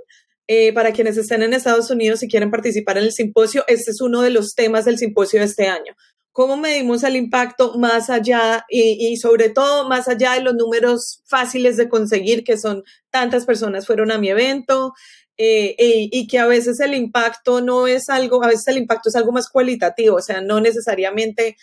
Eh, 0.49 0.73
para 0.73 0.91
quienes 0.91 1.15
estén 1.17 1.41
en 1.41 1.53
Estados 1.53 1.89
Unidos 1.89 2.21
y 2.21 2.27
quieren 2.27 2.51
participar 2.51 2.97
en 2.97 3.05
el 3.05 3.13
simposio, 3.13 3.63
este 3.67 3.91
es 3.91 4.01
uno 4.01 4.21
de 4.21 4.29
los 4.29 4.55
temas 4.55 4.83
del 4.85 4.97
simposio 4.97 5.39
de 5.39 5.45
este 5.45 5.67
año. 5.67 5.93
¿Cómo 6.33 6.57
medimos 6.57 7.03
el 7.03 7.15
impacto 7.15 7.77
más 7.77 8.09
allá 8.09 8.65
y, 8.67 9.15
sobre 9.17 9.49
todo 9.49 9.87
más 9.87 10.07
allá 10.07 10.33
de 10.33 10.41
los 10.41 10.55
números 10.55 11.21
fáciles 11.25 11.77
de 11.77 11.87
conseguir, 11.87 12.43
que 12.43 12.57
son 12.57 12.83
tantas 13.11 13.45
personas 13.45 13.85
fueron 13.85 14.11
a 14.11 14.17
mi 14.17 14.29
evento, 14.29 14.93
eh, 15.37 15.75
y, 15.77 16.27
que 16.27 16.39
a 16.39 16.47
veces 16.47 16.79
el 16.79 16.95
impacto 16.95 17.61
no 17.61 17.87
es 17.87 18.09
algo, 18.09 18.43
a 18.43 18.47
veces 18.47 18.67
el 18.67 18.77
impacto 18.77 19.09
es 19.09 19.15
algo 19.15 19.31
más 19.31 19.47
cualitativo, 19.47 20.17
o 20.17 20.21
sea, 20.21 20.41
no 20.41 20.59
necesariamente 20.59 21.55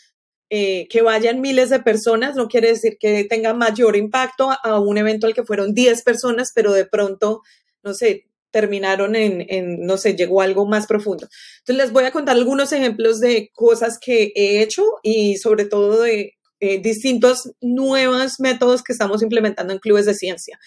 eh, 0.51 0.87
que 0.89 1.03
vayan 1.03 1.41
miles 1.41 1.71
de 1.71 1.81
personas, 1.81 2.37
no 2.37 2.49
quiere 2.49 2.69
decir 2.69 2.97
que 2.99 3.25
tenga 3.25 3.55
mayor 3.55 3.97
impacto 3.97 4.51
a, 4.51 4.81
un 4.81 4.99
evento 4.99 5.27
al 5.27 5.35
que 5.35 5.45
fueron 5.45 5.75
10 5.75 6.03
personas, 6.03 6.53
pero 6.55 6.73
de 6.73 6.87
pronto, 6.87 7.43
no 7.83 7.95
sé, 7.95 8.30
terminaron 8.51 9.17
en, 9.17 9.45
en, 9.49 9.81
no 9.87 9.97
sé, 9.97 10.15
llegó 10.15 10.41
algo 10.41 10.67
más 10.67 10.87
profundo. 10.87 11.29
Entonces 11.61 11.85
les 11.85 11.93
voy 11.93 12.05
a 12.05 12.11
contar 12.11 12.37
algunos 12.37 12.73
ejemplos 12.73 13.21
de 13.21 13.51
cosas 13.55 13.99
que 14.01 14.33
he 14.35 14.63
hecho 14.63 14.85
y 15.03 15.37
sobre 15.37 15.65
todo 15.65 16.03
de 16.03 16.35
eh, 16.61 16.81
distintos 16.81 17.53
nuevos 17.61 18.35
métodos 18.39 18.83
que 18.83 18.93
estamos 18.93 19.23
implementando 19.23 19.73
en 19.73 19.79
clubes 19.79 20.07
de 20.07 20.15
ciencia. 20.15 20.59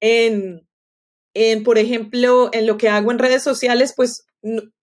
En, 0.00 0.66
en, 1.34 1.62
por 1.62 1.78
ejemplo, 1.78 2.50
en 2.52 2.66
lo 2.66 2.76
que 2.76 2.88
hago 2.88 3.12
en 3.12 3.18
redes 3.18 3.42
sociales, 3.42 3.92
pues 3.94 4.26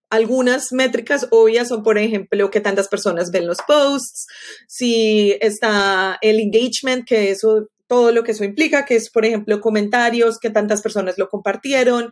algunas 0.10 0.72
métricas 0.72 1.28
obvias 1.32 1.70
son, 1.70 1.82
por 1.82 1.98
ejemplo, 1.98 2.52
que 2.52 2.62
tantas 2.62 2.88
personas 2.88 3.32
ven 3.32 3.48
los 3.48 3.58
posts, 3.68 4.28
si 4.68 5.36
está 5.42 6.20
el 6.22 6.40
engagement, 6.40 7.06
que 7.06 7.32
eso, 7.32 7.70
todo 7.88 8.12
lo 8.12 8.24
que 8.24 8.34
eso 8.34 8.44
implica, 8.44 8.86
que 8.86 8.96
es, 8.96 9.10
por 9.10 9.26
ejemplo, 9.26 9.60
comentarios, 9.60 10.38
que 10.40 10.52
tantas 10.52 10.84
personas 10.84 11.18
lo 11.18 11.30
compartieron, 11.30 12.12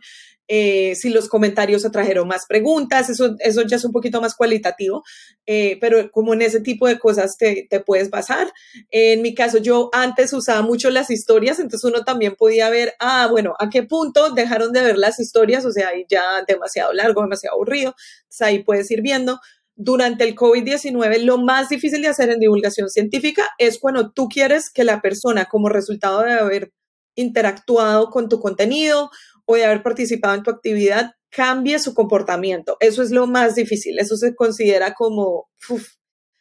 eh, 0.54 0.96
si 0.96 1.08
los 1.08 1.30
comentarios 1.30 1.86
atrajeron 1.86 2.28
más 2.28 2.44
preguntas, 2.46 3.08
eso, 3.08 3.36
eso 3.38 3.62
ya 3.62 3.76
es 3.76 3.86
un 3.86 3.90
poquito 3.90 4.20
más 4.20 4.34
cualitativo, 4.34 5.02
eh, 5.46 5.78
pero 5.80 6.10
como 6.10 6.34
en 6.34 6.42
ese 6.42 6.60
tipo 6.60 6.86
de 6.86 6.98
cosas 6.98 7.38
te, 7.38 7.66
te, 7.70 7.80
puedes 7.80 8.10
basar. 8.10 8.52
En 8.90 9.22
mi 9.22 9.34
caso, 9.34 9.56
yo 9.56 9.88
antes 9.94 10.30
usaba 10.34 10.60
mucho 10.60 10.90
las 10.90 11.08
historias, 11.08 11.58
entonces 11.58 11.90
uno 11.90 12.04
también 12.04 12.34
podía 12.36 12.68
ver, 12.68 12.92
ah, 13.00 13.28
bueno, 13.30 13.54
a 13.58 13.70
qué 13.70 13.82
punto 13.82 14.28
dejaron 14.34 14.72
de 14.72 14.82
ver 14.82 14.98
las 14.98 15.18
historias, 15.20 15.64
o 15.64 15.72
sea, 15.72 15.88
ahí 15.88 16.04
ya 16.06 16.44
demasiado 16.46 16.92
largo, 16.92 17.22
demasiado 17.22 17.54
aburrido, 17.54 17.94
entonces 18.24 18.42
ahí 18.42 18.62
puedes 18.62 18.90
ir 18.90 19.00
viendo 19.00 19.40
durante 19.74 20.24
el 20.24 20.36
COVID-19, 20.36 21.24
lo 21.24 21.38
más 21.38 21.70
difícil 21.70 22.02
de 22.02 22.08
hacer 22.08 22.28
en 22.28 22.40
divulgación 22.40 22.90
científica 22.90 23.48
es 23.56 23.78
cuando 23.78 24.12
tú 24.12 24.28
quieres 24.28 24.68
que 24.70 24.84
la 24.84 25.00
persona, 25.00 25.46
como 25.46 25.70
resultado 25.70 26.20
de 26.20 26.32
haber 26.34 26.72
interactuado 27.14 28.10
con 28.10 28.28
tu 28.28 28.38
contenido 28.38 29.10
o 29.44 29.56
de 29.56 29.64
haber 29.64 29.82
participado 29.82 30.34
en 30.34 30.42
tu 30.42 30.50
actividad 30.50 31.12
cambie 31.30 31.78
su 31.78 31.94
comportamiento. 31.94 32.76
Eso 32.80 33.02
es 33.02 33.10
lo 33.10 33.26
más 33.26 33.54
difícil. 33.54 33.98
Eso 33.98 34.16
se 34.16 34.34
considera 34.34 34.94
como, 34.94 35.48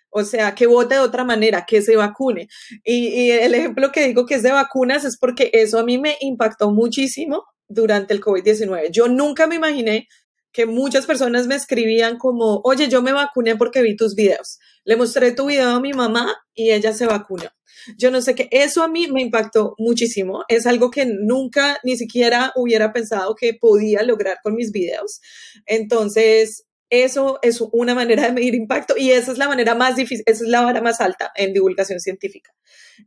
o 0.10 0.24
sea, 0.24 0.54
que 0.54 0.68
vote 0.68 0.96
de 0.96 1.02
otra 1.02 1.24
manera, 1.24 1.66
que 1.66 1.82
se 1.82 1.96
vacune. 1.96 2.48
Y, 2.84 3.08
y, 3.08 3.32
el 3.32 3.56
ejemplo 3.56 3.92
que 3.92 4.08
digo 4.08 4.26
que 4.26 4.36
es 4.36 4.44
de 4.44 4.52
vacunas 4.52 5.06
es 5.06 5.18
porque 5.18 5.50
eso 5.54 5.80
a 5.80 5.84
mí 5.84 5.98
me 5.98 6.18
impactó 6.20 6.72
muchísimo 6.72 7.46
durante 7.68 8.14
el 8.14 8.22
COVID-19. 8.22 8.92
Yo 8.92 9.08
nunca 9.08 9.48
me 9.48 9.56
imaginé 9.56 10.08
que 10.52 10.66
muchas 10.66 11.06
personas 11.06 11.48
me 11.48 11.56
escribían 11.56 12.18
como, 12.18 12.62
oye, 12.66 12.90
yo 12.90 13.02
me 13.02 13.14
vacuné 13.14 13.56
porque 13.56 13.82
vi 13.82 13.96
tus 13.96 14.16
videos. 14.16 14.60
Le 14.84 14.98
mostré 14.98 15.32
tu 15.32 15.46
video 15.46 15.70
a 15.70 15.80
mi 15.80 15.94
mamá 15.94 16.36
y 16.54 16.72
ella 16.72 16.94
se 16.94 17.06
vacunó. 17.06 17.50
Yo 17.98 18.12
no 18.12 18.22
sé 18.22 18.36
qué, 18.36 18.48
eso 18.52 18.84
a 18.84 18.88
mí 18.88 19.08
me 19.08 19.22
impactó 19.22 19.76
muchísimo. 19.78 20.44
Es 20.48 20.68
algo 20.68 20.92
que 20.92 21.06
nunca 21.06 21.80
ni 21.84 21.98
siquiera 21.98 22.52
hubiera 22.56 22.94
pensado 22.94 23.36
que 23.36 23.54
podía 23.54 24.04
lograr 24.04 24.38
con 24.44 24.56
mis 24.56 24.72
videos. 24.72 25.22
Entonces, 25.66 26.66
eso 26.90 27.40
es 27.42 27.62
una 27.72 27.96
manera 27.96 28.24
de 28.24 28.34
medir 28.34 28.54
impacto 28.54 28.96
y 28.98 29.12
esa 29.12 29.32
es 29.32 29.38
la 29.38 29.48
manera 29.48 29.76
más 29.76 29.96
difícil, 29.96 30.24
esa 30.26 30.44
es 30.44 30.50
la 30.50 30.62
vara 30.62 30.82
más 30.82 31.00
alta 31.00 31.32
en 31.36 31.54
divulgación 31.54 32.00
científica. 32.02 32.52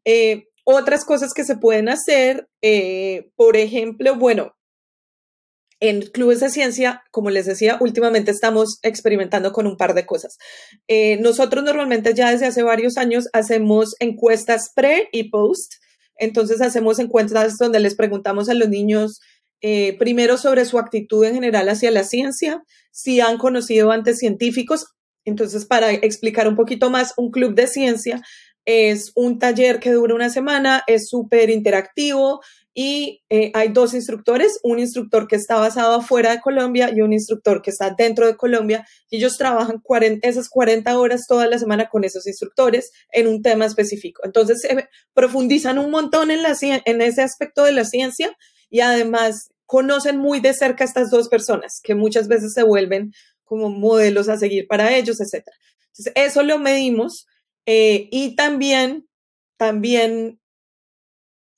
Eh, 0.05 0.45
otras 0.65 1.05
cosas 1.05 1.35
que 1.35 1.45
se 1.45 1.59
pueden 1.59 1.91
hacer, 1.91 2.49
eh, 2.63 3.31
por 3.37 3.59
ejemplo, 3.59 4.17
bueno, 4.17 4.54
en 5.89 6.01
clubes 6.01 6.41
de 6.41 6.49
ciencia, 6.49 7.03
como 7.11 7.29
les 7.29 7.45
decía, 7.45 7.77
últimamente 7.79 8.31
estamos 8.31 8.79
experimentando 8.83 9.53
con 9.53 9.67
un 9.67 9.77
par 9.77 9.93
de 9.93 10.07
cosas. 10.07 10.39
Eh, 10.89 11.19
nosotros 11.21 11.63
normalmente 11.63 12.15
ya 12.15 12.31
desde 12.31 12.47
hace 12.47 12.63
varios 12.63 12.97
años 12.97 13.29
hacemos 13.35 13.95
encuestas 14.01 14.71
pre 14.75 15.11
y 15.13 15.31
post. 15.31 15.75
Entonces 16.17 16.63
hacemos 16.63 16.99
encuestas 16.99 17.59
donde 17.59 17.81
les 17.81 17.97
preguntamos 17.97 18.49
a 18.49 18.55
los 18.55 18.71
niños 18.71 19.21
eh, 19.61 19.95
primero 19.99 20.39
sobre 20.39 20.65
su 20.65 20.79
actitud 20.79 21.23
en 21.25 21.35
general 21.35 21.69
hacia 21.69 21.91
la 21.91 22.05
ciencia, 22.05 22.63
si 22.91 23.21
han 23.21 23.37
conocido 23.37 23.91
antes 23.91 24.19
científicos. 24.19 24.87
Entonces, 25.27 25.67
para 25.67 25.93
explicar 25.93 26.49
un 26.49 26.57
poquito 26.57 26.89
más, 26.89 27.13
un 27.19 27.31
club 27.31 27.55
de 27.55 27.67
ciencia 27.67 28.23
es 28.65 29.13
un 29.15 29.39
taller 29.39 29.81
que 29.81 29.93
dura 29.93 30.15
una 30.15 30.31
semana, 30.31 30.83
es 30.87 31.09
súper 31.09 31.51
interactivo, 31.51 32.41
y 32.77 33.23
eh, 33.31 33.53
hay 33.55 33.69
dos 33.69 33.95
instructores, 33.95 34.59
un 34.65 34.81
instructor 34.81 35.29
que 35.29 35.37
está 35.37 35.57
basado 35.61 35.95
afuera 35.95 36.33
de 36.33 36.41
Colombia 36.41 36.91
y 36.93 37.03
un 37.03 37.13
instructor 37.13 37.63
que 37.63 37.71
está 37.71 37.95
dentro 37.97 38.27
de 38.27 38.37
Colombia. 38.37 38.85
Y 39.09 39.19
ellos 39.19 39.39
trabajan 39.39 39.79
40, 39.81 40.29
esas 40.29 40.49
40 40.49 40.99
horas 40.99 41.27
toda 41.29 41.47
la 41.47 41.59
semana 41.61 41.89
con 41.89 42.03
esos 42.03 42.27
instructores 42.27 42.91
en 43.13 43.29
un 43.29 43.43
tema 43.43 43.65
específico. 43.65 44.23
Entonces, 44.25 44.67
profundizan 45.15 45.79
un 45.79 45.93
montón 45.93 46.33
en, 46.33 46.43
la, 46.43 46.57
en 46.61 47.01
ese 47.01 47.23
aspecto 47.23 47.63
de 47.63 47.73
la 47.73 47.85
ciencia 47.85 48.37
y 48.69 48.81
además 48.81 49.51
conocen 49.67 50.19
muy 50.19 50.41
de 50.41 50.53
cerca 50.53 50.83
a 50.83 50.87
estas 50.89 51.11
dos 51.11 51.29
personas 51.29 51.81
que 51.81 51.95
muchas 51.95 52.27
veces 52.27 52.55
se 52.55 52.65
vuelven 52.65 53.13
como 53.45 53.71
modelos 53.71 54.29
a 54.29 54.37
seguir 54.37 54.67
para 54.67 54.97
ellos, 54.97 55.21
etc. 55.21 55.47
Entonces, 55.93 56.13
eso 56.17 56.43
lo 56.43 56.59
medimos 56.59 57.27
eh, 57.67 58.09
y 58.11 58.35
también, 58.35 59.07
también 59.57 60.41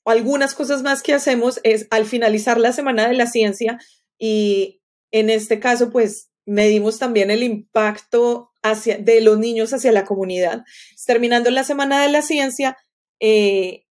algunas 0.07 0.55
cosas 0.55 0.83
más 0.83 1.03
que 1.03 1.15
hacemos 1.15 1.61
es 1.63 1.87
al 1.91 2.07
finalizar 2.07 2.59
la 2.59 2.73
Semana 2.73 3.09
de 3.09 3.15
la 3.15 3.27
Ciencia 3.27 3.79
y 4.19 4.81
en 5.11 5.31
este 5.31 5.61
caso 5.61 5.91
pues 5.91 6.31
medimos 6.47 6.99
también 6.99 7.31
el 7.31 7.43
impacto 7.43 8.51
hacia, 8.63 8.99
de 8.99 9.21
los 9.21 9.39
niños 9.39 9.73
hacia 9.73 9.93
la 9.93 10.05
comunidad. 10.05 10.65
Terminando 11.07 11.51
la 11.51 11.65
Semana 11.65 12.03
de 12.03 12.09
la 12.09 12.23
Ciencia, 12.23 12.77
eh, 13.21 13.85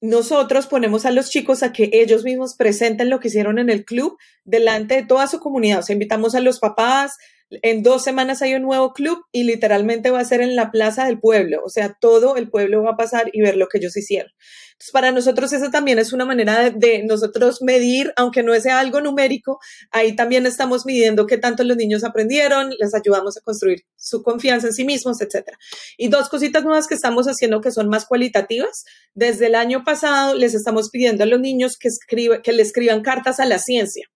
nosotros 0.00 0.66
ponemos 0.66 1.06
a 1.06 1.10
los 1.10 1.30
chicos 1.30 1.62
a 1.62 1.72
que 1.72 1.90
ellos 1.92 2.24
mismos 2.24 2.54
presenten 2.54 3.10
lo 3.10 3.20
que 3.20 3.28
hicieron 3.28 3.58
en 3.58 3.70
el 3.70 3.84
club 3.84 4.16
delante 4.44 4.96
de 4.96 5.04
toda 5.04 5.26
su 5.26 5.40
comunidad. 5.40 5.80
O 5.80 5.82
sea, 5.82 5.94
invitamos 5.94 6.34
a 6.34 6.40
los 6.40 6.60
papás, 6.60 7.16
en 7.50 7.82
dos 7.82 8.04
semanas 8.04 8.42
hay 8.42 8.54
un 8.54 8.62
nuevo 8.62 8.92
club 8.92 9.24
y 9.32 9.44
literalmente 9.44 10.10
va 10.10 10.20
a 10.20 10.24
ser 10.24 10.40
en 10.40 10.56
la 10.56 10.70
plaza 10.70 11.06
del 11.06 11.18
pueblo. 11.18 11.62
O 11.64 11.68
sea, 11.68 11.96
todo 12.00 12.36
el 12.36 12.50
pueblo 12.50 12.82
va 12.82 12.92
a 12.92 12.96
pasar 12.96 13.30
y 13.32 13.40
ver 13.40 13.56
lo 13.56 13.68
que 13.68 13.78
ellos 13.78 13.96
hicieron. 13.96 14.30
Entonces, 14.72 14.92
para 14.92 15.10
nosotros 15.10 15.52
esa 15.52 15.70
también 15.70 15.98
es 15.98 16.12
una 16.12 16.24
manera 16.24 16.70
de, 16.70 17.02
nosotros 17.02 17.62
medir, 17.62 18.12
aunque 18.16 18.44
no 18.44 18.54
sea 18.60 18.78
algo 18.78 19.00
numérico, 19.00 19.58
ahí 19.90 20.14
también 20.14 20.46
estamos 20.46 20.86
midiendo 20.86 21.26
qué 21.26 21.36
tanto 21.36 21.64
los 21.64 21.76
niños 21.76 22.04
aprendieron, 22.04 22.70
les 22.78 22.94
ayudamos 22.94 23.36
a 23.36 23.40
construir 23.40 23.84
su 23.96 24.22
confianza 24.22 24.68
en 24.68 24.74
sí 24.74 24.84
mismos, 24.84 25.20
etc. 25.20 25.48
Y 25.96 26.08
dos 26.08 26.28
cositas 26.28 26.62
nuevas 26.62 26.86
que 26.86 26.94
estamos 26.94 27.26
haciendo 27.26 27.60
que 27.60 27.72
son 27.72 27.88
más 27.88 28.06
cualitativas. 28.06 28.84
Desde 29.14 29.46
el 29.46 29.56
año 29.56 29.82
pasado 29.84 30.34
les 30.34 30.54
estamos 30.54 30.90
pidiendo 30.90 31.24
a 31.24 31.26
los 31.26 31.40
niños 31.40 31.76
que, 31.76 31.88
escribe, 31.88 32.40
que 32.42 32.52
le 32.52 32.62
escriban 32.62 33.02
cartas 33.02 33.40
a 33.40 33.46
la 33.46 33.58
ciencia. 33.58 34.06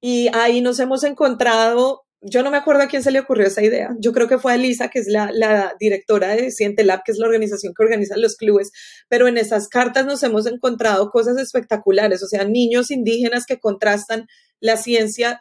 Y 0.00 0.28
ahí 0.32 0.62
nos 0.62 0.80
hemos 0.80 1.04
encontrado 1.04 2.06
yo 2.22 2.42
no 2.42 2.50
me 2.50 2.58
acuerdo 2.58 2.82
a 2.82 2.88
quién 2.88 3.02
se 3.02 3.10
le 3.10 3.20
ocurrió 3.20 3.46
esa 3.46 3.62
idea. 3.62 3.94
Yo 3.98 4.12
creo 4.12 4.28
que 4.28 4.38
fue 4.38 4.52
a 4.52 4.54
Elisa, 4.56 4.88
que 4.88 4.98
es 4.98 5.06
la, 5.08 5.74
directora 5.80 6.28
de 6.28 6.52
Lab, 6.84 7.02
que 7.04 7.12
es 7.12 7.18
la 7.18 7.26
organización 7.26 7.72
que 7.74 7.82
organiza 7.82 8.16
los 8.16 8.36
clubes, 8.36 8.72
pero 9.08 9.26
en 9.26 9.38
esas 9.38 9.68
cartas 9.68 10.04
nos 10.04 10.22
hemos 10.22 10.46
encontrado 10.46 11.10
cosas 11.10 11.38
espectaculares, 11.38 12.22
o 12.22 12.26
sea, 12.26 12.44
niños 12.44 12.90
indígenas 12.90 13.46
que 13.46 13.58
contrastan 13.58 14.26
la 14.60 14.76
ciencia 14.76 15.40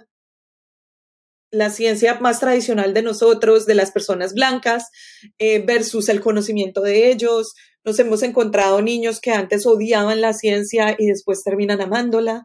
la 1.51 1.71
ciencia 1.71 2.19
más 2.19 2.39
tradicional 2.39 2.93
de 2.93 3.01
nosotros, 3.01 3.65
de 3.65 3.73
las 3.73 3.91
personas 3.91 4.33
blancas, 4.33 4.89
eh, 5.39 5.63
versus 5.65 6.07
el 6.09 6.21
conocimiento 6.21 6.81
de 6.81 7.09
ellos. 7.09 7.55
Nos 7.83 7.97
hemos 7.97 8.21
encontrado 8.21 8.83
niños 8.83 9.19
que 9.19 9.31
antes 9.31 9.65
odiaban 9.65 10.21
la 10.21 10.33
ciencia 10.33 10.95
y 10.97 11.07
después 11.07 11.43
terminan 11.43 11.81
amándola. 11.81 12.43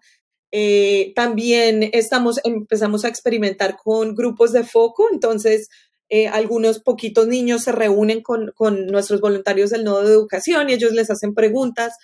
Eh, 0.57 1.12
también 1.16 1.90
estamos, 1.92 2.38
empezamos 2.44 3.05
a 3.05 3.09
experimentar 3.09 3.76
con 3.76 4.14
grupos 4.14 4.52
de 4.52 4.62
foco, 4.62 5.09
entonces 5.12 5.68
eh, 6.09 6.28
algunos 6.28 6.78
poquitos 6.78 7.26
niños 7.26 7.64
se 7.64 7.72
reúnen 7.72 8.22
con, 8.22 8.52
con, 8.55 8.86
nuestros 8.86 9.20
voluntarios 9.20 9.70
del 9.70 9.82
nodo 9.82 10.05
de 10.05 10.12
educación 10.12 10.70
y 10.70 10.74
ellos 10.74 10.92
les 10.92 11.11
hacen 11.11 11.34
preguntas. 11.34 11.94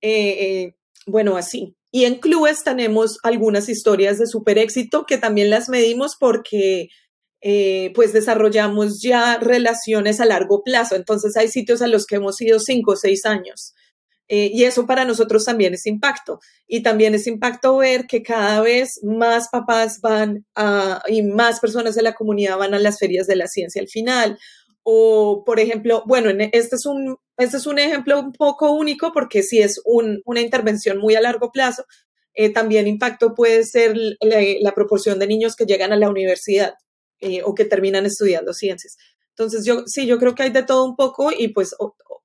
Eh, 0.00 0.72
bueno, 1.06 1.36
así. 1.36 1.76
Y 1.90 2.06
en 2.06 2.14
clubes 2.14 2.64
tenemos 2.64 3.18
algunas 3.24 3.68
historias 3.68 4.18
de 4.18 4.26
super 4.26 4.56
éxito 4.56 5.04
que 5.04 5.18
también 5.18 5.50
las 5.50 5.68
medimos 5.68 6.16
porque 6.18 6.88
pues 7.94 8.14
desarrollamos 8.14 9.02
ya 9.02 9.36
relaciones 9.36 10.18
a 10.20 10.24
largo 10.24 10.62
plazo. 10.64 10.96
Entonces 10.96 11.36
hay 11.36 11.48
sitios 11.48 11.82
a 11.82 11.88
los 11.88 12.06
que 12.06 12.16
hemos 12.16 12.40
ido 12.40 12.58
cinco 12.58 12.92
o 12.92 12.96
seis 12.96 13.26
años. 13.26 13.74
Eh, 14.28 14.50
y 14.52 14.64
eso 14.64 14.86
para 14.86 15.04
nosotros 15.06 15.44
también 15.44 15.74
es 15.74 15.86
impacto. 15.86 16.40
Y 16.66 16.82
también 16.82 17.14
es 17.14 17.26
impacto 17.26 17.78
ver 17.78 18.06
que 18.06 18.22
cada 18.22 18.60
vez 18.60 19.00
más 19.02 19.48
papás 19.48 20.00
van 20.00 20.46
a, 20.54 21.02
y 21.08 21.22
más 21.22 21.60
personas 21.60 21.94
de 21.94 22.02
la 22.02 22.14
comunidad 22.14 22.58
van 22.58 22.74
a 22.74 22.78
las 22.78 22.98
ferias 22.98 23.26
de 23.26 23.36
la 23.36 23.48
ciencia 23.48 23.80
al 23.80 23.88
final. 23.88 24.38
O, 24.82 25.44
por 25.44 25.60
ejemplo, 25.60 26.02
bueno, 26.06 26.30
este 26.52 26.76
es 26.76 26.86
un, 26.86 27.16
este 27.36 27.56
es 27.56 27.66
un 27.66 27.78
ejemplo 27.78 28.20
un 28.20 28.32
poco 28.32 28.72
único 28.72 29.12
porque 29.12 29.42
si 29.42 29.60
es 29.60 29.80
una 29.84 30.40
intervención 30.40 30.98
muy 30.98 31.14
a 31.14 31.20
largo 31.20 31.50
plazo. 31.50 31.84
Eh, 32.34 32.52
también 32.52 32.86
impacto 32.86 33.34
puede 33.34 33.64
ser 33.64 33.96
la, 34.20 34.72
proporción 34.72 35.18
de 35.18 35.26
niños 35.26 35.56
que 35.56 35.64
llegan 35.64 35.92
a 35.92 35.96
la 35.96 36.08
universidad 36.08 36.74
eh, 37.20 37.42
o 37.44 37.54
que 37.54 37.64
terminan 37.64 38.06
estudiando 38.06 38.52
ciencias. 38.52 38.96
Entonces, 39.30 39.64
yo 39.64 39.82
sí, 39.86 40.06
yo 40.06 40.18
creo 40.18 40.34
que 40.34 40.44
hay 40.44 40.50
de 40.50 40.62
todo 40.62 40.84
un 40.84 40.94
poco 40.94 41.30
y 41.36 41.48
pues 41.48 41.74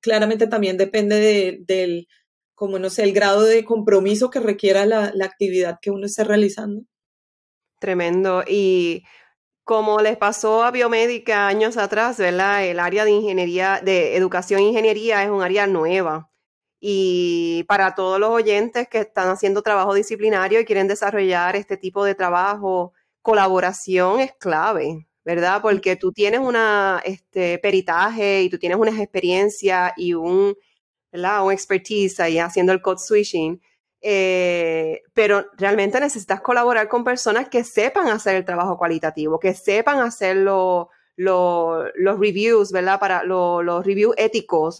claramente 0.04 0.48
también 0.48 0.78
depende 0.78 1.64
del, 1.66 2.08
como 2.54 2.78
no 2.78 2.90
sé, 2.92 3.04
el 3.04 3.14
grado 3.14 3.44
de 3.44 3.66
compromiso 3.66 4.30
que 4.30 4.40
requiera 4.40 4.86
la, 4.86 5.12
la 5.16 5.26
actividad 5.26 5.80
que 5.82 5.90
uno 5.90 6.06
esté 6.06 6.24
realizando. 6.26 6.84
Tremendo. 7.80 8.44
Y 8.48 9.04
como 9.64 10.02
les 10.02 10.18
pasó 10.18 10.64
a 10.64 10.72
biomédica 10.72 11.48
años 11.48 11.78
atrás, 11.78 12.18
¿verdad? 12.18 12.66
El 12.66 12.80
área 12.80 13.06
de 13.06 13.12
ingeniería, 13.12 13.82
de 13.84 14.16
educación 14.18 14.60
e 14.62 14.64
ingeniería 14.64 15.24
es 15.24 15.30
un 15.30 15.42
área 15.42 15.68
nueva. 15.68 16.30
Y 16.80 17.64
para 17.70 17.96
todos 17.96 18.20
los 18.20 18.30
oyentes 18.30 18.90
que 18.90 19.00
están 19.00 19.30
haciendo 19.30 19.62
trabajo 19.62 19.94
disciplinario 19.94 20.60
y 20.60 20.66
quieren 20.66 20.90
desarrollar 20.90 21.56
este 21.56 21.78
tipo 21.78 22.04
de 22.04 22.16
trabajo, 22.16 22.94
colaboración 23.22 24.20
es 24.20 24.34
clave. 24.34 25.08
¿Verdad? 25.26 25.62
Porque 25.62 25.96
tú 25.96 26.12
tienes 26.12 26.40
una 26.40 27.02
este, 27.06 27.58
peritaje 27.60 28.44
y 28.44 28.50
tú 28.50 28.58
tienes 28.58 28.78
una 28.78 28.92
experiencia 28.92 29.94
y 29.96 30.14
un, 30.14 30.56
¿verdad? 31.12 31.46
Un 31.46 31.52
expertise 31.54 32.20
ahí 32.20 32.40
haciendo 32.40 32.74
el 32.74 32.82
code 32.82 33.00
switching. 33.00 33.62
Eh, 34.06 35.02
pero 35.14 35.46
realmente 35.58 35.98
necesitas 36.00 36.42
colaborar 36.42 36.90
con 36.90 37.06
personas 37.06 37.48
que 37.48 37.64
sepan 37.64 38.08
hacer 38.08 38.36
el 38.36 38.44
trabajo 38.44 38.78
cualitativo, 38.78 39.40
que 39.40 39.54
sepan 39.54 40.00
hacer 40.00 40.36
los 40.36 40.90
reviews, 41.16 42.74
¿verdad? 42.74 43.00
Para 43.00 43.24
los 43.24 43.86
reviews 43.86 44.14
éticos, 44.18 44.80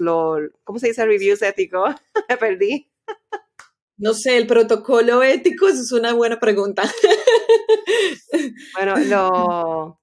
¿cómo 0.66 0.80
se 0.80 0.88
dice 0.88 1.06
reviews 1.06 1.42
éticos? 1.42 1.96
Me 2.30 2.38
perdí. 2.38 2.90
No 3.96 4.14
sé, 4.14 4.36
el 4.36 4.48
protocolo 4.48 5.24
ético, 5.24 5.70
es 5.70 5.92
una 5.94 6.14
buena 6.14 6.38
pregunta. 6.38 6.84
bueno, 8.76 8.98
lo, 8.98 10.00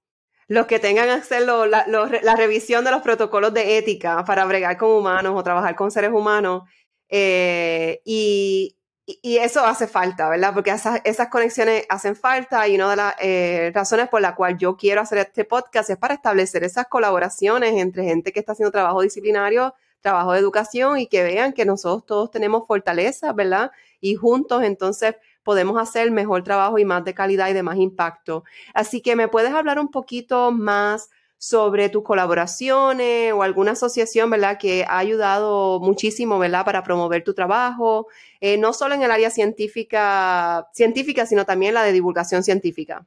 los 0.50 0.66
que 0.66 0.80
tengan 0.80 1.04
que 1.04 1.12
hacer 1.12 1.42
la, 1.46 2.34
revisión 2.36 2.84
de 2.84 2.90
los 2.90 3.02
protocolos 3.02 3.54
de 3.54 3.78
ética 3.78 4.24
para 4.24 4.44
bregar 4.46 4.76
con 4.76 4.90
humanos 4.90 5.32
o 5.36 5.44
trabajar 5.44 5.76
con 5.76 5.92
seres 5.92 6.10
humanos. 6.10 6.64
Eh, 7.08 8.02
y, 8.04 8.76
eso 9.22 9.64
hace 9.64 9.86
falta, 9.86 10.28
¿verdad? 10.28 10.52
Porque 10.52 10.70
esas, 10.70 11.02
esas, 11.04 11.28
conexiones 11.28 11.84
hacen 11.88 12.16
falta 12.16 12.66
y 12.66 12.74
una 12.74 12.90
de 12.90 12.96
las 12.96 13.14
eh, 13.20 13.70
razones 13.72 14.08
por 14.08 14.20
la 14.20 14.34
cual 14.34 14.58
yo 14.58 14.76
quiero 14.76 15.00
hacer 15.00 15.18
este 15.18 15.44
podcast 15.44 15.88
es 15.90 15.96
para 15.96 16.14
establecer 16.14 16.64
esas 16.64 16.86
colaboraciones 16.88 17.74
entre 17.74 18.02
gente 18.02 18.32
que 18.32 18.40
está 18.40 18.52
haciendo 18.52 18.72
trabajo 18.72 19.02
disciplinario, 19.02 19.74
trabajo 20.00 20.32
de 20.32 20.40
educación 20.40 20.98
y 20.98 21.06
que 21.06 21.22
vean 21.22 21.52
que 21.52 21.64
nosotros 21.64 22.06
todos 22.06 22.30
tenemos 22.32 22.66
fortalezas, 22.66 23.34
¿verdad? 23.36 23.70
Y 24.00 24.16
juntos 24.16 24.64
entonces 24.64 25.14
podemos 25.42 25.80
hacer 25.80 26.10
mejor 26.10 26.44
trabajo 26.44 26.78
y 26.78 26.84
más 26.84 27.04
de 27.04 27.14
calidad 27.14 27.48
y 27.48 27.52
de 27.52 27.62
más 27.62 27.76
impacto. 27.78 28.44
Así 28.74 29.00
que 29.00 29.16
me 29.16 29.28
puedes 29.28 29.52
hablar 29.52 29.78
un 29.78 29.90
poquito 29.90 30.52
más 30.52 31.10
sobre 31.42 31.88
tus 31.88 32.02
colaboraciones 32.02 33.32
o 33.32 33.42
alguna 33.42 33.72
asociación, 33.72 34.28
¿verdad? 34.28 34.58
Que 34.58 34.84
ha 34.84 34.98
ayudado 34.98 35.80
muchísimo, 35.80 36.38
¿verdad? 36.38 36.66
Para 36.66 36.82
promover 36.82 37.24
tu 37.24 37.32
trabajo, 37.32 38.08
eh, 38.42 38.58
no 38.58 38.74
solo 38.74 38.94
en 38.94 39.02
el 39.02 39.10
área 39.10 39.30
científica, 39.30 40.68
científica, 40.74 41.24
sino 41.24 41.46
también 41.46 41.72
la 41.72 41.82
de 41.82 41.92
divulgación 41.92 42.44
científica. 42.44 43.06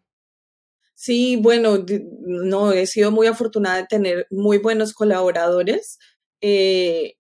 Sí, 0.95 1.36
bueno, 1.36 1.86
no, 2.21 2.71
he 2.71 2.88
sido 2.88 3.11
muy 3.11 3.27
afortunada 3.27 3.77
de 3.77 3.88
tener 3.88 4.27
muy 4.31 4.57
buenos 4.57 4.93
colaboradores. 4.93 5.99
Eh, 6.41 7.17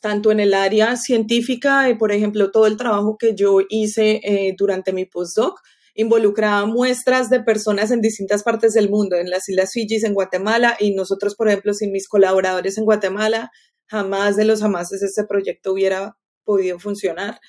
tanto 0.00 0.30
en 0.30 0.40
el 0.40 0.54
área 0.54 0.96
científica, 0.96 1.88
eh, 1.88 1.96
por 1.96 2.12
ejemplo, 2.12 2.50
todo 2.50 2.66
el 2.66 2.76
trabajo 2.76 3.16
que 3.18 3.34
yo 3.34 3.58
hice 3.68 4.20
eh, 4.22 4.54
durante 4.56 4.92
mi 4.92 5.04
postdoc 5.04 5.60
involucraba 5.94 6.64
muestras 6.66 7.28
de 7.28 7.40
personas 7.40 7.90
en 7.90 8.00
distintas 8.00 8.42
partes 8.42 8.72
del 8.72 8.88
mundo, 8.88 9.16
en 9.16 9.28
las 9.28 9.48
Islas 9.48 9.72
Fiji, 9.72 10.04
en 10.04 10.14
Guatemala, 10.14 10.76
y 10.80 10.94
nosotros, 10.94 11.34
por 11.34 11.48
ejemplo, 11.48 11.74
sin 11.74 11.92
mis 11.92 12.08
colaboradores 12.08 12.78
en 12.78 12.84
Guatemala, 12.84 13.50
jamás 13.88 14.36
de 14.36 14.46
los 14.46 14.62
jamás 14.62 14.90
este 14.92 15.24
proyecto 15.24 15.72
hubiera 15.72 16.16
podido 16.44 16.78
funcionar. 16.78 17.40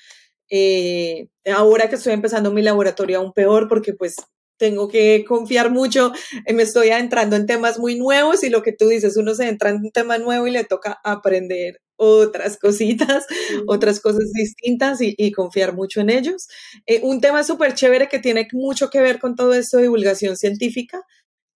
Eh, 0.50 1.28
ahora 1.54 1.88
que 1.88 1.94
estoy 1.96 2.12
empezando 2.12 2.52
mi 2.52 2.60
laboratorio 2.60 3.18
aún 3.18 3.32
peor 3.32 3.66
porque 3.66 3.94
pues 3.94 4.16
tengo 4.58 4.88
que 4.88 5.24
confiar 5.26 5.70
mucho, 5.70 6.12
me 6.52 6.62
estoy 6.62 6.90
adentrando 6.90 7.36
en 7.36 7.46
temas 7.46 7.78
muy 7.78 7.96
nuevos 7.98 8.44
y 8.44 8.50
lo 8.50 8.62
que 8.62 8.72
tú 8.72 8.88
dices, 8.88 9.16
uno 9.16 9.34
se 9.34 9.48
entra 9.48 9.70
en 9.70 9.76
un 9.76 9.90
tema 9.90 10.18
nuevo 10.18 10.46
y 10.46 10.50
le 10.50 10.64
toca 10.64 11.00
aprender 11.02 11.80
otras 11.96 12.58
cositas, 12.58 13.26
otras 13.66 14.00
cosas 14.00 14.30
distintas 14.32 14.98
y, 15.00 15.32
confiar 15.32 15.74
mucho 15.74 16.00
en 16.00 16.10
ellos. 16.10 16.48
Eh, 16.86 17.00
un 17.02 17.20
tema 17.20 17.44
súper 17.44 17.74
chévere 17.74 18.08
que 18.08 18.18
tiene 18.18 18.46
mucho 18.52 18.90
que 18.90 19.00
ver 19.00 19.18
con 19.18 19.34
todo 19.34 19.54
esto 19.54 19.78
de 19.78 19.84
divulgación 19.84 20.36
científica 20.36 21.02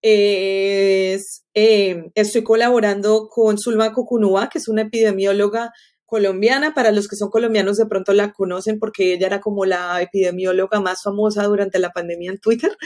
es, 0.03 1.45
eh, 1.55 2.11
estoy 2.14 2.43
colaborando 2.43 3.28
con 3.28 3.59
Zulma 3.59 3.93
Cucunúa, 3.93 4.49
que 4.49 4.59
es 4.59 4.68
una 4.68 4.82
epidemióloga 4.82 5.72
colombiana. 6.07 6.74
Para 6.74 6.93
los 6.93 7.09
que 7.09 7.16
son 7.16 7.30
colombianos 7.30 7.76
de 7.76 7.86
pronto 7.86 8.12
la 8.12 8.32
conocen 8.32 8.78
porque 8.78 9.14
ella 9.14 9.26
era 9.26 9.41
como 9.41 9.64
la 9.64 10.01
epidemióloga 10.03 10.80
más 10.80 11.03
famosa 11.03 11.45
durante 11.45 11.78
la 11.78 11.91
pandemia 11.91 12.30
en 12.30 12.39
Twitter. 12.39 12.76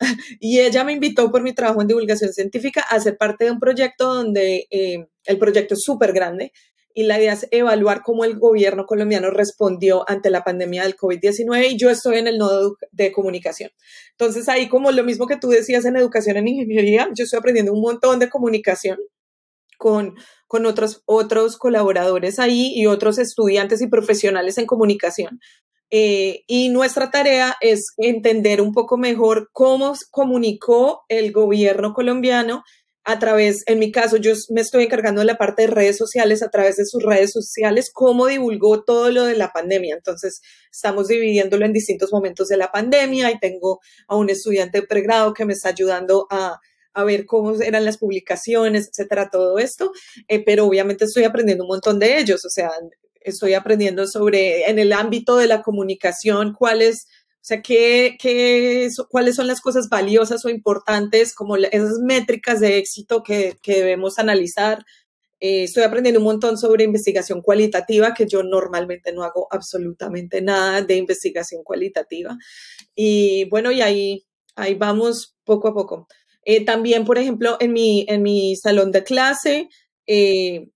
y 0.40 0.60
ella 0.60 0.84
me 0.84 0.92
invitó 0.92 1.30
por 1.30 1.42
mi 1.42 1.54
trabajo 1.54 1.80
en 1.82 1.88
divulgación 1.88 2.32
científica 2.32 2.82
a 2.82 3.00
ser 3.00 3.16
parte 3.16 3.44
de 3.44 3.50
un 3.52 3.60
proyecto 3.60 4.14
donde 4.14 4.66
eh, 4.70 5.08
el 5.24 5.38
proyecto 5.38 5.74
es 5.74 5.82
súper 5.82 6.12
grande 6.12 6.52
y 6.98 7.04
la 7.04 7.16
idea 7.16 7.34
es 7.34 7.46
evaluar 7.52 8.02
cómo 8.02 8.24
el 8.24 8.40
gobierno 8.40 8.84
colombiano 8.84 9.30
respondió 9.30 10.04
ante 10.10 10.30
la 10.30 10.42
pandemia 10.42 10.82
del 10.82 10.96
COVID-19 10.96 11.70
y 11.70 11.76
yo 11.76 11.90
estoy 11.90 12.18
en 12.18 12.26
el 12.26 12.38
nodo 12.38 12.76
de 12.90 13.12
comunicación. 13.12 13.70
Entonces 14.10 14.48
ahí 14.48 14.68
como 14.68 14.90
lo 14.90 15.04
mismo 15.04 15.28
que 15.28 15.36
tú 15.36 15.48
decías 15.48 15.84
en 15.84 15.96
educación 15.96 16.38
en 16.38 16.48
ingeniería, 16.48 17.08
yo 17.14 17.22
estoy 17.22 17.38
aprendiendo 17.38 17.72
un 17.72 17.82
montón 17.82 18.18
de 18.18 18.28
comunicación 18.28 18.98
con, 19.78 20.16
con 20.48 20.66
otros, 20.66 21.04
otros 21.06 21.56
colaboradores 21.56 22.40
ahí 22.40 22.72
y 22.74 22.86
otros 22.86 23.18
estudiantes 23.18 23.80
y 23.80 23.86
profesionales 23.86 24.58
en 24.58 24.66
comunicación. 24.66 25.38
Eh, 25.90 26.42
y 26.48 26.68
nuestra 26.68 27.12
tarea 27.12 27.54
es 27.60 27.94
entender 27.96 28.60
un 28.60 28.72
poco 28.72 28.98
mejor 28.98 29.50
cómo 29.52 29.94
comunicó 30.10 31.04
el 31.08 31.30
gobierno 31.30 31.94
colombiano 31.94 32.64
a 33.08 33.18
través, 33.18 33.62
en 33.64 33.78
mi 33.78 33.90
caso, 33.90 34.18
yo 34.18 34.34
me 34.50 34.60
estoy 34.60 34.84
encargando 34.84 35.22
de 35.22 35.26
la 35.26 35.38
parte 35.38 35.62
de 35.62 35.68
redes 35.68 35.96
sociales, 35.96 36.42
a 36.42 36.50
través 36.50 36.76
de 36.76 36.84
sus 36.84 37.02
redes 37.02 37.32
sociales, 37.32 37.90
cómo 37.90 38.26
divulgó 38.26 38.84
todo 38.84 39.10
lo 39.10 39.24
de 39.24 39.34
la 39.34 39.48
pandemia. 39.50 39.94
Entonces, 39.94 40.42
estamos 40.70 41.08
dividiéndolo 41.08 41.64
en 41.64 41.72
distintos 41.72 42.12
momentos 42.12 42.48
de 42.48 42.58
la 42.58 42.70
pandemia 42.70 43.30
y 43.30 43.38
tengo 43.38 43.80
a 44.08 44.16
un 44.16 44.28
estudiante 44.28 44.82
de 44.82 44.86
pregrado 44.86 45.32
que 45.32 45.46
me 45.46 45.54
está 45.54 45.70
ayudando 45.70 46.26
a, 46.28 46.58
a 46.92 47.04
ver 47.04 47.24
cómo 47.24 47.58
eran 47.62 47.86
las 47.86 47.96
publicaciones, 47.96 48.88
etcétera, 48.88 49.30
todo 49.32 49.58
esto. 49.58 49.90
Eh, 50.28 50.44
pero 50.44 50.66
obviamente 50.66 51.06
estoy 51.06 51.24
aprendiendo 51.24 51.64
un 51.64 51.68
montón 51.68 51.98
de 51.98 52.18
ellos, 52.18 52.44
o 52.44 52.50
sea, 52.50 52.70
estoy 53.22 53.54
aprendiendo 53.54 54.06
sobre, 54.06 54.68
en 54.68 54.78
el 54.78 54.92
ámbito 54.92 55.38
de 55.38 55.46
la 55.46 55.62
comunicación, 55.62 56.52
cuáles 56.52 57.06
sea, 57.48 57.62
¿qué, 57.62 58.16
qué, 58.20 58.88
cuáles 59.08 59.36
son 59.36 59.46
las 59.46 59.60
cosas 59.60 59.88
valiosas 59.88 60.44
o 60.44 60.50
importantes, 60.50 61.34
como 61.34 61.56
esas 61.56 61.98
métricas 62.04 62.60
de 62.60 62.78
éxito 62.78 63.22
que, 63.22 63.56
que 63.62 63.76
debemos 63.76 64.18
analizar. 64.18 64.84
Eh, 65.40 65.64
estoy 65.64 65.84
aprendiendo 65.84 66.20
un 66.20 66.26
montón 66.26 66.58
sobre 66.58 66.84
investigación 66.84 67.40
cualitativa, 67.40 68.12
que 68.12 68.26
yo 68.26 68.42
normalmente 68.42 69.12
no 69.12 69.22
hago 69.22 69.48
absolutamente 69.50 70.42
nada 70.42 70.82
de 70.82 70.96
investigación 70.96 71.62
cualitativa. 71.64 72.36
Y 72.94 73.48
bueno, 73.48 73.72
y 73.72 73.80
ahí, 73.80 74.26
ahí 74.56 74.74
vamos 74.74 75.36
poco 75.44 75.68
a 75.68 75.74
poco. 75.74 76.06
Eh, 76.44 76.64
también, 76.64 77.04
por 77.04 77.18
ejemplo, 77.18 77.56
en 77.60 77.72
mi, 77.72 78.04
en 78.08 78.22
mi 78.22 78.56
salón 78.56 78.92
de 78.92 79.04
clase, 79.04 79.68
eh, 80.06 80.68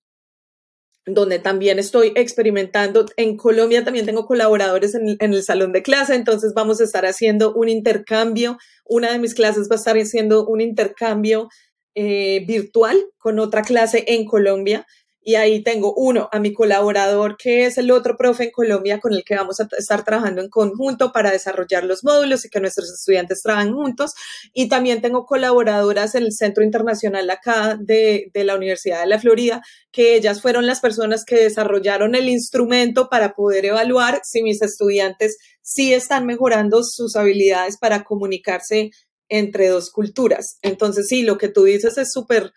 donde 1.07 1.39
también 1.39 1.79
estoy 1.79 2.13
experimentando. 2.15 3.07
En 3.17 3.37
Colombia 3.37 3.85
también 3.85 4.07
tengo 4.07 4.27
colaboradores 4.27 4.95
en, 4.95 5.17
el 5.19 5.43
salón 5.43 5.73
de 5.73 5.83
clase, 5.83 6.15
entonces 6.15 6.53
vamos 6.55 6.81
a 6.81 6.85
estar 6.85 7.05
haciendo 7.07 7.53
un 7.55 7.69
intercambio. 7.69 8.59
Una 8.85 9.13
de 9.13 9.19
mis 9.19 9.35
clases 9.35 9.69
va 9.71 9.77
a 9.77 9.79
estar 9.79 9.97
haciendo 9.97 10.47
un 10.47 10.61
intercambio 10.61 11.49
eh, 11.95 12.45
virtual 12.47 13.05
con 13.19 13.39
otra 13.39 13.63
clase 13.63 14.05
en 14.07 14.25
Colombia. 14.25 14.87
Y 15.25 15.37
ahí 15.37 15.63
tengo 15.63 15.95
uno, 15.95 16.29
a 16.33 16.41
mi 16.41 16.53
colaborador, 16.53 17.37
que 17.37 17.65
es 17.67 17.79
el 17.79 17.91
otro 17.91 18.17
profe 18.17 18.45
en 18.45 18.51
Colombia 18.51 18.99
con 18.99 19.13
el 19.13 19.23
que 19.25 19.37
vamos 19.37 19.61
a 19.61 19.69
estar 19.79 20.05
trabajando 20.05 20.43
en 20.43 20.49
conjunto 20.49 21.13
para 21.13 21.31
desarrollar 21.31 21.85
los 21.85 22.03
módulos 22.03 22.45
y 22.45 22.49
que 22.49 22.61
nuestros 22.61 22.91
estudiantes 22.91 23.41
trabajen 23.43 23.73
juntos. 23.73 24.13
Y 24.53 24.69
también 24.69 25.01
tengo 25.01 25.25
colaboradoras 25.25 26.15
en 26.17 26.25
el 26.25 26.33
Centro 26.33 26.65
Internacional 26.65 27.31
acá 27.31 27.77
de, 27.81 28.31
de 28.35 28.45
la 28.45 28.57
Universidad 28.57 29.01
de 29.01 29.07
la 29.07 29.21
Florida, 29.21 29.63
que 29.93 30.17
ellas 30.17 30.43
fueron 30.43 30.67
las 30.67 30.81
personas 30.81 31.25
que 31.25 31.37
desarrollaron 31.37 32.15
el 32.15 32.29
instrumento 32.29 33.09
para 33.09 33.35
poder 33.35 33.67
evaluar 33.67 34.21
si 34.25 34.43
mis 34.43 34.61
estudiantes 34.61 35.37
sí 35.63 35.95
están 35.95 36.27
mejorando 36.27 36.83
sus 36.83 37.15
habilidades 37.15 37.79
para 37.79 38.03
comunicarse 38.03 38.91
entre 39.29 39.69
dos 39.69 39.91
culturas. 39.91 40.59
Entonces, 40.63 41.07
sí, 41.09 41.23
lo 41.23 41.39
que 41.39 41.49
tú 41.49 41.65
dices 41.65 41.97
es 41.97 42.13
súper 42.13 42.53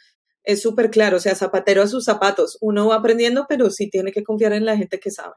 es 0.46 0.62
súper 0.62 0.90
claro, 0.92 1.18
o 1.18 1.20
sea, 1.20 1.36
zapatero 1.36 1.82
a 1.82 1.88
sus 1.88 2.06
zapatos. 2.06 2.58
Uno 2.62 2.88
va 2.88 2.96
aprendiendo, 2.96 3.46
pero 3.50 3.70
sí 3.70 3.90
tiene 3.90 4.12
que 4.12 4.24
confiar 4.24 4.54
en 4.54 4.66
la 4.66 4.78
gente 4.78 5.00
que 5.00 5.12
sabe. 5.12 5.36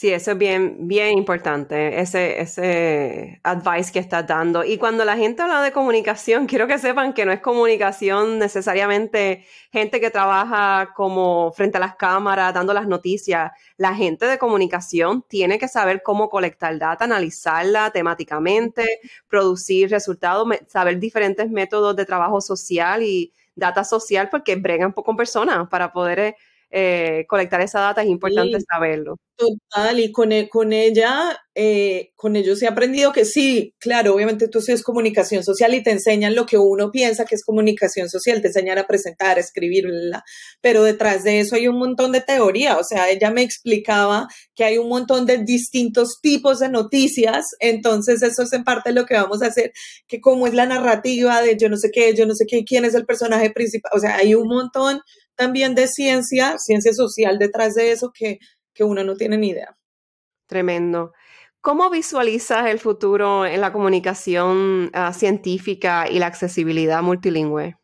Sí, 0.00 0.10
eso 0.10 0.30
es 0.30 0.38
bien, 0.38 0.88
bien 0.88 1.18
importante, 1.18 2.00
ese, 2.00 2.40
ese 2.40 3.38
advice 3.42 3.92
que 3.92 3.98
estás 3.98 4.26
dando. 4.26 4.64
Y 4.64 4.78
cuando 4.78 5.04
la 5.04 5.14
gente 5.14 5.42
habla 5.42 5.60
de 5.60 5.72
comunicación, 5.72 6.46
quiero 6.46 6.66
que 6.66 6.78
sepan 6.78 7.12
que 7.12 7.26
no 7.26 7.32
es 7.32 7.40
comunicación 7.40 8.38
necesariamente 8.38 9.44
gente 9.70 10.00
que 10.00 10.10
trabaja 10.10 10.94
como 10.96 11.52
frente 11.52 11.76
a 11.76 11.80
las 11.80 11.96
cámaras, 11.96 12.54
dando 12.54 12.72
las 12.72 12.86
noticias. 12.86 13.50
La 13.76 13.94
gente 13.94 14.24
de 14.24 14.38
comunicación 14.38 15.22
tiene 15.28 15.58
que 15.58 15.68
saber 15.68 16.00
cómo 16.02 16.30
colectar 16.30 16.78
data, 16.78 17.04
analizarla 17.04 17.90
temáticamente, 17.90 18.86
producir 19.28 19.90
resultados, 19.90 20.48
saber 20.68 20.98
diferentes 20.98 21.50
métodos 21.50 21.94
de 21.94 22.06
trabajo 22.06 22.40
social 22.40 23.02
y 23.02 23.34
data 23.60 23.84
social 23.84 24.28
porque 24.28 24.56
bregan 24.56 24.90
con 24.90 25.16
personas 25.16 25.68
para 25.68 25.92
poder 25.92 26.34
eh, 26.72 27.24
colectar 27.28 27.60
esa 27.60 27.80
data, 27.80 28.02
es 28.02 28.08
importante 28.08 28.58
saberlo. 28.60 29.16
Total, 29.36 29.98
y 29.98 30.12
con, 30.12 30.32
e, 30.32 30.48
con 30.48 30.72
ella, 30.72 31.36
eh, 31.54 32.12
con 32.14 32.36
ellos 32.36 32.62
he 32.62 32.68
aprendido 32.68 33.10
que 33.12 33.24
sí, 33.24 33.74
claro, 33.78 34.14
obviamente 34.14 34.48
tú 34.48 34.60
es 34.68 34.82
comunicación 34.82 35.42
social 35.42 35.74
y 35.74 35.82
te 35.82 35.90
enseñan 35.90 36.34
lo 36.34 36.44
que 36.46 36.58
uno 36.58 36.90
piensa 36.90 37.24
que 37.24 37.34
es 37.34 37.42
comunicación 37.42 38.10
social, 38.10 38.42
te 38.42 38.48
enseñan 38.48 38.78
a 38.78 38.86
presentar, 38.86 39.38
a 39.38 39.40
escribir, 39.40 39.86
pero 40.60 40.84
detrás 40.84 41.24
de 41.24 41.40
eso 41.40 41.56
hay 41.56 41.68
un 41.68 41.78
montón 41.78 42.12
de 42.12 42.20
teoría, 42.20 42.76
o 42.78 42.84
sea, 42.84 43.08
ella 43.08 43.30
me 43.30 43.42
explicaba 43.42 44.28
que 44.54 44.64
hay 44.64 44.78
un 44.78 44.88
montón 44.88 45.26
de 45.26 45.38
distintos 45.38 46.20
tipos 46.20 46.60
de 46.60 46.68
noticias, 46.68 47.46
entonces 47.60 48.22
eso 48.22 48.42
es 48.42 48.52
en 48.52 48.62
parte 48.62 48.92
lo 48.92 49.06
que 49.06 49.14
vamos 49.14 49.42
a 49.42 49.46
hacer, 49.46 49.72
que 50.06 50.20
cómo 50.20 50.46
es 50.46 50.54
la 50.54 50.66
narrativa 50.66 51.40
de 51.40 51.56
yo 51.56 51.68
no 51.68 51.78
sé 51.78 51.90
qué, 51.90 52.14
yo 52.14 52.26
no 52.26 52.34
sé 52.34 52.44
qué, 52.46 52.62
quién 52.64 52.84
es 52.84 52.94
el 52.94 53.06
personaje 53.06 53.50
principal, 53.50 53.90
o 53.94 53.98
sea, 53.98 54.16
hay 54.16 54.34
un 54.34 54.48
montón 54.48 55.00
también 55.40 55.74
de 55.74 55.88
ciencia, 55.88 56.58
ciencia 56.58 56.92
social 56.92 57.38
detrás 57.38 57.74
de 57.74 57.92
eso 57.92 58.12
que, 58.12 58.38
uno 58.82 59.04
no 59.04 59.14
tiene 59.14 59.36
ni 59.36 59.50
idea. 59.50 59.76
Tremendo. 60.46 61.12
¿Cómo 61.60 61.90
visualizas 61.90 62.66
el 62.66 62.78
futuro 62.78 63.44
en 63.44 63.60
la 63.60 63.74
comunicación 63.74 64.90
ah, 64.94 65.12
científica 65.12 66.08
y 66.10 66.18
la 66.18 66.26
accesibilidad 66.26 67.02
multilingüe? 67.02 67.76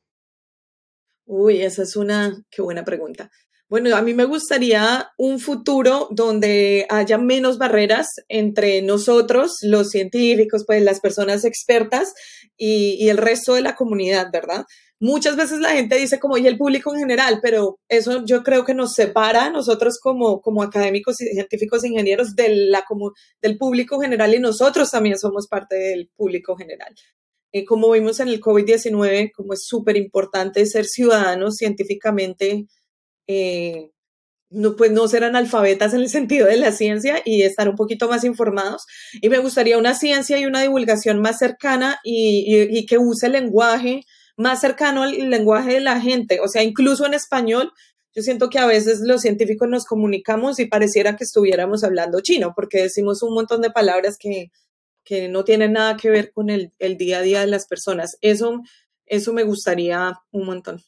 Uy, 1.27 1.61
esa 1.61 1.83
es 1.83 1.97
una, 1.97 2.35
qué 2.51 2.63
buena 2.63 2.83
pregunta. 2.83 3.31
Bueno, 3.69 3.97
a 3.97 4.03
mí 4.03 4.15
me 4.15 4.27
gustaría 4.27 5.11
un 5.19 5.41
futuro 5.41 6.07
donde 6.13 6.87
haya 6.89 7.19
menos 7.19 7.59
barreras 7.59 8.07
entre 8.29 8.81
nosotros, 8.81 9.57
los 9.63 9.91
científicos, 9.91 10.63
pues 10.65 10.83
las 10.83 11.01
personas 11.01 11.45
expertas 11.45 12.15
y, 12.57 13.09
el 13.09 13.17
resto 13.19 13.55
de 13.55 13.63
la 13.63 13.75
comunidad, 13.75 14.29
¿verdad? 14.33 14.65
muchas 15.01 15.37
veces 15.37 15.59
la 15.59 15.71
gente 15.71 15.99
dice 15.99 16.19
como, 16.21 16.39
y 16.39 16.47
el 16.47 16.57
público 16.57 16.95
en 16.95 17.01
general, 17.01 17.41
pero 17.43 17.79
eso 17.89 18.25
yo 18.25 18.43
creo 18.43 18.65
que 18.65 18.73
nos 18.73 18.95
separa 18.95 19.47
a 19.47 19.51
nosotros 19.51 19.99
como, 20.01 20.41
como 20.41 20.63
académicos, 20.63 21.17
científicos, 21.17 21.85
ingenieros 21.85 22.35
de 22.35 22.49
la, 22.69 22.83
como, 22.87 23.13
del 23.43 23.59
público 23.59 24.01
general 24.01 24.35
y 24.35 24.39
nosotros 24.39 24.91
también 24.91 25.19
somos 25.19 25.49
parte 25.49 25.77
del 25.77 26.09
público 26.17 26.57
general. 26.57 26.95
Eh, 27.53 27.65
como 27.65 27.91
vimos 27.91 28.21
en 28.21 28.29
el 28.29 28.41
COVID-19, 28.41 29.33
como 29.35 29.55
es 29.55 29.65
súper 29.67 29.97
importante 29.97 30.65
ser 30.67 30.87
ciudadanos 30.87 31.57
científicamente, 31.57 32.67
eh, 33.27 33.91
no, 34.51 34.77
pues 34.77 34.93
no 34.93 35.09
ser 35.09 35.25
analfabetas 35.25 35.95
en 35.95 36.01
el 36.01 36.09
sentido 36.11 36.47
de 36.47 36.57
la 36.57 36.73
ciencia 36.73 37.21
y 37.25 37.43
estar 37.43 37.69
un 37.69 37.77
poquito 37.77 38.09
más 38.09 38.25
informados. 38.25 38.87
Y 39.21 39.29
me 39.29 39.39
gustaría 39.39 39.79
una 39.79 39.95
ciencia 39.95 40.39
y 40.39 40.47
una 40.47 40.63
divulgación 40.63 41.21
más 41.21 41.39
cercana 41.39 41.99
y, 42.05 42.87
que 42.87 42.99
use 42.99 43.27
el 43.27 43.33
lenguaje 43.33 44.05
más 44.37 44.61
cercano 44.61 45.03
al 45.03 45.31
lenguaje 45.31 45.75
de 45.75 45.81
la 45.81 46.01
gente. 46.01 46.41
O 46.41 46.49
sea, 46.49 46.63
incluso 46.63 47.07
en 47.07 47.15
español, 47.15 47.73
yo 48.15 48.23
siento 48.23 48.51
que 48.51 48.59
a 48.59 48.67
veces 48.67 49.01
los 49.01 49.23
científicos 49.23 49.69
nos 49.69 49.85
comunicamos 49.87 50.59
y 50.59 50.67
pareciera 50.67 51.17
que 51.17 51.25
estuviéramos 51.25 51.85
hablando 51.85 52.21
chino, 52.21 52.53
porque 52.55 52.83
decimos 52.83 53.23
un 53.23 53.35
montón 53.35 53.63
de 53.63 53.71
palabras 53.71 54.19
que, 54.19 54.51
que 55.05 55.29
no 55.29 55.45
tienen 55.45 55.73
nada 55.73 55.97
que 55.97 56.11
ver 56.11 56.33
con 56.33 56.51
el, 56.51 56.73
el 56.79 56.99
día 56.99 57.19
a 57.19 57.23
día 57.23 57.41
de 57.41 57.47
las 57.47 57.67
personas. 57.67 58.19
Eso, 58.21 58.61
eso 59.07 59.33
me 59.33 59.45
gustaría 59.45 60.21
un 60.33 60.47
montón. 60.47 60.83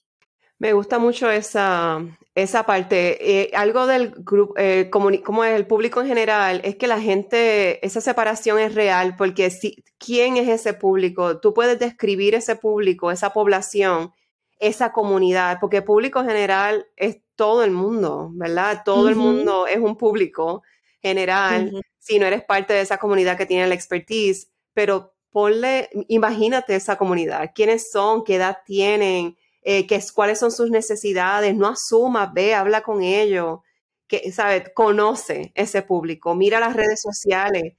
Me 0.58 0.72
gusta 0.72 0.98
mucho 0.98 1.30
esa, 1.30 2.04
esa 2.34 2.66
parte. 2.66 3.42
Eh, 3.42 3.50
algo 3.54 3.86
del 3.86 4.10
grupo, 4.10 4.54
eh, 4.56 4.90
como, 4.90 5.44
el 5.44 5.66
público 5.66 6.00
en 6.00 6.08
general, 6.08 6.60
es 6.64 6.74
que 6.76 6.88
la 6.88 7.00
gente, 7.00 7.84
esa 7.86 8.00
separación 8.00 8.58
es 8.58 8.74
real, 8.74 9.14
porque 9.16 9.50
si, 9.50 9.84
¿quién 9.98 10.36
es 10.36 10.48
ese 10.48 10.74
público? 10.74 11.38
Tú 11.38 11.54
puedes 11.54 11.78
describir 11.78 12.34
ese 12.34 12.56
público, 12.56 13.12
esa 13.12 13.32
población, 13.32 14.12
esa 14.58 14.92
comunidad, 14.92 15.58
porque 15.60 15.82
público 15.82 16.20
en 16.20 16.26
general 16.26 16.86
es 16.96 17.18
todo 17.36 17.62
el 17.62 17.70
mundo, 17.70 18.30
¿verdad? 18.32 18.82
Todo 18.84 19.08
el 19.08 19.14
mundo 19.14 19.68
es 19.68 19.78
un 19.78 19.96
público 19.96 20.64
general, 21.00 21.80
si 22.00 22.18
no 22.18 22.26
eres 22.26 22.42
parte 22.42 22.72
de 22.74 22.80
esa 22.80 22.98
comunidad 22.98 23.38
que 23.38 23.46
tiene 23.46 23.68
la 23.68 23.76
expertise, 23.76 24.50
pero 24.74 25.14
ponle, 25.30 25.88
imagínate 26.08 26.74
esa 26.74 26.98
comunidad, 26.98 27.52
quiénes 27.54 27.92
son, 27.92 28.24
qué 28.24 28.34
edad 28.34 28.58
tienen, 28.66 29.36
eh, 29.70 29.86
cuáles 30.14 30.38
son 30.38 30.50
sus 30.50 30.70
necesidades, 30.70 31.54
no 31.54 31.68
asuma, 31.68 32.32
ve, 32.34 32.54
habla 32.54 32.80
con 32.80 33.02
ellos, 33.02 33.60
que, 34.06 34.32
¿sabes? 34.32 34.70
Conoce 34.74 35.52
ese 35.54 35.82
público, 35.82 36.34
mira 36.34 36.58
las 36.58 36.74
redes 36.74 37.02
sociales, 37.02 37.74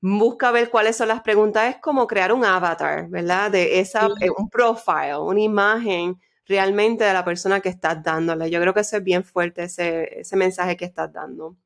busca 0.00 0.52
ver 0.52 0.70
cuáles 0.70 0.96
son 0.96 1.08
las 1.08 1.22
preguntas, 1.22 1.74
es 1.74 1.80
como 1.80 2.06
crear 2.06 2.32
un 2.32 2.44
avatar, 2.44 3.08
¿verdad? 3.10 3.50
De 3.50 3.80
esa, 3.80 4.06
eh, 4.20 4.30
un 4.36 4.48
profile, 4.48 5.18
una 5.18 5.40
imagen 5.40 6.20
realmente 6.46 7.04
de 7.04 7.12
la 7.12 7.24
persona 7.24 7.60
que 7.60 7.70
estás 7.70 8.02
dándole. 8.04 8.50
Yo 8.50 8.60
creo 8.60 8.74
que 8.74 8.80
eso 8.80 8.96
es 8.98 9.02
bien 9.04 9.24
fuerte, 9.24 9.64
ese, 9.64 10.20
ese 10.20 10.36
mensaje 10.36 10.76
que 10.76 10.84
estás 10.84 11.12
dando 11.12 11.56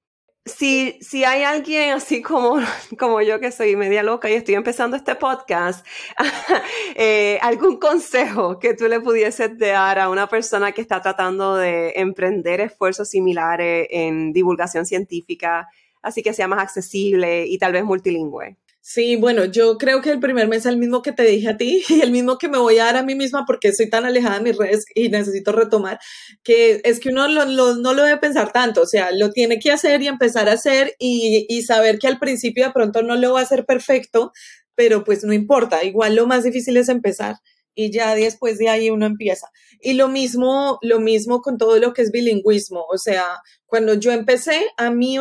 si, 0.48 0.98
si 1.00 1.24
hay 1.24 1.42
alguien 1.44 1.92
así 1.92 2.22
como, 2.22 2.58
como 2.98 3.20
yo 3.22 3.40
que 3.40 3.52
soy 3.52 3.76
media 3.76 4.02
loca 4.02 4.30
y 4.30 4.34
estoy 4.34 4.54
empezando 4.54 4.96
este 4.96 5.14
podcast, 5.14 5.86
eh, 6.94 7.38
algún 7.42 7.78
consejo 7.78 8.58
que 8.58 8.74
tú 8.74 8.88
le 8.88 9.00
pudieses 9.00 9.56
dar 9.58 9.98
a 9.98 10.08
una 10.08 10.26
persona 10.28 10.72
que 10.72 10.80
está 10.80 11.00
tratando 11.00 11.56
de 11.56 11.92
emprender 11.96 12.60
esfuerzos 12.60 13.10
similares 13.10 13.86
en 13.90 14.32
divulgación 14.32 14.86
científica, 14.86 15.68
así 16.02 16.22
que 16.22 16.32
sea 16.32 16.48
más 16.48 16.60
accesible 16.60 17.46
y 17.46 17.58
tal 17.58 17.72
vez 17.72 17.84
multilingüe. 17.84 18.56
Sí, 18.90 19.16
bueno, 19.16 19.44
yo 19.44 19.76
creo 19.76 20.00
que 20.00 20.10
el 20.10 20.18
primer 20.18 20.48
mes 20.48 20.60
es 20.60 20.66
el 20.66 20.78
mismo 20.78 21.02
que 21.02 21.12
te 21.12 21.22
dije 21.24 21.50
a 21.50 21.58
ti 21.58 21.82
y 21.90 22.00
el 22.00 22.10
mismo 22.10 22.38
que 22.38 22.48
me 22.48 22.56
voy 22.56 22.78
a 22.78 22.86
dar 22.86 22.96
a 22.96 23.02
mí 23.02 23.14
misma 23.14 23.44
porque 23.46 23.74
soy 23.74 23.90
tan 23.90 24.06
alejada 24.06 24.38
de 24.38 24.44
mis 24.44 24.56
redes 24.56 24.86
y 24.94 25.10
necesito 25.10 25.52
retomar, 25.52 25.98
que 26.42 26.80
es 26.84 26.98
que 26.98 27.10
uno 27.10 27.28
no 27.28 27.44
lo 27.92 28.02
debe 28.02 28.16
pensar 28.16 28.50
tanto, 28.50 28.80
o 28.80 28.86
sea, 28.86 29.10
lo 29.12 29.30
tiene 29.30 29.58
que 29.58 29.72
hacer 29.72 30.00
y 30.00 30.08
empezar 30.08 30.48
a 30.48 30.52
hacer 30.52 30.94
y, 30.98 31.44
y 31.50 31.62
saber 31.64 31.98
que 31.98 32.08
al 32.08 32.18
principio 32.18 32.64
de 32.64 32.72
pronto 32.72 33.02
no 33.02 33.16
lo 33.16 33.34
va 33.34 33.40
a 33.40 33.42
hacer 33.42 33.66
perfecto, 33.66 34.32
pero 34.74 35.04
pues 35.04 35.22
no 35.22 35.34
importa, 35.34 35.84
igual 35.84 36.14
lo 36.14 36.26
más 36.26 36.44
difícil 36.44 36.78
es 36.78 36.88
empezar 36.88 37.36
y 37.74 37.92
ya 37.92 38.14
después 38.14 38.56
de 38.56 38.70
ahí 38.70 38.88
uno 38.88 39.04
empieza. 39.04 39.48
Y 39.82 39.94
lo 39.94 40.08
mismo, 40.08 40.78
lo 40.80 40.98
mismo 40.98 41.42
con 41.42 41.58
todo 41.58 41.78
lo 41.78 41.92
que 41.92 42.00
es 42.00 42.10
bilingüismo, 42.10 42.86
o 42.90 42.96
sea, 42.96 43.26
cuando 43.66 43.92
yo 43.92 44.12
empecé, 44.12 44.62
a 44.78 44.90
mí 44.90 45.18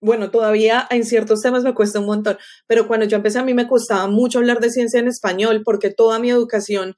bueno, 0.00 0.30
todavía 0.30 0.86
en 0.90 1.04
ciertos 1.04 1.42
temas 1.42 1.64
me 1.64 1.74
cuesta 1.74 2.00
un 2.00 2.06
montón, 2.06 2.38
pero 2.66 2.86
cuando 2.86 3.06
yo 3.06 3.16
empecé 3.16 3.38
a 3.38 3.44
mí 3.44 3.54
me 3.54 3.68
costaba 3.68 4.06
mucho 4.08 4.38
hablar 4.38 4.60
de 4.60 4.70
ciencia 4.70 5.00
en 5.00 5.08
español 5.08 5.62
porque 5.64 5.90
toda 5.90 6.18
mi 6.18 6.30
educación 6.30 6.94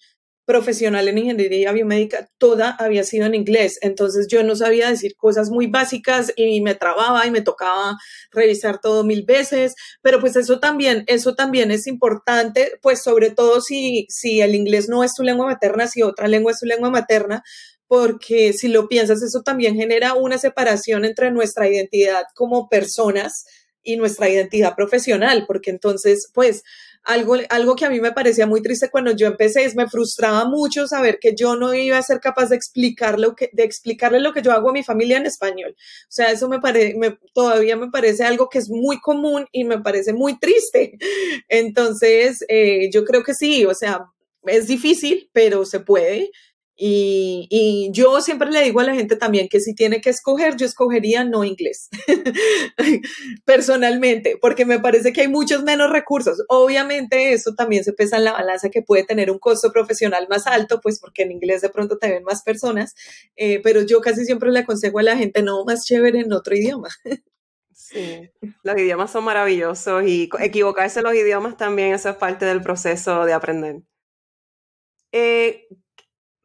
profesional 0.50 1.06
en 1.06 1.18
ingeniería 1.18 1.70
biomédica, 1.70 2.28
toda 2.36 2.70
había 2.70 3.04
sido 3.04 3.26
en 3.26 3.36
inglés. 3.36 3.78
Entonces 3.82 4.26
yo 4.28 4.42
no 4.42 4.56
sabía 4.56 4.88
decir 4.90 5.14
cosas 5.16 5.48
muy 5.48 5.68
básicas 5.68 6.32
y 6.34 6.60
me 6.60 6.74
trababa 6.74 7.24
y 7.24 7.30
me 7.30 7.40
tocaba 7.40 7.96
revisar 8.32 8.80
todo 8.80 9.04
mil 9.04 9.24
veces. 9.24 9.76
Pero 10.02 10.18
pues 10.18 10.34
eso 10.34 10.58
también, 10.58 11.04
eso 11.06 11.36
también 11.36 11.70
es 11.70 11.86
importante, 11.86 12.72
pues 12.82 13.00
sobre 13.00 13.30
todo 13.30 13.60
si, 13.60 14.06
si 14.08 14.40
el 14.40 14.56
inglés 14.56 14.88
no 14.88 15.04
es 15.04 15.14
tu 15.14 15.22
lengua 15.22 15.46
materna, 15.46 15.86
si 15.86 16.02
otra 16.02 16.26
lengua 16.26 16.50
es 16.50 16.58
tu 16.58 16.66
lengua 16.66 16.90
materna, 16.90 17.44
porque 17.90 18.52
si 18.52 18.68
lo 18.68 18.86
piensas, 18.86 19.20
eso 19.20 19.42
también 19.42 19.74
genera 19.74 20.14
una 20.14 20.38
separación 20.38 21.04
entre 21.04 21.32
nuestra 21.32 21.68
identidad 21.68 22.22
como 22.36 22.68
personas 22.68 23.44
y 23.82 23.96
nuestra 23.96 24.28
identidad 24.28 24.76
profesional, 24.76 25.42
porque 25.44 25.70
entonces, 25.70 26.30
pues, 26.32 26.62
algo, 27.02 27.34
algo 27.48 27.74
que 27.74 27.86
a 27.86 27.90
mí 27.90 28.00
me 28.00 28.12
parecía 28.12 28.46
muy 28.46 28.62
triste 28.62 28.90
cuando 28.90 29.10
yo 29.10 29.26
empecé 29.26 29.64
es 29.64 29.74
me 29.74 29.88
frustraba 29.88 30.44
mucho 30.44 30.86
saber 30.86 31.18
que 31.18 31.34
yo 31.34 31.56
no 31.56 31.74
iba 31.74 31.98
a 31.98 32.02
ser 32.04 32.20
capaz 32.20 32.50
de 32.50 32.56
explicar 32.56 33.16
que, 33.36 33.50
de 33.52 33.64
explicarle 33.64 34.20
lo 34.20 34.32
que 34.32 34.42
yo 34.42 34.52
hago 34.52 34.70
a 34.70 34.74
mi 34.74 34.84
familia 34.84 35.16
en 35.16 35.26
español. 35.26 35.74
O 35.76 36.12
sea, 36.12 36.30
eso 36.30 36.48
me 36.48 36.60
parece, 36.60 36.96
todavía 37.34 37.74
me 37.74 37.90
parece 37.90 38.22
algo 38.22 38.48
que 38.48 38.58
es 38.58 38.70
muy 38.70 39.00
común 39.00 39.46
y 39.50 39.64
me 39.64 39.80
parece 39.80 40.12
muy 40.12 40.38
triste. 40.38 40.96
Entonces, 41.48 42.44
eh, 42.46 42.88
yo 42.92 43.04
creo 43.04 43.24
que 43.24 43.34
sí, 43.34 43.64
o 43.64 43.74
sea, 43.74 44.06
es 44.44 44.68
difícil, 44.68 45.28
pero 45.32 45.64
se 45.64 45.80
puede. 45.80 46.30
Y, 46.82 47.90
yo 47.92 48.22
siempre 48.22 48.50
le 48.50 48.62
digo 48.62 48.80
a 48.80 48.84
la 48.84 48.94
gente 48.94 49.14
también 49.14 49.48
que 49.50 49.60
si 49.60 49.74
tiene 49.74 50.00
que 50.00 50.08
escoger, 50.08 50.56
yo 50.56 50.64
escogería 50.64 51.24
no 51.24 51.44
inglés, 51.44 51.90
personalmente, 53.44 54.38
porque 54.40 54.64
me 54.64 54.78
parece 54.78 55.12
que 55.12 55.20
hay 55.20 55.28
muchos 55.28 55.62
menos 55.62 55.90
recursos. 55.90 56.42
Obviamente 56.48 57.34
eso 57.34 57.54
también 57.54 57.84
se 57.84 57.92
pesa 57.92 58.16
en 58.16 58.24
la 58.24 58.32
balanza 58.32 58.70
que 58.70 58.80
puede 58.80 59.04
tener 59.04 59.30
un 59.30 59.38
costo 59.38 59.72
profesional 59.72 60.26
más 60.30 60.46
alto, 60.46 60.80
pues 60.80 60.98
porque 61.00 61.24
en 61.24 61.32
inglés 61.32 61.60
de 61.60 61.68
pronto 61.68 61.98
te 61.98 62.08
ven 62.08 62.24
más 62.24 62.42
personas, 62.42 62.94
eh, 63.36 63.60
pero 63.62 63.82
yo 63.82 64.00
casi 64.00 64.24
siempre 64.24 64.50
le 64.50 64.60
aconsejo 64.60 65.00
a 65.00 65.02
la 65.02 65.18
gente, 65.18 65.42
no, 65.42 65.66
más 65.66 65.84
chévere 65.84 66.20
en 66.20 66.32
otro 66.32 66.56
idioma. 66.56 66.88
Sí, 67.72 68.30
los 68.62 68.76
idiomas 68.76 69.10
son 69.10 69.24
maravillosos 69.24 70.04
y 70.06 70.28
equivocarse 70.38 71.00
en 71.00 71.06
los 71.06 71.14
idiomas 71.14 71.56
también, 71.56 71.92
eso 71.92 72.08
es 72.08 72.14
parte 72.14 72.44
del 72.44 72.62
proceso 72.62 73.24
de 73.24 73.32
aprender. 73.32 73.80
Eh, 75.10 75.66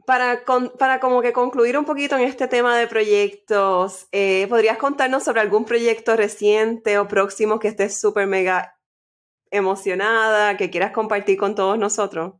para, 0.06 0.44
para 0.78 1.00
como 1.00 1.22
que 1.22 1.34
concluir 1.34 1.78
un 1.78 1.86
poquito 1.86 2.16
en 2.16 2.24
este 2.24 2.48
tema 2.48 2.78
de 2.78 2.88
proyectos, 2.88 4.08
eh, 4.12 4.48
¿podrías 4.50 4.78
contarnos 4.78 5.24
sobre 5.24 5.42
algún 5.42 5.66
proyecto 5.66 6.16
reciente 6.16 6.98
o 6.98 7.08
próximo 7.08 7.60
que 7.60 7.68
estés 7.68 8.00
súper 8.00 8.28
mega 8.28 8.78
emocionada, 9.52 10.58
que 10.58 10.70
quieras 10.70 10.92
compartir 10.92 11.38
con 11.38 11.56
todos 11.56 11.78
nosotros? 11.78 12.34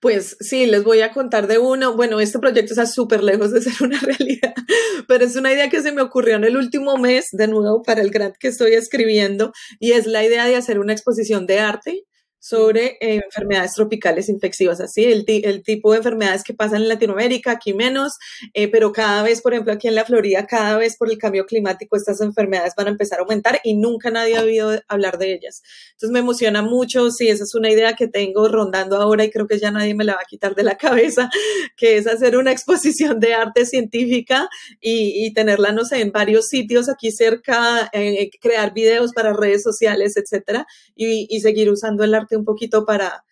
Pues 0.00 0.36
sí, 0.40 0.66
les 0.66 0.84
voy 0.84 1.00
a 1.00 1.12
contar 1.12 1.46
de 1.46 1.58
uno. 1.58 1.96
Bueno, 1.96 2.20
este 2.20 2.38
proyecto 2.38 2.72
está 2.72 2.86
súper 2.86 3.22
lejos 3.22 3.52
de 3.52 3.62
ser 3.62 3.74
una 3.80 3.98
realidad, 4.00 4.54
pero 5.08 5.24
es 5.24 5.36
una 5.36 5.52
idea 5.52 5.68
que 5.68 5.82
se 5.82 5.92
me 5.92 6.02
ocurrió 6.02 6.36
en 6.36 6.44
el 6.44 6.56
último 6.56 6.96
mes, 6.98 7.28
de 7.32 7.48
nuevo, 7.48 7.82
para 7.82 8.02
el 8.02 8.10
grant 8.10 8.36
que 8.38 8.48
estoy 8.48 8.74
escribiendo, 8.74 9.52
y 9.78 9.92
es 9.92 10.06
la 10.06 10.24
idea 10.24 10.46
de 10.46 10.56
hacer 10.56 10.78
una 10.78 10.92
exposición 10.92 11.46
de 11.46 11.60
arte 11.60 12.04
sobre 12.42 12.98
eh, 13.00 13.22
enfermedades 13.24 13.74
tropicales 13.74 14.28
infecciosas, 14.28 14.90
así 14.90 15.04
el, 15.04 15.24
el, 15.28 15.62
tipo 15.62 15.92
de 15.92 15.98
enfermedades 15.98 16.42
que 16.42 16.52
pasan 16.52 16.82
en 16.82 16.88
Latinoamérica, 16.88 17.52
aquí 17.52 17.72
menos, 17.72 18.14
eh, 18.52 18.66
pero 18.66 18.90
cada 18.90 19.22
vez, 19.22 19.40
por 19.40 19.52
ejemplo, 19.52 19.72
aquí 19.72 19.86
en 19.86 19.94
la 19.94 20.04
Florida, 20.04 20.44
cada 20.44 20.76
vez 20.76 20.96
por 20.96 21.08
el 21.08 21.18
cambio 21.18 21.46
climático, 21.46 21.94
estas 21.94 22.20
enfermedades 22.20 22.74
van 22.76 22.88
a 22.88 22.90
empezar 22.90 23.20
a 23.20 23.22
aumentar 23.22 23.60
y 23.62 23.74
nunca 23.74 24.10
nadie 24.10 24.36
ha 24.36 24.42
oído 24.42 24.72
hablar 24.88 25.18
de 25.18 25.34
ellas. 25.34 25.62
Entonces 25.92 26.10
me 26.10 26.18
emociona 26.18 26.62
mucho, 26.62 27.12
sí, 27.12 27.28
esa 27.28 27.44
es 27.44 27.54
una 27.54 27.70
idea 27.70 27.94
que 27.94 28.08
tengo 28.08 28.48
rondando 28.48 28.96
ahora 28.96 29.24
y 29.24 29.30
creo 29.30 29.46
que 29.46 29.60
ya 29.60 29.70
nadie 29.70 29.94
me 29.94 30.02
la 30.02 30.16
va 30.16 30.22
a 30.22 30.28
quitar 30.28 30.56
de 30.56 30.64
la 30.64 30.76
cabeza, 30.76 31.30
que 31.76 31.96
es 31.96 32.08
hacer 32.08 32.36
una 32.36 32.50
exposición 32.50 33.20
de 33.20 33.34
arte 33.34 33.66
científica 33.66 34.48
y, 34.80 35.24
y 35.24 35.32
tenerla, 35.32 35.70
no 35.70 35.84
sé, 35.84 36.00
en 36.00 36.10
varios 36.10 36.48
sitios 36.48 36.88
aquí 36.88 37.12
cerca, 37.12 37.88
eh, 37.92 38.30
crear 38.40 38.74
videos 38.74 39.12
para 39.12 39.32
redes 39.32 39.62
sociales, 39.62 40.16
etcétera, 40.16 40.66
y, 40.96 41.28
y 41.30 41.40
seguir 41.40 41.70
usando 41.70 42.02
el 42.02 42.14
arte 42.14 42.31
un 42.36 42.44
poquito 42.44 42.84
para, 42.84 43.24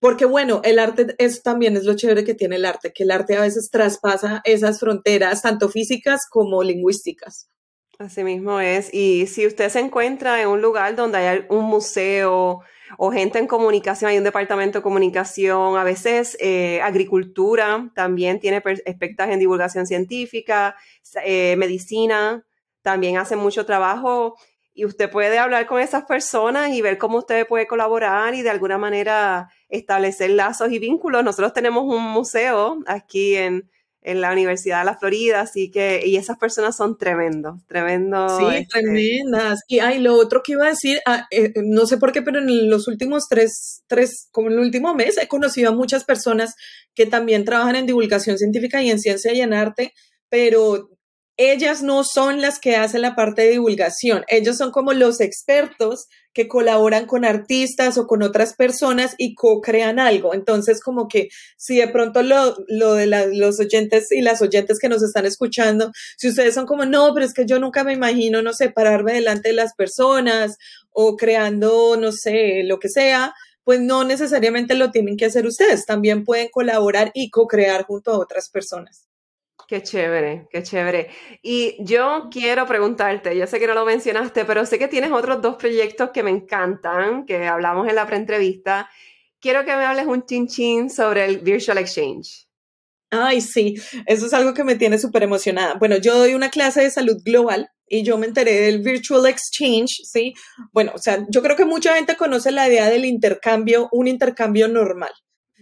porque 0.00 0.24
bueno, 0.24 0.60
el 0.64 0.78
arte 0.78 1.14
es 1.18 1.42
también 1.42 1.76
es 1.76 1.84
lo 1.84 1.94
chévere 1.94 2.24
que 2.24 2.34
tiene 2.34 2.56
el 2.56 2.64
arte, 2.64 2.92
que 2.92 3.02
el 3.02 3.10
arte 3.10 3.36
a 3.36 3.42
veces 3.42 3.70
traspasa 3.70 4.40
esas 4.44 4.80
fronteras, 4.80 5.42
tanto 5.42 5.68
físicas 5.68 6.26
como 6.28 6.62
lingüísticas. 6.62 7.50
Así 7.98 8.24
mismo 8.24 8.60
es. 8.60 8.92
Y 8.94 9.26
si 9.26 9.46
usted 9.46 9.68
se 9.68 9.78
encuentra 9.78 10.40
en 10.40 10.48
un 10.48 10.62
lugar 10.62 10.96
donde 10.96 11.18
hay 11.18 11.44
un 11.50 11.66
museo 11.66 12.60
o 12.96 13.12
gente 13.12 13.38
en 13.38 13.46
comunicación, 13.46 14.10
hay 14.10 14.16
un 14.16 14.24
departamento 14.24 14.78
de 14.78 14.82
comunicación, 14.82 15.76
a 15.76 15.84
veces 15.84 16.34
eh, 16.40 16.80
agricultura 16.80 17.90
también 17.94 18.40
tiene 18.40 18.62
aspectos 18.86 19.28
en 19.28 19.38
divulgación 19.38 19.86
científica, 19.86 20.76
eh, 21.26 21.56
medicina, 21.56 22.46
también 22.80 23.18
hace 23.18 23.36
mucho 23.36 23.66
trabajo 23.66 24.34
y 24.80 24.86
usted 24.86 25.10
puede 25.10 25.38
hablar 25.38 25.66
con 25.66 25.78
esas 25.78 26.04
personas 26.06 26.72
y 26.72 26.80
ver 26.80 26.96
cómo 26.96 27.18
usted 27.18 27.46
puede 27.46 27.66
colaborar 27.66 28.34
y 28.34 28.40
de 28.40 28.48
alguna 28.48 28.78
manera 28.78 29.50
establecer 29.68 30.30
lazos 30.30 30.72
y 30.72 30.78
vínculos. 30.78 31.22
Nosotros 31.22 31.52
tenemos 31.52 31.84
un 31.84 32.02
museo 32.02 32.78
aquí 32.86 33.36
en, 33.36 33.68
la 34.02 34.32
Universidad 34.32 34.78
de 34.78 34.86
la 34.86 34.96
Florida, 34.96 35.42
así 35.42 35.70
que, 35.70 36.00
y 36.06 36.16
esas 36.16 36.38
personas 36.38 36.74
son 36.74 36.96
tremendos, 36.96 37.60
tremendos. 37.66 38.38
Sí, 38.38 38.44
este 38.54 38.80
tremendas. 38.80 39.60
Y 39.68 39.80
hay 39.80 39.98
lo 39.98 40.14
otro 40.14 40.42
que 40.42 40.52
iba 40.52 40.64
a 40.64 40.70
decir, 40.70 41.00
ah, 41.04 41.26
eh, 41.30 41.52
no 41.56 41.84
sé 41.84 41.98
por 41.98 42.10
qué, 42.10 42.22
pero 42.22 42.38
en 42.38 42.70
los 42.70 42.88
últimos 42.88 43.28
tres, 43.28 43.82
tres, 43.86 44.28
como 44.30 44.48
en 44.48 44.54
el 44.54 44.60
último 44.60 44.94
mes, 44.94 45.18
he 45.18 45.28
conocido 45.28 45.68
a 45.68 45.74
muchas 45.74 46.04
personas 46.04 46.54
que 46.94 47.04
también 47.04 47.44
trabajan 47.44 47.76
en 47.76 47.84
divulgación 47.84 48.38
científica 48.38 48.82
y 48.82 48.90
en 48.90 48.98
ciencia 48.98 49.34
y 49.34 49.42
en 49.42 49.52
arte, 49.52 49.92
pero 50.30 50.88
ellas 51.42 51.82
no 51.82 52.04
son 52.04 52.42
las 52.42 52.58
que 52.58 52.76
hacen 52.76 53.00
la 53.00 53.16
parte 53.16 53.40
de 53.40 53.52
divulgación, 53.52 54.24
ellos 54.28 54.58
son 54.58 54.70
como 54.72 54.92
los 54.92 55.22
expertos 55.22 56.06
que 56.34 56.48
colaboran 56.48 57.06
con 57.06 57.24
artistas 57.24 57.96
o 57.96 58.06
con 58.06 58.22
otras 58.22 58.54
personas 58.54 59.14
y 59.16 59.34
co-crean 59.34 59.98
algo. 59.98 60.34
Entonces, 60.34 60.82
como 60.82 61.08
que 61.08 61.28
si 61.56 61.78
de 61.78 61.88
pronto 61.88 62.22
lo, 62.22 62.56
lo 62.68 62.92
de 62.92 63.06
los 63.06 63.58
oyentes 63.58 64.12
y 64.12 64.20
las 64.20 64.42
oyentes 64.42 64.78
que 64.78 64.90
nos 64.90 65.02
están 65.02 65.24
escuchando, 65.24 65.90
si 66.18 66.28
ustedes 66.28 66.52
son 66.52 66.66
como, 66.66 66.84
no, 66.84 67.12
pero 67.14 67.24
es 67.24 67.32
que 67.32 67.46
yo 67.46 67.58
nunca 67.58 67.84
me 67.84 67.94
imagino, 67.94 68.42
no 68.42 68.52
sé, 68.52 68.68
pararme 68.68 69.14
delante 69.14 69.48
de 69.48 69.54
las 69.54 69.74
personas 69.74 70.58
o 70.90 71.16
creando, 71.16 71.96
no 71.96 72.12
sé, 72.12 72.64
lo 72.64 72.78
que 72.78 72.90
sea, 72.90 73.32
pues 73.64 73.80
no 73.80 74.04
necesariamente 74.04 74.74
lo 74.74 74.90
tienen 74.90 75.16
que 75.16 75.24
hacer 75.24 75.46
ustedes, 75.46 75.86
también 75.86 76.24
pueden 76.24 76.48
colaborar 76.50 77.12
y 77.14 77.30
co-crear 77.30 77.86
junto 77.86 78.12
a 78.12 78.18
otras 78.18 78.50
personas. 78.50 79.09
Qué 79.70 79.84
chévere, 79.84 80.48
qué 80.50 80.64
chévere. 80.64 81.10
Y 81.44 81.76
yo 81.84 82.28
quiero 82.28 82.66
preguntarte, 82.66 83.36
yo 83.36 83.46
sé 83.46 83.60
que 83.60 83.68
no 83.68 83.74
lo 83.74 83.84
mencionaste, 83.84 84.44
pero 84.44 84.66
sé 84.66 84.80
que 84.80 84.88
tienes 84.88 85.12
otros 85.12 85.40
dos 85.40 85.54
proyectos 85.54 86.10
que 86.10 86.24
me 86.24 86.30
encantan, 86.30 87.24
que 87.24 87.46
hablamos 87.46 87.88
en 87.88 87.94
la 87.94 88.04
preentrevista. 88.04 88.90
Quiero 89.38 89.64
que 89.64 89.76
me 89.76 89.84
hables 89.84 90.06
un 90.08 90.24
chin 90.24 90.90
sobre 90.90 91.24
el 91.24 91.38
Virtual 91.38 91.78
Exchange. 91.78 92.48
Ay, 93.10 93.40
sí, 93.40 93.76
eso 94.06 94.26
es 94.26 94.34
algo 94.34 94.54
que 94.54 94.64
me 94.64 94.74
tiene 94.74 94.98
súper 94.98 95.22
emocionada. 95.22 95.74
Bueno, 95.74 95.98
yo 95.98 96.18
doy 96.18 96.34
una 96.34 96.50
clase 96.50 96.80
de 96.80 96.90
salud 96.90 97.18
global 97.24 97.68
y 97.86 98.02
yo 98.02 98.18
me 98.18 98.26
enteré 98.26 98.62
del 98.62 98.80
Virtual 98.80 99.24
Exchange, 99.26 100.00
¿sí? 100.02 100.34
Bueno, 100.72 100.90
o 100.96 100.98
sea, 100.98 101.24
yo 101.28 101.42
creo 101.42 101.54
que 101.54 101.64
mucha 101.64 101.94
gente 101.94 102.16
conoce 102.16 102.50
la 102.50 102.66
idea 102.66 102.90
del 102.90 103.04
intercambio, 103.04 103.88
un 103.92 104.08
intercambio 104.08 104.66
normal, 104.66 105.12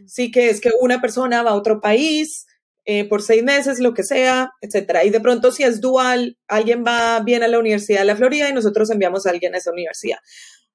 ¿sí? 0.07 0.31
Que 0.31 0.49
es 0.49 0.63
que 0.63 0.71
una 0.81 0.99
persona 0.99 1.43
va 1.43 1.51
a 1.51 1.57
otro 1.57 1.83
país, 1.83 2.47
eh, 2.91 3.07
por 3.07 3.21
seis 3.21 3.43
meses, 3.43 3.81
lo 3.81 3.93
que 3.93 4.03
sea, 4.03 4.53
etcétera. 4.63 5.05
Y 5.05 5.11
de 5.11 5.21
pronto, 5.21 5.53
si 5.53 5.63
es 5.63 5.83
dual, 5.83 6.39
alguien 6.49 6.85
va 6.87 7.21
bien 7.21 7.43
a 7.43 7.49
la 7.49 7.59
Universidad 7.59 7.99
de 7.99 8.07
la 8.07 8.17
Florida 8.17 8.49
y 8.49 8.55
nosotros 8.55 8.89
enviamos 8.89 9.27
a 9.27 9.31
alguien 9.31 9.55
a 9.55 9.59
esa 9.59 9.73
universidad. 9.73 10.17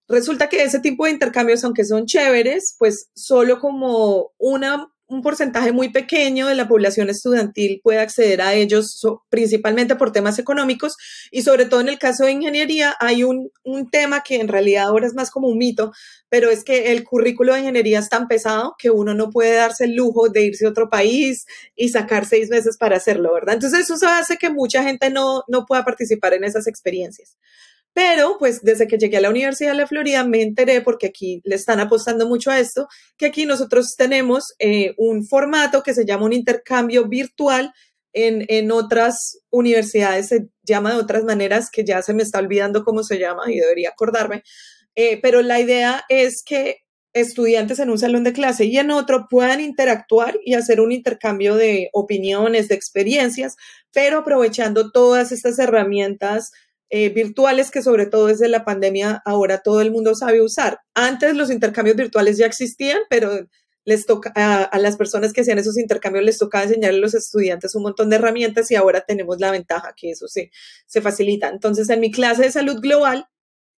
Resulta 0.08 0.48
que 0.48 0.62
ese 0.62 0.80
tipo 0.80 1.06
de 1.06 1.12
intercambios, 1.12 1.64
aunque 1.64 1.86
son 1.86 2.06
chéveres, 2.06 2.76
pues 2.78 3.10
solo 3.16 3.60
como 3.60 4.32
una 4.38 4.93
un 5.14 5.22
porcentaje 5.22 5.72
muy 5.72 5.90
pequeño 5.90 6.48
de 6.48 6.56
la 6.56 6.68
población 6.68 7.10
estudiantil 7.10 7.80
puede 7.84 8.00
acceder 8.00 8.42
a 8.42 8.56
ellos, 8.56 9.00
principalmente 9.30 9.96
por 9.96 10.12
temas 10.12 10.40
económicos 10.40 10.98
y 11.30 11.44
sobre 11.44 11.66
todo 11.66 11.82
en 11.82 11.90
el 11.90 12.00
caso 12.00 12.26
de 12.26 12.32
ingeniería 12.32 12.96
hay 13.00 13.24
un, 13.24 13.52
un, 13.64 13.92
tema 13.92 14.24
que 14.24 14.36
en 14.36 14.48
realidad 14.48 14.86
ahora 14.86 15.06
es 15.06 15.14
más 15.14 15.30
como 15.30 15.48
un 15.48 15.58
mito, 15.60 15.92
pero 16.30 16.50
es 16.50 16.64
que 16.64 16.92
el 16.92 17.04
currículo 17.04 17.54
de 17.54 17.60
ingeniería 17.60 18.00
es 18.00 18.10
tan 18.10 18.28
pesado 18.28 18.74
que 18.80 18.90
uno 18.90 19.14
no 19.14 19.30
puede 19.30 19.54
darse 19.54 19.86
el 19.86 19.96
lujo 19.96 20.30
de 20.30 20.46
irse 20.46 20.66
a 20.66 20.70
otro 20.70 20.90
país 20.90 21.46
y 21.76 21.90
sacar 21.90 22.26
seis 22.26 22.50
meses 22.50 22.78
para 22.78 22.98
hacerlo, 22.98 23.34
¿verdad? 23.34 23.54
Entonces 23.54 23.90
eso 23.90 24.08
hace 24.08 24.38
que 24.38 24.50
mucha 24.50 24.84
gente 24.84 25.12
no, 25.12 25.44
no 25.48 25.66
pueda 25.66 25.86
participar 25.86 26.34
en 26.34 26.44
esas 26.44 26.66
experiencias. 26.66 27.38
Pero 27.94 28.38
pues 28.40 28.62
desde 28.62 28.88
que 28.88 28.98
llegué 28.98 29.18
a 29.18 29.22
la 29.22 29.30
Universidad 29.30 29.72
de 29.72 29.78
la 29.78 29.88
Florida 29.88 30.24
me 30.24 30.42
enteré, 30.42 30.82
porque 30.82 31.08
aquí 31.08 31.42
le 31.44 31.56
están 31.56 31.80
apostando 31.80 32.28
mucho 32.28 32.52
a 32.52 32.60
esto, 32.60 32.88
que 33.18 33.28
aquí 33.28 33.46
nosotros 33.46 33.96
tenemos 33.98 34.54
eh, 34.60 34.94
un 34.98 35.26
formato 35.26 35.84
que 35.84 35.94
se 35.94 36.06
llama 36.06 36.26
un 36.26 36.34
intercambio 36.34 37.08
virtual. 37.08 37.72
En, 38.16 38.46
en 38.48 38.72
otras 38.72 39.40
universidades 39.50 40.28
se 40.28 40.48
llama 40.62 40.94
de 40.94 41.00
otras 41.00 41.24
maneras 41.24 41.72
que 41.72 41.84
ya 41.84 42.04
se 42.04 42.14
me 42.14 42.22
está 42.22 42.38
olvidando 42.38 42.84
cómo 42.84 43.02
se 43.04 43.18
llama 43.18 43.52
y 43.52 43.58
debería 43.58 43.90
acordarme. 43.90 44.44
Eh, 44.96 45.20
pero 45.22 45.42
la 45.42 45.60
idea 45.60 46.04
es 46.10 46.44
que 46.46 46.78
estudiantes 47.14 47.80
en 47.80 47.90
un 47.90 48.00
salón 48.00 48.24
de 48.24 48.34
clase 48.34 48.66
y 48.66 48.78
en 48.78 48.92
otro 48.92 49.28
puedan 49.30 49.62
interactuar 49.62 50.38
y 50.44 50.56
hacer 50.56 50.82
un 50.82 50.92
intercambio 50.92 51.56
de 51.56 51.90
opiniones, 51.94 52.68
de 52.68 52.76
experiencias, 52.76 53.56
pero 53.92 54.20
aprovechando 54.20 54.92
todas 54.92 55.32
estas 55.32 55.60
herramientas 55.60 56.52
eh, 56.90 57.10
virtuales 57.10 57.72
que 57.72 57.82
sobre 57.82 58.06
todo 58.06 58.28
desde 58.28 58.48
la 58.48 58.66
pandemia 58.66 59.22
ahora 59.26 59.60
todo 59.60 59.82
el 59.82 59.92
mundo 59.92 60.16
sabe 60.16 60.42
usar. 60.42 60.80
Antes 60.94 61.36
los 61.36 61.50
intercambios 61.50 61.98
virtuales 61.98 62.38
ya 62.38 62.46
existían, 62.46 63.00
pero 63.10 63.48
les 63.86 64.06
toca 64.06 64.32
a, 64.36 64.80
las 64.80 64.96
personas 64.96 65.34
que 65.34 65.42
hacían 65.42 65.60
esos 65.60 65.78
intercambios 65.78 66.24
les 66.24 66.38
tocaba 66.38 66.64
enseñarle 66.64 67.00
a 67.00 67.02
los 67.02 67.14
estudiantes 67.14 67.76
un 67.76 67.84
montón 67.84 68.10
de 68.10 68.16
herramientas 68.16 68.72
y 68.72 68.76
ahora 68.76 69.02
tenemos 69.02 69.40
la 69.40 69.52
ventaja 69.52 69.94
que 69.96 70.12
eso 70.12 70.28
se, 70.28 70.52
se 70.86 71.02
facilita. 71.02 71.50
Entonces, 71.50 71.90
en 71.90 72.00
mi 72.00 72.12
clase 72.12 72.44
de 72.44 72.52
salud 72.52 72.80
global, 72.80 73.28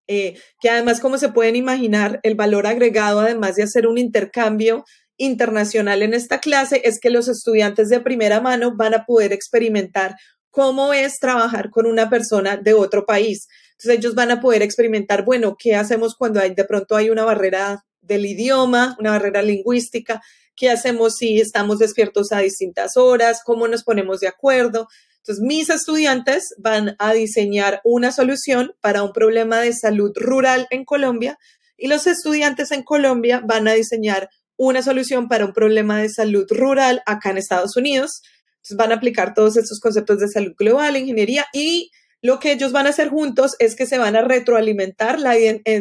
eh, 0.08 0.40
que 0.62 0.70
además, 0.70 1.00
como 1.00 1.18
se 1.18 1.30
pueden 1.30 1.56
imaginar, 1.56 2.20
el 2.24 2.36
valor 2.36 2.68
agregado, 2.68 3.22
además 3.22 3.56
de 3.56 3.64
hacer 3.64 3.88
un 3.88 3.98
intercambio 3.98 4.86
internacional 5.18 6.04
en 6.04 6.14
esta 6.14 6.40
clase, 6.40 6.82
es 6.84 7.00
que 7.00 7.10
los 7.10 7.28
estudiantes 7.28 7.90
de 7.90 8.02
primera 8.02 8.42
mano 8.42 8.76
van 8.76 8.94
a 8.94 9.06
poder 9.06 9.34
experimentar 9.34 10.18
cómo 10.56 10.94
es 10.94 11.20
trabajar 11.20 11.70
con 11.70 11.86
una 11.86 12.10
persona 12.10 12.56
de 12.56 12.74
otro 12.74 13.06
país. 13.06 13.50
Entonces 13.72 14.00
ellos 14.00 14.16
van 14.16 14.32
a 14.32 14.40
poder 14.40 14.62
experimentar, 14.62 15.26
bueno, 15.26 15.58
¿qué 15.60 15.76
hacemos 15.76 16.16
cuando 16.16 16.40
hay, 16.40 16.56
de 16.56 16.64
pronto 16.64 16.96
hay 16.96 17.10
una 17.10 17.26
barrera 17.26 17.84
del 18.02 18.26
idioma, 18.26 18.96
una 18.98 19.12
barrera 19.12 19.42
lingüística? 19.42 20.22
¿Qué 20.56 20.70
hacemos 20.70 21.16
si 21.18 21.42
estamos 21.42 21.80
despiertos 21.80 22.32
a 22.32 22.40
distintas 22.40 22.96
horas? 22.96 23.42
¿Cómo 23.44 23.68
nos 23.68 23.84
ponemos 23.84 24.22
de 24.22 24.30
acuerdo? 24.30 24.88
Entonces, 25.18 25.44
mis 25.44 25.70
estudiantes 25.70 26.56
van 26.58 26.96
a 27.00 27.12
diseñar 27.12 27.82
una 27.84 28.14
solución 28.14 28.76
para 28.80 29.04
un 29.04 29.12
problema 29.12 29.60
de 29.60 29.74
salud 29.74 30.14
rural 30.16 30.68
en 30.70 30.86
Colombia 30.86 31.38
y 31.76 31.90
los 31.90 32.08
estudiantes 32.08 32.72
en 32.72 32.84
Colombia 32.84 33.42
van 33.46 33.68
a 33.68 33.74
diseñar 33.74 34.30
una 34.56 34.82
solución 34.82 35.28
para 35.28 35.46
un 35.46 35.52
problema 35.52 36.02
de 36.02 36.08
salud 36.08 36.46
rural 36.50 37.02
acá 37.06 37.32
en 37.32 37.40
Estados 37.40 37.76
Unidos. 37.76 38.22
Entonces, 38.66 38.78
van 38.78 38.92
a 38.92 38.96
aplicar 38.96 39.34
todos 39.34 39.58
estos 39.58 39.80
conceptos 39.80 40.20
de 40.20 40.28
salud 40.28 40.54
global, 40.58 40.98
ingeniería 40.98 41.46
y 41.54 41.92
lo 42.22 42.40
que 42.40 42.52
ellos 42.52 42.72
van 42.72 42.88
a 42.88 42.90
hacer 42.90 43.10
juntos 43.10 43.56
es 43.60 43.76
que 43.76 43.86
se 43.86 44.00
van 44.00 44.16
a 44.16 44.22
retroalimentar 44.22 45.20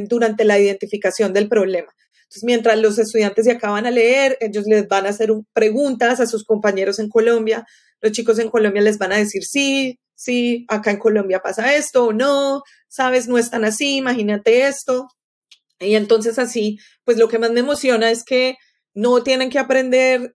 durante 0.08 0.44
la 0.44 0.58
identificación 0.58 1.32
del 1.32 1.48
problema. 1.48 1.88
Entonces, 2.24 2.44
mientras 2.44 2.78
los 2.78 2.98
estudiantes 2.98 3.46
se 3.46 3.52
acaban 3.52 3.86
a 3.86 3.90
leer, 3.90 4.36
ellos 4.40 4.64
les 4.66 4.86
van 4.86 5.06
a 5.06 5.10
hacer 5.10 5.30
preguntas 5.54 6.20
a 6.20 6.26
sus 6.26 6.44
compañeros 6.44 6.98
en 6.98 7.08
Colombia 7.08 7.64
los 8.04 8.12
chicos 8.12 8.38
en 8.38 8.50
Colombia 8.50 8.82
les 8.82 8.98
van 8.98 9.12
a 9.12 9.16
decir, 9.16 9.44
sí, 9.44 9.98
sí, 10.14 10.66
acá 10.68 10.90
en 10.90 10.98
Colombia 10.98 11.40
pasa 11.40 11.74
esto 11.74 12.04
o 12.04 12.12
no, 12.12 12.62
sabes, 12.86 13.28
no 13.28 13.38
es 13.38 13.50
tan 13.50 13.64
así, 13.64 13.96
imagínate 13.96 14.66
esto. 14.66 15.08
Y 15.80 15.94
entonces 15.94 16.38
así, 16.38 16.78
pues 17.04 17.16
lo 17.16 17.28
que 17.28 17.38
más 17.38 17.50
me 17.50 17.60
emociona 17.60 18.10
es 18.10 18.22
que 18.22 18.56
no 18.92 19.22
tienen 19.22 19.48
que 19.48 19.58
aprender 19.58 20.34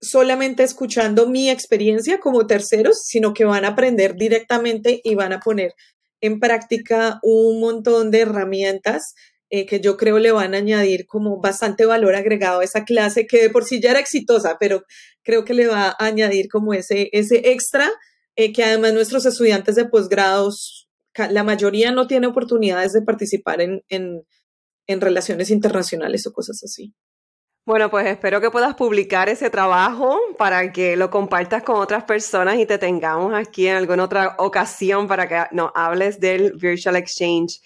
solamente 0.00 0.62
escuchando 0.62 1.28
mi 1.28 1.50
experiencia 1.50 2.20
como 2.20 2.46
terceros, 2.46 3.02
sino 3.04 3.34
que 3.34 3.44
van 3.44 3.64
a 3.64 3.68
aprender 3.68 4.14
directamente 4.16 5.00
y 5.04 5.14
van 5.14 5.32
a 5.32 5.40
poner 5.40 5.74
en 6.20 6.40
práctica 6.40 7.18
un 7.22 7.60
montón 7.60 8.10
de 8.10 8.20
herramientas 8.20 9.14
eh, 9.52 9.66
que 9.66 9.80
yo 9.80 9.96
creo 9.96 10.18
le 10.18 10.30
van 10.30 10.54
a 10.54 10.58
añadir 10.58 11.06
como 11.06 11.40
bastante 11.40 11.84
valor 11.84 12.14
agregado 12.14 12.60
a 12.60 12.64
esa 12.64 12.84
clase 12.84 13.26
que 13.26 13.42
de 13.42 13.50
por 13.50 13.64
sí 13.64 13.80
ya 13.80 13.90
era 13.90 13.98
exitosa, 13.98 14.56
pero 14.60 14.84
creo 15.22 15.44
que 15.44 15.54
le 15.54 15.66
va 15.66 15.88
a 15.88 16.06
añadir 16.06 16.48
como 16.48 16.72
ese, 16.72 17.08
ese 17.12 17.50
extra 17.50 17.90
eh, 18.36 18.52
que 18.52 18.62
además 18.62 18.94
nuestros 18.94 19.26
estudiantes 19.26 19.74
de 19.74 19.86
posgrados, 19.86 20.88
la 21.30 21.42
mayoría 21.42 21.90
no 21.90 22.06
tiene 22.06 22.28
oportunidades 22.28 22.92
de 22.92 23.02
participar 23.02 23.60
en, 23.60 23.82
en, 23.88 24.22
en 24.86 25.00
relaciones 25.00 25.50
internacionales 25.50 26.26
o 26.26 26.32
cosas 26.32 26.62
así. 26.62 26.94
Bueno, 27.66 27.90
pues 27.90 28.06
espero 28.06 28.40
que 28.40 28.50
puedas 28.50 28.74
publicar 28.74 29.28
ese 29.28 29.50
trabajo 29.50 30.18
para 30.38 30.72
que 30.72 30.96
lo 30.96 31.10
compartas 31.10 31.62
con 31.62 31.76
otras 31.76 32.04
personas 32.04 32.58
y 32.58 32.66
te 32.66 32.78
tengamos 32.78 33.34
aquí 33.34 33.68
en 33.68 33.76
alguna 33.76 34.04
otra 34.04 34.34
ocasión 34.38 35.06
para 35.06 35.28
que 35.28 35.54
nos 35.54 35.70
hables 35.74 36.18
del 36.18 36.54
Virtual 36.54 36.96
Exchange. 36.96 37.60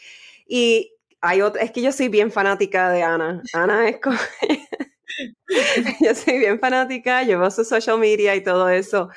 Y 0.47 0.93
hay 1.21 1.41
otra, 1.43 1.63
es 1.63 1.71
que 1.71 1.81
yo 1.81 1.93
soy 1.93 2.09
bien 2.09 2.33
fanática 2.33 2.91
de 2.91 3.03
Ana. 3.03 3.41
Ana 3.53 3.89
es 3.89 4.01
como, 4.01 4.19
yo 6.01 6.15
soy 6.15 6.39
bien 6.39 6.59
fanática, 6.59 7.23
llevo 7.23 7.51
su 7.51 7.65
social 7.65 7.99
media 7.99 8.35
y 8.35 8.43
todo 8.43 8.69
eso. 8.69 9.09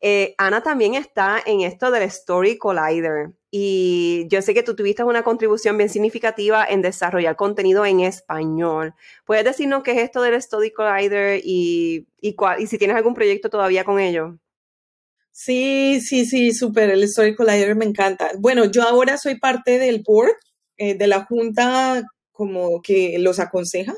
Eh, 0.00 0.34
Ana 0.38 0.62
también 0.62 0.94
está 0.94 1.42
en 1.44 1.62
esto 1.62 1.90
del 1.90 2.02
Story 2.04 2.58
Collider 2.58 3.32
y 3.50 4.26
yo 4.28 4.42
sé 4.42 4.52
que 4.52 4.62
tú 4.62 4.76
tuviste 4.76 5.02
una 5.04 5.22
contribución 5.22 5.78
bien 5.78 5.88
significativa 5.88 6.66
en 6.66 6.82
desarrollar 6.82 7.36
contenido 7.36 7.86
en 7.86 8.00
español. 8.00 8.94
¿Puedes 9.24 9.44
decirnos 9.44 9.82
qué 9.82 9.92
es 9.92 9.98
esto 9.98 10.20
del 10.20 10.34
Story 10.34 10.70
Collider 10.70 11.40
y, 11.42 12.06
y, 12.20 12.36
y 12.58 12.66
si 12.66 12.78
tienes 12.78 12.96
algún 12.96 13.14
proyecto 13.14 13.48
todavía 13.48 13.84
con 13.84 13.98
ello? 13.98 14.38
Sí, 15.32 16.00
sí, 16.00 16.24
sí, 16.24 16.52
súper. 16.52 16.90
El 16.90 17.02
Story 17.04 17.34
Collider 17.34 17.76
me 17.76 17.84
encanta. 17.84 18.30
Bueno, 18.38 18.64
yo 18.66 18.82
ahora 18.82 19.18
soy 19.18 19.38
parte 19.38 19.78
del 19.78 20.02
board 20.02 20.32
eh, 20.78 20.94
de 20.94 21.06
la 21.06 21.24
junta 21.24 22.02
como 22.32 22.80
que 22.82 23.18
los 23.18 23.38
aconseja 23.38 23.94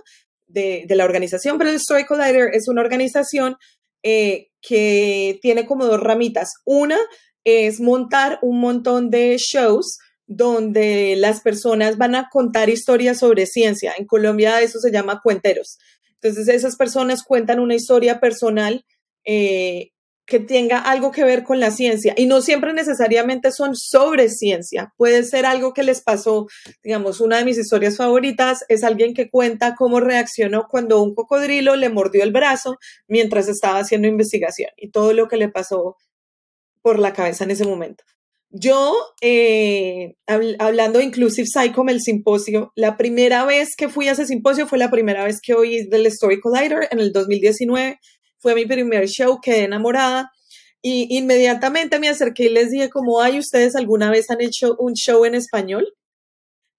de, 0.48 0.84
la 0.88 1.04
organización, 1.04 1.58
pero 1.58 1.70
el 1.70 1.76
Story 1.76 2.06
Collider 2.06 2.50
es 2.54 2.68
una 2.68 2.80
organización 2.80 3.56
eh, 4.02 4.48
que 4.60 5.38
tiene 5.42 5.66
como 5.66 5.86
dos 5.86 6.00
ramitas. 6.00 6.54
Una 6.64 6.98
es 7.44 7.80
montar 7.80 8.38
un 8.42 8.60
montón 8.60 9.10
de 9.10 9.36
shows 9.38 9.98
donde 10.26 11.16
las 11.16 11.40
personas 11.40 11.96
van 11.96 12.14
a 12.14 12.28
contar 12.30 12.68
historias 12.68 13.18
sobre 13.18 13.46
ciencia. 13.46 13.94
En 13.96 14.06
Colombia 14.06 14.60
eso 14.60 14.78
se 14.78 14.92
llama 14.92 15.20
cuenteros. 15.22 15.78
Entonces 16.20 16.48
esas 16.48 16.76
personas 16.76 17.22
cuentan 17.22 17.60
una 17.60 17.74
historia 17.74 18.20
personal 18.20 18.84
eh, 19.24 19.90
que 20.28 20.38
tenga 20.38 20.78
algo 20.78 21.10
que 21.10 21.24
ver 21.24 21.42
con 21.42 21.58
la 21.58 21.70
ciencia 21.70 22.12
y 22.16 22.26
no 22.26 22.42
siempre 22.42 22.74
necesariamente 22.74 23.50
son 23.50 23.74
sobre 23.74 24.28
ciencia. 24.28 24.92
Puede 24.98 25.24
ser 25.24 25.46
algo 25.46 25.72
que 25.72 25.82
les 25.82 26.02
pasó, 26.02 26.46
digamos, 26.82 27.20
una 27.20 27.38
de 27.38 27.46
mis 27.46 27.56
historias 27.56 27.96
favoritas 27.96 28.64
es 28.68 28.84
alguien 28.84 29.14
que 29.14 29.30
cuenta 29.30 29.74
cómo 29.74 30.00
reaccionó 30.00 30.66
cuando 30.70 31.02
un 31.02 31.14
cocodrilo 31.14 31.76
le 31.76 31.88
mordió 31.88 32.22
el 32.22 32.32
brazo 32.32 32.76
mientras 33.08 33.48
estaba 33.48 33.78
haciendo 33.78 34.06
investigación 34.06 34.70
y 34.76 34.90
todo 34.90 35.14
lo 35.14 35.28
que 35.28 35.38
le 35.38 35.48
pasó 35.48 35.96
por 36.82 36.98
la 36.98 37.14
cabeza 37.14 37.44
en 37.44 37.52
ese 37.52 37.64
momento. 37.64 38.04
Yo, 38.50 38.94
eh, 39.20 40.14
hablando 40.26 40.98
de 40.98 41.04
Inclusive 41.04 41.46
Psychom, 41.46 41.90
el 41.90 42.00
simposio, 42.00 42.72
la 42.76 42.96
primera 42.96 43.44
vez 43.44 43.76
que 43.76 43.90
fui 43.90 44.08
a 44.08 44.12
ese 44.12 44.26
simposio 44.26 44.66
fue 44.66 44.78
la 44.78 44.90
primera 44.90 45.24
vez 45.24 45.40
que 45.42 45.54
oí 45.54 45.86
del 45.86 46.06
Story 46.06 46.40
Collider 46.40 46.88
en 46.90 46.98
el 47.00 47.12
2019 47.12 47.98
fue 48.38 48.54
mi 48.54 48.66
primer 48.66 49.06
show, 49.08 49.40
quedé 49.40 49.64
enamorada 49.64 50.30
y 50.82 51.16
inmediatamente 51.16 51.98
me 51.98 52.08
acerqué 52.08 52.44
y 52.44 52.50
les 52.50 52.70
dije 52.70 52.88
como, 52.88 53.20
ay, 53.20 53.38
¿ustedes 53.38 53.74
alguna 53.76 54.10
vez 54.10 54.30
han 54.30 54.40
hecho 54.40 54.76
un 54.78 54.94
show 54.94 55.24
en 55.24 55.34
español? 55.34 55.86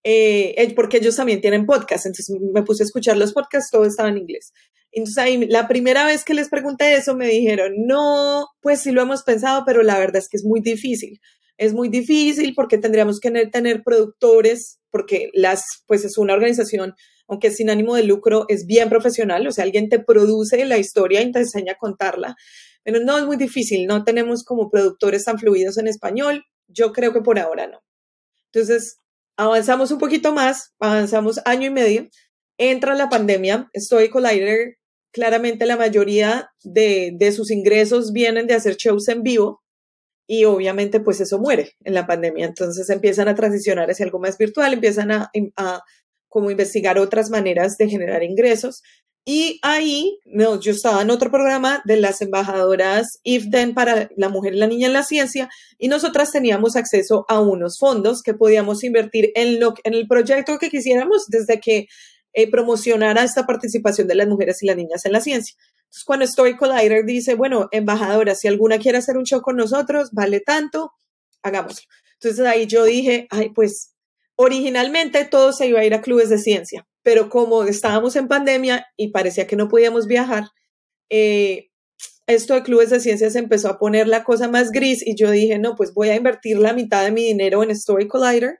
Eh, 0.03 0.73
porque 0.75 0.97
ellos 0.97 1.17
también 1.17 1.41
tienen 1.41 1.65
podcast, 1.65 2.05
entonces 2.05 2.35
me 2.53 2.63
puse 2.63 2.83
a 2.83 2.85
escuchar 2.85 3.17
los 3.17 3.33
podcasts, 3.33 3.69
todo 3.69 3.85
estaba 3.85 4.09
en 4.09 4.17
inglés. 4.17 4.53
Entonces 4.91 5.17
ahí, 5.17 5.45
la 5.47 5.67
primera 5.67 6.05
vez 6.05 6.23
que 6.23 6.33
les 6.33 6.49
pregunté 6.49 6.95
eso, 6.95 7.15
me 7.15 7.27
dijeron, 7.27 7.73
no, 7.85 8.47
pues 8.61 8.81
sí 8.81 8.91
lo 8.91 9.01
hemos 9.01 9.23
pensado, 9.23 9.63
pero 9.65 9.83
la 9.83 9.99
verdad 9.99 10.17
es 10.17 10.29
que 10.29 10.37
es 10.37 10.45
muy 10.45 10.61
difícil. 10.61 11.19
Es 11.57 11.73
muy 11.73 11.89
difícil 11.89 12.53
porque 12.55 12.77
tendríamos 12.77 13.19
que 13.19 13.29
tener 13.47 13.83
productores, 13.83 14.79
porque 14.89 15.29
las, 15.33 15.63
pues 15.87 16.05
es 16.05 16.17
una 16.17 16.33
organización 16.33 16.93
aunque 17.29 17.51
sin 17.51 17.69
ánimo 17.69 17.95
de 17.95 18.03
lucro, 18.03 18.45
es 18.49 18.65
bien 18.65 18.89
profesional, 18.89 19.47
o 19.47 19.51
sea, 19.51 19.63
alguien 19.63 19.87
te 19.87 19.99
produce 19.99 20.65
la 20.65 20.77
historia 20.77 21.21
y 21.21 21.31
te 21.31 21.39
enseña 21.39 21.73
a 21.73 21.77
contarla. 21.77 22.35
Pero 22.83 22.99
no 22.99 23.17
es 23.17 23.25
muy 23.25 23.37
difícil, 23.37 23.85
no 23.87 24.03
tenemos 24.03 24.43
como 24.43 24.69
productores 24.69 25.25
tan 25.25 25.37
fluidos 25.37 25.77
en 25.77 25.87
español, 25.87 26.43
yo 26.67 26.91
creo 26.91 27.13
que 27.13 27.21
por 27.21 27.39
ahora 27.39 27.67
no. 27.67 27.79
Entonces, 28.51 28.97
avanzamos 29.37 29.91
un 29.91 29.99
poquito 29.99 30.33
más, 30.33 30.73
avanzamos 30.79 31.39
año 31.45 31.67
y 31.67 31.71
medio, 31.71 32.09
entra 32.57 32.95
la 32.95 33.09
pandemia, 33.09 33.69
Story 33.73 34.09
Collider, 34.09 34.77
claramente 35.11 35.65
la 35.65 35.77
mayoría 35.77 36.49
de, 36.63 37.11
de 37.15 37.31
sus 37.31 37.51
ingresos 37.51 38.11
vienen 38.11 38.47
de 38.47 38.55
hacer 38.55 38.75
shows 38.75 39.07
en 39.07 39.23
vivo, 39.23 39.61
y 40.31 40.45
obviamente 40.45 40.99
pues 40.99 41.19
eso 41.21 41.39
muere 41.39 41.71
en 41.83 41.95
la 41.95 42.05
pandemia. 42.05 42.45
Entonces 42.45 42.87
empiezan 42.91 43.27
a 43.27 43.35
transicionar 43.35 43.89
hacia 43.89 44.05
algo 44.05 44.19
más 44.19 44.37
virtual, 44.37 44.73
empiezan 44.73 45.11
a, 45.11 45.31
como 46.29 46.51
investigar 46.51 46.97
otras 46.97 47.29
maneras 47.29 47.75
de 47.77 47.89
generar 47.89 48.23
ingresos. 48.23 48.81
Y 49.25 49.59
ahí, 49.61 50.17
no, 50.25 50.59
yo 50.59 50.71
estaba 50.71 51.01
en 51.01 51.11
otro 51.11 51.29
programa 51.29 51.81
de 51.85 51.97
las 51.97 52.21
embajadoras 52.21 53.19
IFDEN 53.23 53.73
para 53.73 54.09
la 54.15 54.29
mujer 54.29 54.55
y 54.55 54.57
la 54.57 54.67
niña 54.67 54.87
en 54.87 54.93
la 54.93 55.03
ciencia 55.03 55.49
y 55.77 55.87
nosotras 55.87 56.31
teníamos 56.31 56.75
acceso 56.75 57.25
a 57.27 57.39
unos 57.39 57.77
fondos 57.77 58.23
que 58.23 58.33
podíamos 58.33 58.83
invertir 58.83 59.31
en, 59.35 59.59
lo, 59.59 59.73
en 59.83 59.93
el 59.93 60.07
proyecto 60.07 60.57
que 60.57 60.69
quisiéramos 60.69 61.27
desde 61.27 61.59
que 61.59 61.87
eh, 62.33 62.49
promocionara 62.49 63.23
esta 63.23 63.45
participación 63.45 64.07
de 64.07 64.15
las 64.15 64.27
mujeres 64.27 64.63
y 64.63 64.67
las 64.67 64.77
niñas 64.77 65.05
en 65.05 65.11
la 65.11 65.21
ciencia. 65.21 65.55
Entonces, 65.89 66.03
cuando 66.05 66.25
Story 66.25 66.55
Collider 66.55 67.05
dice, 67.05 67.35
bueno, 67.35 67.67
embajadora, 67.71 68.35
si 68.35 68.47
alguna 68.47 68.79
quiere 68.79 68.99
hacer 68.99 69.17
un 69.17 69.25
show 69.25 69.41
con 69.41 69.57
nosotros, 69.57 70.09
vale 70.11 70.39
tanto, 70.39 70.93
hagámoslo. 71.43 71.87
Entonces 72.21 72.45
ahí 72.45 72.67
yo 72.67 72.83
dije, 72.83 73.27
ay, 73.29 73.49
pues 73.49 73.93
Originalmente 74.41 75.25
todo 75.25 75.51
se 75.51 75.67
iba 75.67 75.81
a 75.81 75.83
ir 75.83 75.93
a 75.93 75.99
clubes 75.99 76.29
de 76.29 76.37
ciencia, 76.37 76.87
pero 77.03 77.27
como 77.27 77.65
estábamos 77.65 78.15
en 78.15 78.29
pandemia 78.29 78.87
y 78.95 79.09
parecía 79.09 79.45
que 79.47 79.57
no 79.57 79.67
podíamos 79.67 80.07
viajar, 80.07 80.45
eh, 81.09 81.71
esto 82.25 82.53
de 82.53 82.63
clubes 82.63 82.89
de 82.89 83.01
ciencia 83.01 83.29
se 83.29 83.39
empezó 83.39 83.67
a 83.67 83.77
poner 83.77 84.07
la 84.07 84.23
cosa 84.23 84.47
más 84.47 84.71
gris 84.71 85.05
y 85.05 85.17
yo 85.17 85.29
dije, 85.29 85.59
no, 85.59 85.75
pues 85.75 85.93
voy 85.93 86.07
a 86.07 86.15
invertir 86.15 86.57
la 86.57 86.71
mitad 86.71 87.03
de 87.03 87.11
mi 87.11 87.25
dinero 87.25 87.63
en 87.63 87.71
Story 87.71 88.07
Collider 88.07 88.59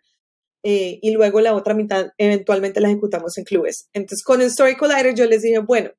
eh, 0.65 0.99
y 1.01 1.11
luego 1.11 1.39
la 1.39 1.55
otra 1.55 1.73
mitad 1.73 2.07
eventualmente 2.17 2.81
la 2.81 2.89
ejecutamos 2.89 3.37
en 3.37 3.45
clubes. 3.45 3.87
Entonces 3.93 4.25
con 4.25 4.41
Story 4.41 4.75
Collider 4.75 5.15
yo 5.15 5.27
les 5.27 5.43
dije, 5.43 5.59
bueno, 5.59 5.91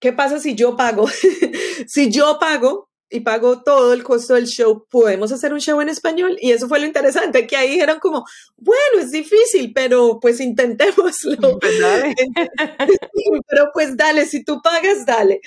¿qué 0.00 0.12
pasa 0.12 0.38
si 0.38 0.54
yo 0.54 0.76
pago? 0.76 1.08
si 1.88 2.12
yo 2.12 2.38
pago 2.38 2.87
y 3.10 3.20
pago 3.20 3.62
todo 3.62 3.94
el 3.94 4.02
costo 4.02 4.34
del 4.34 4.46
show, 4.46 4.86
podemos 4.90 5.32
hacer 5.32 5.52
un 5.52 5.60
show 5.60 5.80
en 5.80 5.88
español. 5.88 6.36
Y 6.40 6.52
eso 6.52 6.68
fue 6.68 6.78
lo 6.78 6.86
interesante, 6.86 7.46
que 7.46 7.56
ahí 7.56 7.70
dijeron 7.70 7.98
como, 8.00 8.24
bueno, 8.56 9.00
es 9.00 9.10
difícil, 9.10 9.72
pero 9.74 10.18
pues 10.20 10.40
intentémoslo. 10.40 11.58
Pues 11.68 11.74
pero 13.48 13.70
pues 13.72 13.96
dale, 13.96 14.26
si 14.26 14.44
tú 14.44 14.60
pagas, 14.62 15.04
dale. 15.06 15.40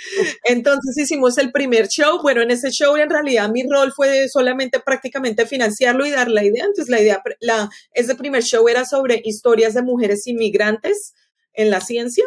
Entonces 0.44 0.98
hicimos 0.98 1.38
el 1.38 1.52
primer 1.52 1.88
show. 1.88 2.22
Bueno, 2.22 2.42
en 2.42 2.52
ese 2.52 2.70
show 2.72 2.96
en 2.98 3.10
realidad 3.10 3.50
mi 3.50 3.64
rol 3.64 3.94
fue 3.94 4.28
solamente 4.28 4.80
prácticamente 4.80 5.46
financiarlo 5.46 6.06
y 6.06 6.12
dar 6.12 6.30
la 6.30 6.44
idea. 6.44 6.66
Entonces 6.66 6.90
la 6.90 7.02
idea, 7.02 7.22
la, 7.40 7.70
ese 7.94 8.16
primer 8.16 8.44
show 8.44 8.68
era 8.68 8.86
sobre 8.86 9.22
historias 9.24 9.74
de 9.74 9.84
mujeres 9.84 10.28
inmigrantes 10.28 11.14
en 11.54 11.70
la 11.70 11.82
ciencia 11.82 12.26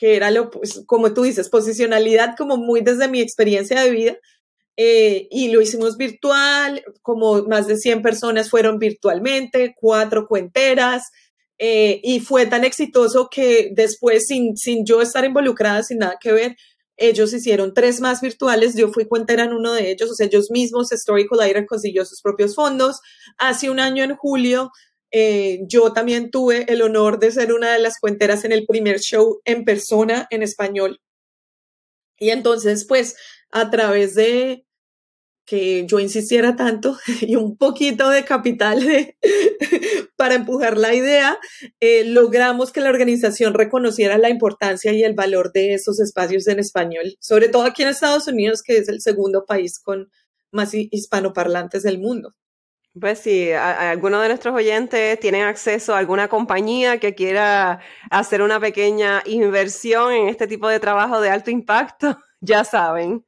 que 0.00 0.16
era 0.16 0.30
lo, 0.30 0.50
pues, 0.50 0.82
como 0.86 1.12
tú 1.12 1.24
dices, 1.24 1.50
posicionalidad 1.50 2.34
como 2.34 2.56
muy 2.56 2.80
desde 2.80 3.06
mi 3.06 3.20
experiencia 3.20 3.82
de 3.82 3.90
vida. 3.90 4.16
Eh, 4.82 5.28
y 5.30 5.50
lo 5.50 5.60
hicimos 5.60 5.98
virtual, 5.98 6.82
como 7.02 7.42
más 7.42 7.66
de 7.66 7.76
100 7.76 8.00
personas 8.00 8.48
fueron 8.48 8.78
virtualmente, 8.78 9.74
cuatro 9.78 10.26
cuenteras, 10.26 11.10
eh, 11.58 12.00
y 12.02 12.20
fue 12.20 12.46
tan 12.46 12.64
exitoso 12.64 13.28
que 13.30 13.72
después, 13.74 14.26
sin, 14.26 14.56
sin 14.56 14.86
yo 14.86 15.02
estar 15.02 15.22
involucrada, 15.26 15.82
sin 15.82 15.98
nada 15.98 16.16
que 16.18 16.32
ver, 16.32 16.56
ellos 16.96 17.34
hicieron 17.34 17.74
tres 17.74 18.00
más 18.00 18.22
virtuales, 18.22 18.74
yo 18.74 18.90
fui 18.90 19.04
cuentera 19.04 19.44
en 19.44 19.52
uno 19.52 19.74
de 19.74 19.90
ellos, 19.90 20.10
o 20.12 20.14
sea, 20.14 20.24
ellos 20.24 20.50
mismos, 20.50 20.90
Story 20.92 21.26
Collider 21.26 21.66
consiguió 21.66 22.06
sus 22.06 22.22
propios 22.22 22.54
fondos. 22.54 23.00
Hace 23.36 23.68
un 23.68 23.80
año, 23.80 24.02
en 24.02 24.16
julio, 24.16 24.70
eh, 25.10 25.58
yo 25.68 25.92
también 25.92 26.30
tuve 26.30 26.64
el 26.72 26.80
honor 26.80 27.18
de 27.18 27.32
ser 27.32 27.52
una 27.52 27.70
de 27.74 27.80
las 27.80 27.98
cuenteras 28.00 28.46
en 28.46 28.52
el 28.52 28.64
primer 28.64 28.98
show 29.00 29.42
en 29.44 29.66
persona 29.66 30.26
en 30.30 30.42
español. 30.42 31.02
Y 32.18 32.30
entonces, 32.30 32.86
pues, 32.86 33.16
a 33.50 33.70
través 33.70 34.14
de 34.14 34.64
que 35.50 35.84
yo 35.84 35.98
insistiera 35.98 36.54
tanto 36.54 36.96
y 37.22 37.34
un 37.34 37.56
poquito 37.56 38.08
de 38.08 38.24
capital 38.24 38.78
para 40.16 40.36
empujar 40.36 40.78
la 40.78 40.94
idea, 40.94 41.40
eh, 41.80 42.04
logramos 42.04 42.70
que 42.70 42.80
la 42.80 42.90
organización 42.90 43.54
reconociera 43.54 44.16
la 44.16 44.30
importancia 44.30 44.92
y 44.92 45.02
el 45.02 45.14
valor 45.14 45.50
de 45.52 45.74
esos 45.74 45.98
espacios 45.98 46.46
en 46.46 46.60
español, 46.60 47.16
sobre 47.18 47.48
todo 47.48 47.64
aquí 47.64 47.82
en 47.82 47.88
Estados 47.88 48.28
Unidos, 48.28 48.62
que 48.62 48.76
es 48.76 48.88
el 48.88 49.00
segundo 49.00 49.44
país 49.44 49.80
con 49.80 50.08
más 50.52 50.70
hispanoparlantes 50.72 51.82
del 51.82 51.98
mundo. 51.98 52.36
Pues 53.00 53.18
si 53.18 53.50
alguno 53.50 54.20
de 54.20 54.28
nuestros 54.28 54.54
oyentes 54.54 55.18
tienen 55.18 55.42
acceso 55.42 55.94
a 55.96 55.98
alguna 55.98 56.28
compañía 56.28 56.98
que 56.98 57.16
quiera 57.16 57.80
hacer 58.08 58.42
una 58.42 58.60
pequeña 58.60 59.22
inversión 59.26 60.12
en 60.12 60.28
este 60.28 60.46
tipo 60.46 60.68
de 60.68 60.78
trabajo 60.78 61.20
de 61.20 61.30
alto 61.30 61.50
impacto, 61.50 62.18
ya 62.40 62.62
saben. 62.62 63.24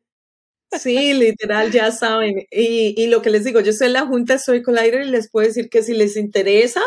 Sí, 0.80 1.12
literal, 1.14 1.70
ya 1.70 1.90
saben. 1.92 2.46
Y, 2.50 2.94
y 2.96 3.06
lo 3.08 3.22
que 3.22 3.30
les 3.30 3.44
digo, 3.44 3.60
yo 3.60 3.72
soy 3.72 3.88
la 3.88 4.06
Junta 4.06 4.34
Story 4.34 4.62
Collider 4.62 5.02
y 5.02 5.10
les 5.10 5.30
puedo 5.30 5.46
decir 5.46 5.68
que 5.68 5.82
si 5.82 5.92
les 5.92 6.16
interesa, 6.16 6.82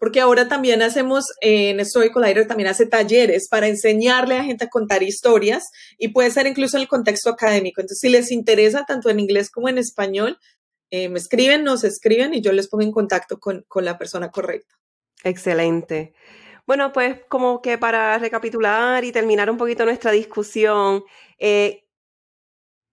porque 0.00 0.20
ahora 0.20 0.48
también 0.48 0.80
hacemos, 0.80 1.26
en 1.42 1.78
Story 1.80 2.10
Collider 2.10 2.46
también 2.46 2.70
hace 2.70 2.86
talleres 2.86 3.48
para 3.48 3.68
enseñarle 3.68 4.38
a 4.38 4.44
gente 4.44 4.64
a 4.64 4.70
contar 4.70 5.02
historias 5.02 5.70
y 5.98 6.08
puede 6.08 6.30
ser 6.30 6.46
incluso 6.46 6.78
en 6.78 6.82
el 6.82 6.88
contexto 6.88 7.28
académico. 7.28 7.82
Entonces, 7.82 8.00
si 8.00 8.08
les 8.08 8.32
interesa 8.32 8.86
tanto 8.86 9.10
en 9.10 9.20
inglés 9.20 9.50
como 9.50 9.68
en 9.68 9.76
español, 9.76 10.38
eh, 10.90 11.10
me 11.10 11.18
escriben, 11.18 11.64
nos 11.64 11.84
escriben 11.84 12.32
y 12.32 12.40
yo 12.40 12.50
les 12.52 12.68
pongo 12.68 12.82
en 12.82 12.92
contacto 12.92 13.38
con, 13.38 13.64
la 13.74 13.98
persona 13.98 14.30
correcta. 14.30 14.74
Excelente. 15.22 16.14
Bueno, 16.66 16.92
pues 16.92 17.18
como 17.28 17.60
que 17.60 17.76
para 17.76 18.18
recapitular 18.18 19.04
y 19.04 19.12
terminar 19.12 19.50
un 19.50 19.58
poquito 19.58 19.84
nuestra 19.84 20.12
discusión, 20.12 21.04
eh, 21.38 21.84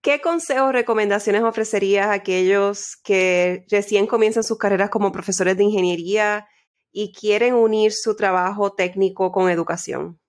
¿qué 0.01 0.21
consejos 0.21 0.69
o 0.69 0.71
recomendaciones 0.71 1.43
ofrecerías 1.43 2.07
a 2.07 2.13
aquellos 2.13 2.95
que 3.03 3.65
recién 3.69 4.07
comienzan 4.07 4.43
sus 4.43 4.57
carreras 4.57 4.89
como 4.89 5.11
profesores 5.11 5.57
de 5.57 5.63
ingeniería 5.63 6.47
y 6.91 7.13
quieren 7.13 7.53
unir 7.53 7.91
su 7.93 8.15
trabajo 8.15 8.73
técnico 8.73 9.31
con 9.31 9.49
educación? 9.49 10.19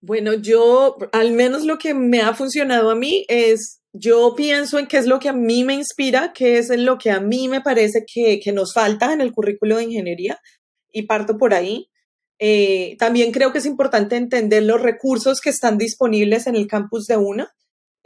Bueno, 0.00 0.34
yo, 0.34 0.96
al 1.12 1.32
menos 1.32 1.64
lo 1.64 1.78
que 1.78 1.92
me 1.92 2.20
ha 2.20 2.32
funcionado 2.32 2.90
a 2.90 2.94
mí 2.94 3.24
es 3.28 3.78
yo 3.92 4.34
pienso 4.36 4.78
en 4.78 4.86
qué 4.86 4.98
es 4.98 5.06
lo 5.06 5.18
que 5.18 5.28
a 5.28 5.32
mí 5.32 5.64
me 5.64 5.74
inspira, 5.74 6.32
qué 6.32 6.58
es 6.58 6.68
lo 6.70 6.98
que 6.98 7.10
a 7.10 7.20
mí 7.20 7.48
me 7.48 7.60
parece 7.60 8.04
que, 8.06 8.40
nos 8.52 8.72
falta 8.72 9.12
en 9.12 9.20
el 9.20 9.32
currículo 9.32 9.76
de 9.76 9.84
ingeniería 9.84 10.38
y 10.92 11.02
parto 11.02 11.38
por 11.38 11.54
ahí. 11.54 11.88
Eh, 12.38 12.96
también 12.98 13.32
creo 13.32 13.50
que 13.52 13.58
es 13.58 13.66
importante 13.66 14.16
entender 14.16 14.62
los 14.62 14.80
recursos 14.80 15.40
que 15.40 15.50
están 15.50 15.78
disponibles 15.78 16.46
en 16.46 16.54
el 16.54 16.68
campus 16.68 17.06
de 17.06 17.16
una, 17.16 17.52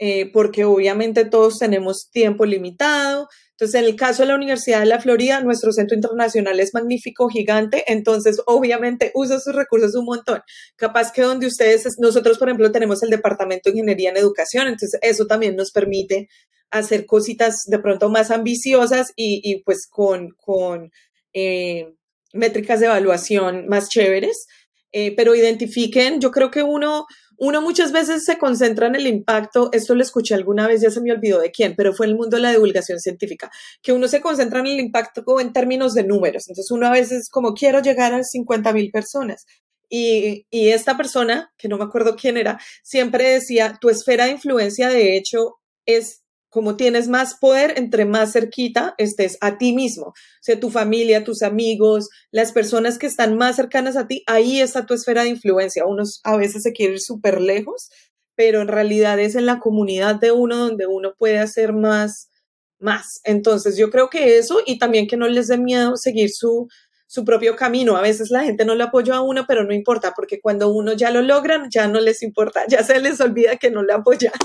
eh, 0.05 0.29
porque 0.33 0.65
obviamente 0.65 1.23
todos 1.23 1.59
tenemos 1.59 2.09
tiempo 2.11 2.45
limitado, 2.45 3.29
entonces, 3.53 3.79
en 3.79 3.85
el 3.85 3.95
caso 3.95 4.23
de 4.23 4.27
la 4.27 4.35
Universidad 4.35 4.81
de 4.81 4.87
la 4.87 4.99
Florida, 4.99 5.39
nuestro 5.39 5.71
centro 5.71 5.95
internacional 5.95 6.59
es 6.59 6.73
magnífico, 6.73 7.29
gigante, 7.29 7.85
entonces 7.87 8.41
obviamente 8.45 9.11
usa 9.13 9.39
sus 9.39 9.55
recursos 9.55 9.95
un 9.95 10.03
montón. 10.03 10.41
Capaz 10.75 11.13
que 11.13 11.21
donde 11.21 11.47
ustedes, 11.47 11.85
nosotros 11.99 12.37
por 12.37 12.49
ejemplo 12.49 12.73
tenemos 12.73 13.01
el 13.03 13.09
Departamento 13.09 13.69
de 13.69 13.77
Ingeniería 13.77 14.09
en 14.09 14.17
Educación, 14.17 14.67
entonces 14.67 14.99
eso 15.01 15.27
también 15.27 15.55
nos 15.55 15.71
permite 15.71 16.27
hacer 16.71 17.05
cositas 17.05 17.63
de 17.67 17.79
pronto 17.79 18.09
más 18.09 18.31
ambiciosas 18.31 19.13
y, 19.15 19.63
pues 19.63 19.87
con, 19.89 20.31
con 20.31 20.91
eh, 21.31 21.93
métricas 22.33 22.81
de 22.81 22.87
evaluación 22.87 23.67
más 23.67 23.87
chéveres. 23.87 24.47
Eh, 24.95 25.15
pero 25.15 25.33
identifiquen, 25.33 26.21
yo 26.21 26.29
creo 26.29 26.51
que 26.51 26.61
uno, 26.61 27.07
uno 27.43 27.61
muchas 27.61 27.91
veces 27.91 28.23
se 28.23 28.37
concentra 28.37 28.87
en 28.87 28.95
el 28.95 29.05
impacto, 29.05 29.69
esto 29.73 29.95
lo 29.95 30.01
escuché 30.01 30.33
alguna 30.33 30.65
vez, 30.65 30.81
ya 30.81 30.89
se 30.89 31.01
me 31.01 31.11
olvidó 31.11 31.41
de 31.41 31.51
quién, 31.51 31.75
pero 31.75 31.93
fue 31.93 32.05
en 32.05 32.11
el 32.11 32.17
mundo 32.17 32.37
de 32.37 32.43
la 32.43 32.51
divulgación 32.51 32.99
científica, 32.99 33.51
que 33.81 33.91
uno 33.91 34.07
se 34.07 34.21
concentra 34.21 34.61
en 34.61 34.67
el 34.67 34.79
impacto 34.79 35.23
en 35.41 35.51
términos 35.51 35.93
de 35.93 36.05
números. 36.05 36.47
Entonces 36.47 36.71
uno 36.71 36.87
a 36.87 36.91
veces 36.91 37.29
como 37.29 37.53
quiero 37.53 37.81
llegar 37.81 38.13
a 38.13 38.23
50 38.23 38.71
mil 38.71 38.91
personas. 38.91 39.45
Y, 39.89 40.47
y 40.49 40.69
esta 40.69 40.95
persona, 40.95 41.51
que 41.57 41.67
no 41.67 41.77
me 41.77 41.83
acuerdo 41.83 42.15
quién 42.15 42.37
era, 42.37 42.59
siempre 42.81 43.29
decía, 43.29 43.77
tu 43.79 43.89
esfera 43.89 44.25
de 44.25 44.31
influencia 44.31 44.89
de 44.89 45.17
hecho 45.17 45.57
es 45.85 46.22
como 46.53 46.77
tienes 46.77 47.07
más 47.07 47.35
poder, 47.39 47.73
entre 47.77 48.05
más 48.05 48.31
cerquita 48.31 48.93
estés 48.99 49.39
a 49.41 49.57
ti 49.57 49.73
mismo, 49.73 50.09
o 50.09 50.13
sea, 50.39 50.59
tu 50.59 50.69
familia, 50.69 51.23
tus 51.23 51.41
amigos, 51.41 52.09
las 52.31 52.51
personas 52.51 52.99
que 52.99 53.07
están 53.07 53.35
más 53.37 53.55
cercanas 53.55 53.97
a 53.97 54.07
ti, 54.07 54.23
ahí 54.27 54.61
está 54.61 54.85
tu 54.85 54.93
esfera 54.93 55.23
de 55.23 55.29
influencia. 55.29 55.87
Unos 55.87 56.21
a 56.23 56.37
veces 56.37 56.61
se 56.61 56.71
quiere 56.71 56.93
ir 56.93 56.99
súper 56.99 57.41
lejos, 57.41 57.89
pero 58.35 58.61
en 58.61 58.67
realidad 58.67 59.19
es 59.19 59.33
en 59.33 59.47
la 59.47 59.59
comunidad 59.59 60.15
de 60.19 60.31
uno 60.31 60.55
donde 60.57 60.85
uno 60.85 61.15
puede 61.17 61.39
hacer 61.39 61.73
más, 61.73 62.29
más. 62.77 63.19
Entonces, 63.23 63.75
yo 63.75 63.89
creo 63.89 64.11
que 64.11 64.37
eso 64.37 64.59
y 64.63 64.77
también 64.77 65.07
que 65.07 65.17
no 65.17 65.27
les 65.27 65.47
dé 65.47 65.57
miedo 65.57 65.97
seguir 65.97 66.29
su, 66.31 66.67
su 67.07 67.25
propio 67.25 67.55
camino. 67.55 67.97
A 67.97 68.01
veces 68.01 68.29
la 68.29 68.43
gente 68.43 68.63
no 68.63 68.75
le 68.75 68.83
apoya 68.83 69.15
a 69.15 69.21
uno, 69.21 69.45
pero 69.47 69.63
no 69.63 69.73
importa, 69.73 70.13
porque 70.15 70.39
cuando 70.39 70.69
uno 70.69 70.93
ya 70.93 71.09
lo 71.09 71.23
logran, 71.23 71.69
ya 71.71 71.87
no 71.87 71.99
les 71.99 72.21
importa, 72.21 72.65
ya 72.69 72.83
se 72.83 72.99
les 72.99 73.19
olvida 73.21 73.57
que 73.57 73.71
no 73.71 73.81
le 73.81 73.93
apoyaron. 73.93 74.39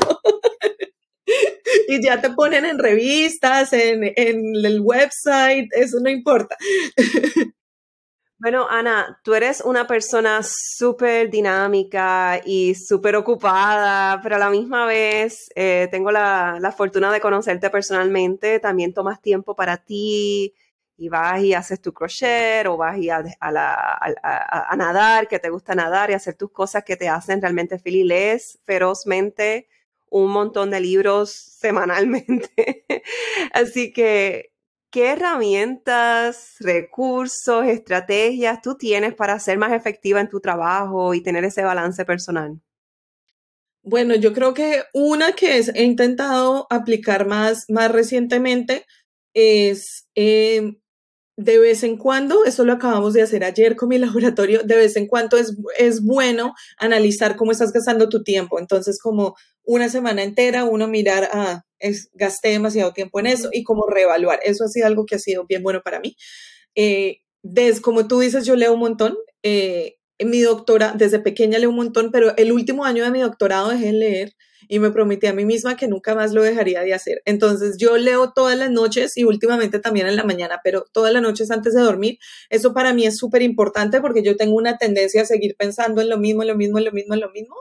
y 1.88 2.02
ya 2.02 2.20
te 2.20 2.30
ponen 2.30 2.64
en 2.64 2.78
revistas, 2.78 3.72
en, 3.72 4.04
el 4.04 4.80
website, 4.80 5.68
eso 5.72 5.98
no 6.00 6.10
importa. 6.10 6.56
Bueno, 8.40 8.68
Ana, 8.70 9.20
tú 9.24 9.34
eres 9.34 9.60
una 9.60 9.88
persona 9.88 10.42
súper 10.44 11.28
dinámica 11.28 12.40
y 12.44 12.76
súper 12.76 13.16
ocupada, 13.16 14.20
pero 14.22 14.36
a 14.36 14.38
la 14.38 14.48
misma 14.48 14.86
vez 14.86 15.48
eh, 15.56 15.88
tengo 15.90 16.12
la, 16.12 16.72
fortuna 16.76 17.10
de 17.10 17.18
conocerte 17.20 17.68
personalmente. 17.68 18.60
También 18.60 18.94
tomas 18.94 19.20
tiempo 19.20 19.56
para 19.56 19.78
ti 19.78 20.54
y 20.96 21.08
vas 21.08 21.42
y 21.42 21.52
haces 21.52 21.80
tu 21.80 21.92
crochet 21.92 22.64
o 22.68 22.76
vas 22.76 22.96
y 22.98 23.10
a, 23.10 23.24
a, 23.40 24.76
nadar, 24.76 25.26
que 25.26 25.40
te 25.40 25.50
gusta 25.50 25.74
nadar 25.74 26.10
y 26.10 26.14
hacer 26.14 26.36
tus 26.36 26.52
cosas 26.52 26.84
que 26.84 26.96
te 26.96 27.08
hacen 27.08 27.42
realmente 27.42 27.80
feliz. 27.80 28.60
Ferozmente 28.62 29.66
un 30.10 30.30
montón 30.30 30.70
de 30.70 30.80
libros 30.80 31.30
semanalmente. 31.30 32.84
Así 33.52 33.92
que, 33.92 34.52
¿qué 34.90 35.12
herramientas, 35.12 36.56
recursos, 36.60 37.66
estrategias 37.66 38.62
tú 38.62 38.76
tienes 38.76 39.14
para 39.14 39.38
ser 39.38 39.58
más 39.58 39.72
efectiva 39.72 40.20
en 40.20 40.28
tu 40.28 40.40
trabajo 40.40 41.14
y 41.14 41.22
tener 41.22 41.44
ese 41.44 41.62
balance 41.62 42.04
personal? 42.04 42.60
Bueno, 43.82 44.14
yo 44.14 44.32
creo 44.34 44.54
que 44.54 44.82
una 44.92 45.32
que 45.32 45.58
he 45.58 45.84
intentado 45.84 46.66
aplicar 46.68 47.26
más, 47.26 47.64
más 47.68 47.90
recientemente 47.90 48.84
es 49.34 50.06
eh, 50.14 50.78
de 51.38 51.58
vez 51.60 51.84
en 51.84 51.96
cuando, 51.96 52.44
eso 52.44 52.64
lo 52.64 52.72
acabamos 52.72 53.14
de 53.14 53.22
hacer 53.22 53.44
ayer 53.44 53.76
con 53.76 53.88
mi 53.88 53.98
laboratorio, 53.98 54.62
de 54.64 54.76
vez 54.76 54.96
en 54.96 55.06
cuando 55.06 55.36
es, 55.36 55.56
es 55.78 56.02
bueno 56.04 56.52
analizar 56.78 57.36
cómo 57.36 57.52
estás 57.52 57.72
gastando 57.72 58.08
tu 58.08 58.24
tiempo. 58.24 58.58
Entonces, 58.58 59.00
como 59.00 59.36
una 59.68 59.90
semana 59.90 60.22
entera, 60.22 60.64
uno 60.64 60.88
mirar, 60.88 61.28
ah, 61.30 61.62
es, 61.78 62.08
gasté 62.14 62.48
demasiado 62.48 62.94
tiempo 62.94 63.20
en 63.20 63.26
eso 63.26 63.50
y 63.52 63.64
como 63.64 63.86
reevaluar. 63.86 64.40
Eso 64.42 64.64
ha 64.64 64.68
sido 64.68 64.86
algo 64.86 65.04
que 65.04 65.16
ha 65.16 65.18
sido 65.18 65.44
bien 65.46 65.62
bueno 65.62 65.82
para 65.84 66.00
mí. 66.00 66.16
Eh, 66.74 67.18
como 67.82 68.08
tú 68.08 68.20
dices, 68.20 68.46
yo 68.46 68.56
leo 68.56 68.72
un 68.72 68.80
montón. 68.80 69.18
Eh, 69.42 69.96
mi 70.24 70.40
doctora, 70.40 70.94
desde 70.96 71.18
pequeña 71.18 71.58
leo 71.58 71.68
un 71.68 71.76
montón, 71.76 72.10
pero 72.10 72.34
el 72.38 72.50
último 72.50 72.86
año 72.86 73.04
de 73.04 73.10
mi 73.10 73.20
doctorado 73.20 73.68
dejé 73.68 73.86
de 73.86 73.92
leer 73.92 74.32
y 74.68 74.78
me 74.78 74.90
prometí 74.90 75.26
a 75.26 75.34
mí 75.34 75.44
misma 75.44 75.76
que 75.76 75.86
nunca 75.86 76.14
más 76.14 76.32
lo 76.32 76.42
dejaría 76.42 76.80
de 76.80 76.94
hacer. 76.94 77.20
Entonces 77.26 77.76
yo 77.78 77.98
leo 77.98 78.32
todas 78.32 78.56
las 78.56 78.70
noches 78.70 79.18
y 79.18 79.24
últimamente 79.24 79.80
también 79.80 80.06
en 80.06 80.16
la 80.16 80.24
mañana, 80.24 80.60
pero 80.64 80.86
todas 80.92 81.12
las 81.12 81.22
noches 81.22 81.50
antes 81.50 81.74
de 81.74 81.82
dormir. 81.82 82.18
Eso 82.48 82.72
para 82.72 82.94
mí 82.94 83.04
es 83.06 83.18
súper 83.18 83.42
importante 83.42 84.00
porque 84.00 84.22
yo 84.22 84.34
tengo 84.36 84.56
una 84.56 84.78
tendencia 84.78 85.22
a 85.22 85.26
seguir 85.26 85.56
pensando 85.58 86.00
en 86.00 86.08
lo 86.08 86.16
mismo, 86.16 86.40
en 86.42 86.48
lo 86.48 86.56
mismo, 86.56 86.78
en 86.78 86.86
lo 86.86 86.92
mismo, 86.92 87.14
en 87.14 87.20
lo 87.20 87.30
mismo. 87.30 87.54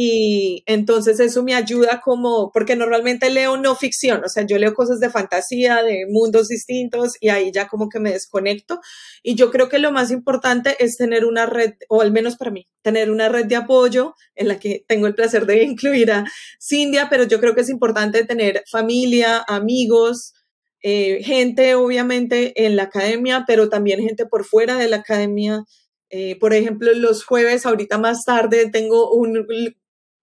Y 0.00 0.62
entonces 0.66 1.18
eso 1.18 1.42
me 1.42 1.56
ayuda 1.56 2.00
como, 2.00 2.52
porque 2.52 2.76
normalmente 2.76 3.30
leo 3.30 3.56
no 3.56 3.74
ficción, 3.74 4.22
o 4.24 4.28
sea, 4.28 4.46
yo 4.46 4.56
leo 4.56 4.72
cosas 4.72 5.00
de 5.00 5.10
fantasía, 5.10 5.82
de 5.82 6.06
mundos 6.08 6.46
distintos 6.46 7.14
y 7.20 7.30
ahí 7.30 7.50
ya 7.52 7.66
como 7.66 7.88
que 7.88 7.98
me 7.98 8.12
desconecto. 8.12 8.78
Y 9.24 9.34
yo 9.34 9.50
creo 9.50 9.68
que 9.68 9.80
lo 9.80 9.90
más 9.90 10.12
importante 10.12 10.76
es 10.78 10.96
tener 10.96 11.24
una 11.24 11.46
red, 11.46 11.72
o 11.88 12.00
al 12.00 12.12
menos 12.12 12.36
para 12.36 12.52
mí, 12.52 12.68
tener 12.80 13.10
una 13.10 13.28
red 13.28 13.46
de 13.46 13.56
apoyo 13.56 14.14
en 14.36 14.46
la 14.46 14.60
que 14.60 14.84
tengo 14.86 15.08
el 15.08 15.16
placer 15.16 15.46
de 15.46 15.62
incluir 15.64 16.12
a 16.12 16.24
Cindia, 16.60 17.08
pero 17.10 17.24
yo 17.24 17.40
creo 17.40 17.56
que 17.56 17.62
es 17.62 17.68
importante 17.68 18.24
tener 18.24 18.62
familia, 18.70 19.44
amigos, 19.48 20.32
eh, 20.80 21.24
gente 21.24 21.74
obviamente 21.74 22.66
en 22.66 22.76
la 22.76 22.84
academia, 22.84 23.42
pero 23.48 23.68
también 23.68 23.98
gente 23.98 24.26
por 24.26 24.44
fuera 24.44 24.76
de 24.76 24.88
la 24.88 24.98
academia. 24.98 25.64
Eh, 26.08 26.38
por 26.38 26.54
ejemplo, 26.54 26.94
los 26.94 27.24
jueves, 27.24 27.66
ahorita 27.66 27.98
más 27.98 28.24
tarde, 28.24 28.70
tengo 28.70 29.12
un 29.12 29.44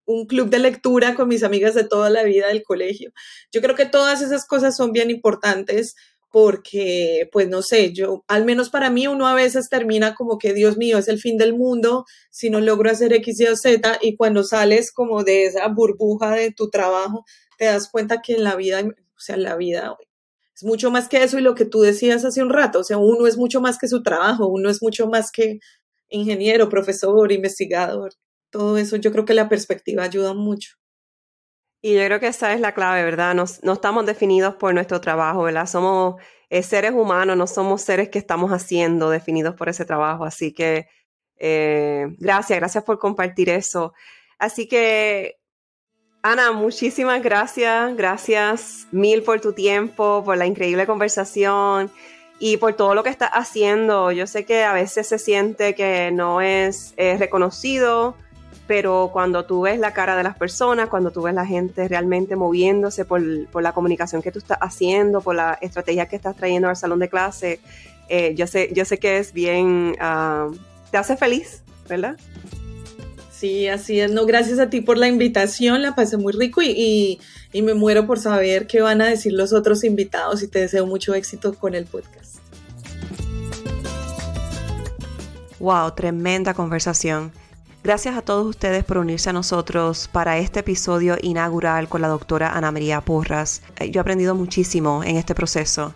un 0.06 0.26
club 0.26 0.50
de 0.50 0.60
lectura 0.60 1.16
con 1.16 1.28
mis 1.28 1.44
amigas 1.44 1.76
de 1.76 1.84
toda 1.84 2.10
la 2.10 2.24
vida 2.24 2.48
del 2.48 2.64
colegio. 2.64 3.12
Yo 3.52 3.62
creo 3.62 3.76
que 3.76 3.86
todas 3.86 4.22
esas 4.22 4.46
cosas 4.46 4.76
son 4.76 4.92
bien 4.92 5.10
importantes 5.10 5.96
porque, 6.36 7.30
pues 7.32 7.48
no 7.48 7.62
sé, 7.62 7.94
yo, 7.94 8.26
al 8.28 8.44
menos 8.44 8.70
para 8.70 8.90
mí, 8.90 9.08
uno 9.08 9.26
a 9.26 9.34
veces 9.34 9.70
termina 9.70 10.16
como 10.16 10.38
que, 10.38 10.54
Dios 10.54 10.76
mío, 10.76 10.98
es 10.98 11.08
el 11.08 11.18
fin 11.18 11.38
del 11.38 11.54
mundo 11.56 12.04
si 12.30 12.50
no 12.50 12.60
logro 12.60 12.92
hacer 12.92 13.14
X, 13.14 13.40
Y 13.40 13.48
o 13.48 13.56
Z, 13.56 14.00
y 14.02 14.18
cuando 14.18 14.44
sales 14.44 14.92
como 14.92 15.24
de 15.24 15.46
esa 15.46 15.66
burbuja 15.70 16.32
de 16.32 16.52
tu 16.52 16.70
trabajo, 16.70 17.24
te 17.58 17.66
das 17.66 17.90
cuenta 17.90 18.22
que 18.22 18.34
en 18.34 18.44
la 18.44 18.58
vida, 18.58 18.82
o 18.82 19.20
sea, 19.20 19.38
la 19.38 19.56
vida 19.56 19.96
es 20.54 20.64
mucho 20.66 20.92
más 20.92 21.08
que 21.08 21.24
eso 21.24 21.40
y 21.40 21.42
lo 21.42 21.56
que 21.56 21.64
tú 21.64 21.80
decías 21.80 22.26
hace 22.26 22.44
un 22.44 22.50
rato, 22.50 22.80
o 22.80 22.84
sea, 22.84 22.98
uno 22.98 23.28
es 23.28 23.38
mucho 23.38 23.62
más 23.62 23.78
que 23.78 23.88
su 23.88 24.04
trabajo, 24.04 24.48
uno 24.48 24.70
es 24.70 24.82
mucho 24.82 25.08
más 25.08 25.32
que 25.32 25.60
ingeniero, 26.10 26.68
profesor, 26.68 27.32
investigador 27.32 28.12
todo 28.56 28.78
eso, 28.78 28.96
yo 28.96 29.12
creo 29.12 29.26
que 29.26 29.34
la 29.34 29.50
perspectiva 29.50 30.04
ayuda 30.04 30.34
mucho. 30.34 30.78
Y 31.82 31.94
yo 31.94 32.06
creo 32.06 32.22
que 32.22 32.28
esa 32.28 32.54
es 32.54 32.62
la 32.62 32.74
clave, 32.74 33.04
¿verdad? 33.04 33.36
Nos, 33.36 33.62
no 33.64 33.74
estamos 33.74 34.06
definidos 34.06 34.56
por 34.56 34.74
nuestro 34.74 35.02
trabajo, 35.02 35.44
¿verdad? 35.44 35.68
Somos 35.68 36.16
eh, 36.50 36.64
seres 36.64 36.94
humanos, 36.94 37.36
no 37.36 37.48
somos 37.48 37.82
seres 37.82 38.08
que 38.08 38.18
estamos 38.18 38.52
haciendo 38.52 39.10
definidos 39.10 39.56
por 39.56 39.68
ese 39.68 39.84
trabajo. 39.84 40.24
Así 40.24 40.54
que 40.54 40.88
eh, 41.38 42.08
gracias, 42.18 42.58
gracias 42.58 42.84
por 42.86 42.98
compartir 42.98 43.50
eso. 43.50 43.94
Así 44.40 44.70
que, 44.70 45.36
Ana, 46.24 46.54
muchísimas 46.54 47.22
gracias, 47.22 47.94
gracias 47.98 48.88
mil 48.92 49.22
por 49.22 49.42
tu 49.42 49.52
tiempo, 49.52 50.24
por 50.24 50.38
la 50.38 50.46
increíble 50.46 50.88
conversación 50.88 51.92
y 52.40 52.56
por 52.56 52.74
todo 52.74 52.96
lo 52.96 53.04
que 53.04 53.10
estás 53.10 53.32
haciendo. 53.34 54.14
Yo 54.14 54.28
sé 54.28 54.46
que 54.46 54.64
a 54.64 54.72
veces 54.72 55.10
se 55.10 55.20
siente 55.20 55.76
que 55.76 56.10
no 56.12 56.40
es 56.40 56.94
eh, 56.96 57.18
reconocido 57.18 58.16
pero 58.68 59.10
cuando 59.14 59.46
tú 59.46 59.62
ves 59.62 59.80
la 59.80 59.94
cara 59.94 60.16
de 60.16 60.24
las 60.24 60.38
personas, 60.38 60.90
cuando 60.90 61.12
tú 61.12 61.22
ves 61.22 61.36
la 61.36 61.46
gente 61.46 61.88
realmente 61.88 62.36
moviéndose 62.36 63.06
por, 63.06 63.22
la 63.22 63.74
comunicación 63.74 64.22
que 64.22 64.32
tú 64.32 64.40
estás 64.40 64.58
haciendo, 64.60 65.22
por 65.22 65.36
la 65.36 65.58
estrategia 65.62 66.08
que 66.08 66.16
estás 66.16 66.36
trayendo 66.36 66.70
al 66.70 66.76
salón 66.76 67.00
de 67.00 67.10
clase, 67.10 67.60
eh, 68.10 68.34
yo, 68.36 68.48
sé, 68.48 68.72
yo 68.74 68.86
sé 68.86 68.98
que 68.98 69.18
es 69.18 69.34
bien, 69.34 69.96
ah, 70.00 70.50
te 70.92 70.98
hace 70.98 71.16
feliz, 71.16 71.62
¿verdad? 71.88 72.18
Sí, 73.32 73.68
así 73.68 74.00
es. 74.00 74.12
No, 74.12 74.26
gracias 74.26 74.60
a 74.60 74.70
ti 74.70 74.82
por 74.82 74.98
la 74.98 75.08
invitación, 75.08 75.82
la 75.82 75.94
pasé 75.94 76.18
muy 76.18 76.34
rico 76.34 76.62
y, 76.62 77.20
y 77.52 77.62
me 77.62 77.74
muero 77.74 78.08
por 78.08 78.18
saber 78.18 78.66
qué 78.66 78.82
van 78.82 79.02
a 79.02 79.06
decir 79.06 79.34
los 79.34 79.54
otros 79.54 79.84
invitados 79.84 80.42
y 80.42 80.48
te 80.48 80.60
deseo 80.60 80.88
mucho 80.88 81.14
éxito 81.14 81.54
con 81.54 81.76
el 81.76 81.86
podcast. 81.86 82.38
Wow, 85.60 85.92
tremenda 85.96 86.54
conversación. 86.54 87.32
Gracias 87.86 88.18
a 88.18 88.24
todos 88.24 88.48
ustedes 88.48 88.84
por 88.84 88.98
unirse 88.98 89.30
a 89.30 89.34
nosotros 89.34 90.10
para 90.12 90.40
este 90.40 90.62
episodio 90.62 91.18
inaugural 91.22 91.88
con 91.88 92.02
la 92.02 92.08
doctora 92.08 92.50
Ana 92.50 92.72
María 92.72 93.00
Porras. 93.00 93.62
Eh, 93.78 93.92
yo 93.92 94.00
he 94.00 94.02
aprendido 94.02 94.34
muchísimo 94.34 95.04
en 95.04 95.18
este 95.18 95.36
proceso. 95.36 95.94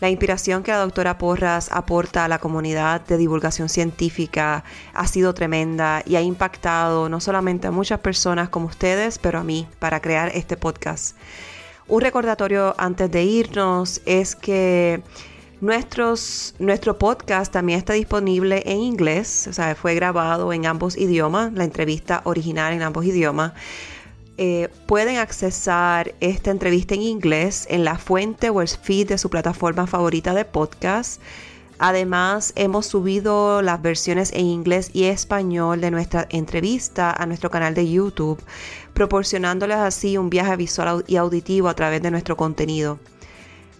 La 0.00 0.10
inspiración 0.10 0.64
que 0.64 0.72
la 0.72 0.78
doctora 0.78 1.16
Porras 1.16 1.70
aporta 1.70 2.24
a 2.24 2.28
la 2.28 2.40
comunidad 2.40 3.02
de 3.02 3.18
divulgación 3.18 3.68
científica 3.68 4.64
ha 4.92 5.06
sido 5.06 5.32
tremenda 5.32 6.02
y 6.04 6.16
ha 6.16 6.20
impactado 6.22 7.08
no 7.08 7.20
solamente 7.20 7.68
a 7.68 7.70
muchas 7.70 8.00
personas 8.00 8.48
como 8.48 8.66
ustedes, 8.66 9.20
pero 9.20 9.38
a 9.38 9.44
mí 9.44 9.68
para 9.78 10.00
crear 10.00 10.32
este 10.34 10.56
podcast. 10.56 11.16
Un 11.86 12.00
recordatorio 12.00 12.74
antes 12.78 13.12
de 13.12 13.22
irnos 13.22 14.00
es 14.06 14.34
que 14.34 15.04
Nuestros, 15.60 16.54
nuestro 16.60 16.98
podcast 16.98 17.52
también 17.52 17.80
está 17.80 17.94
disponible 17.94 18.62
en 18.64 18.78
inglés, 18.78 19.48
o 19.48 19.52
sea, 19.52 19.74
fue 19.74 19.96
grabado 19.96 20.52
en 20.52 20.66
ambos 20.66 20.96
idiomas, 20.96 21.52
la 21.52 21.64
entrevista 21.64 22.20
original 22.24 22.72
en 22.72 22.82
ambos 22.82 23.04
idiomas. 23.04 23.54
Eh, 24.36 24.68
pueden 24.86 25.16
accesar 25.16 26.14
esta 26.20 26.52
entrevista 26.52 26.94
en 26.94 27.02
inglés 27.02 27.66
en 27.70 27.84
la 27.84 27.98
fuente 27.98 28.50
o 28.50 28.62
el 28.62 28.68
feed 28.68 29.08
de 29.08 29.18
su 29.18 29.30
plataforma 29.30 29.88
favorita 29.88 30.32
de 30.32 30.44
podcast. 30.44 31.20
Además, 31.80 32.52
hemos 32.54 32.86
subido 32.86 33.60
las 33.60 33.82
versiones 33.82 34.32
en 34.34 34.46
inglés 34.46 34.90
y 34.92 35.04
español 35.04 35.80
de 35.80 35.90
nuestra 35.90 36.28
entrevista 36.30 37.10
a 37.10 37.26
nuestro 37.26 37.50
canal 37.50 37.74
de 37.74 37.90
YouTube, 37.90 38.40
proporcionándoles 38.94 39.78
así 39.78 40.18
un 40.18 40.30
viaje 40.30 40.54
visual 40.54 41.04
y 41.08 41.16
auditivo 41.16 41.68
a 41.68 41.74
través 41.74 42.00
de 42.00 42.12
nuestro 42.12 42.36
contenido. 42.36 43.00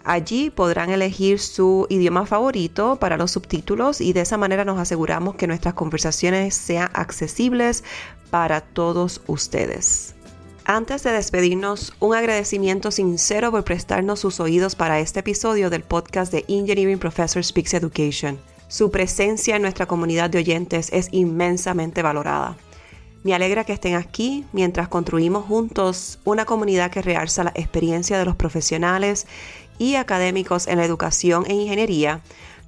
Allí 0.08 0.48
podrán 0.48 0.88
elegir 0.88 1.38
su 1.38 1.86
idioma 1.90 2.24
favorito 2.24 2.96
para 2.96 3.18
los 3.18 3.32
subtítulos 3.32 4.00
y 4.00 4.14
de 4.14 4.22
esa 4.22 4.38
manera 4.38 4.64
nos 4.64 4.78
aseguramos 4.78 5.34
que 5.34 5.46
nuestras 5.46 5.74
conversaciones 5.74 6.54
sean 6.54 6.88
accesibles 6.94 7.84
para 8.30 8.62
todos 8.62 9.20
ustedes. 9.26 10.14
Antes 10.64 11.02
de 11.02 11.12
despedirnos, 11.12 11.92
un 12.00 12.14
agradecimiento 12.14 12.90
sincero 12.90 13.50
por 13.50 13.64
prestarnos 13.64 14.20
sus 14.20 14.40
oídos 14.40 14.76
para 14.76 14.98
este 14.98 15.20
episodio 15.20 15.68
del 15.68 15.82
podcast 15.82 16.32
de 16.32 16.46
Engineering 16.48 16.98
Professor 16.98 17.44
Speaks 17.44 17.74
Education. 17.74 18.38
Su 18.66 18.90
presencia 18.90 19.56
en 19.56 19.62
nuestra 19.62 19.84
comunidad 19.84 20.30
de 20.30 20.38
oyentes 20.38 20.88
es 20.90 21.10
inmensamente 21.12 22.00
valorada. 22.00 22.56
Me 23.24 23.34
alegra 23.34 23.64
que 23.64 23.72
estén 23.72 23.94
aquí 23.96 24.46
mientras 24.52 24.88
construimos 24.88 25.44
juntos 25.44 26.20
una 26.24 26.44
comunidad 26.44 26.90
que 26.90 27.02
realza 27.02 27.44
la 27.44 27.52
experiencia 27.56 28.16
de 28.16 28.24
los 28.24 28.36
profesionales 28.36 29.26
y 29.78 29.94
académicos 29.96 30.66
en 30.66 30.78
la 30.78 30.84
educación 30.84 31.44
e 31.46 31.54
ingeniería, 31.54 32.20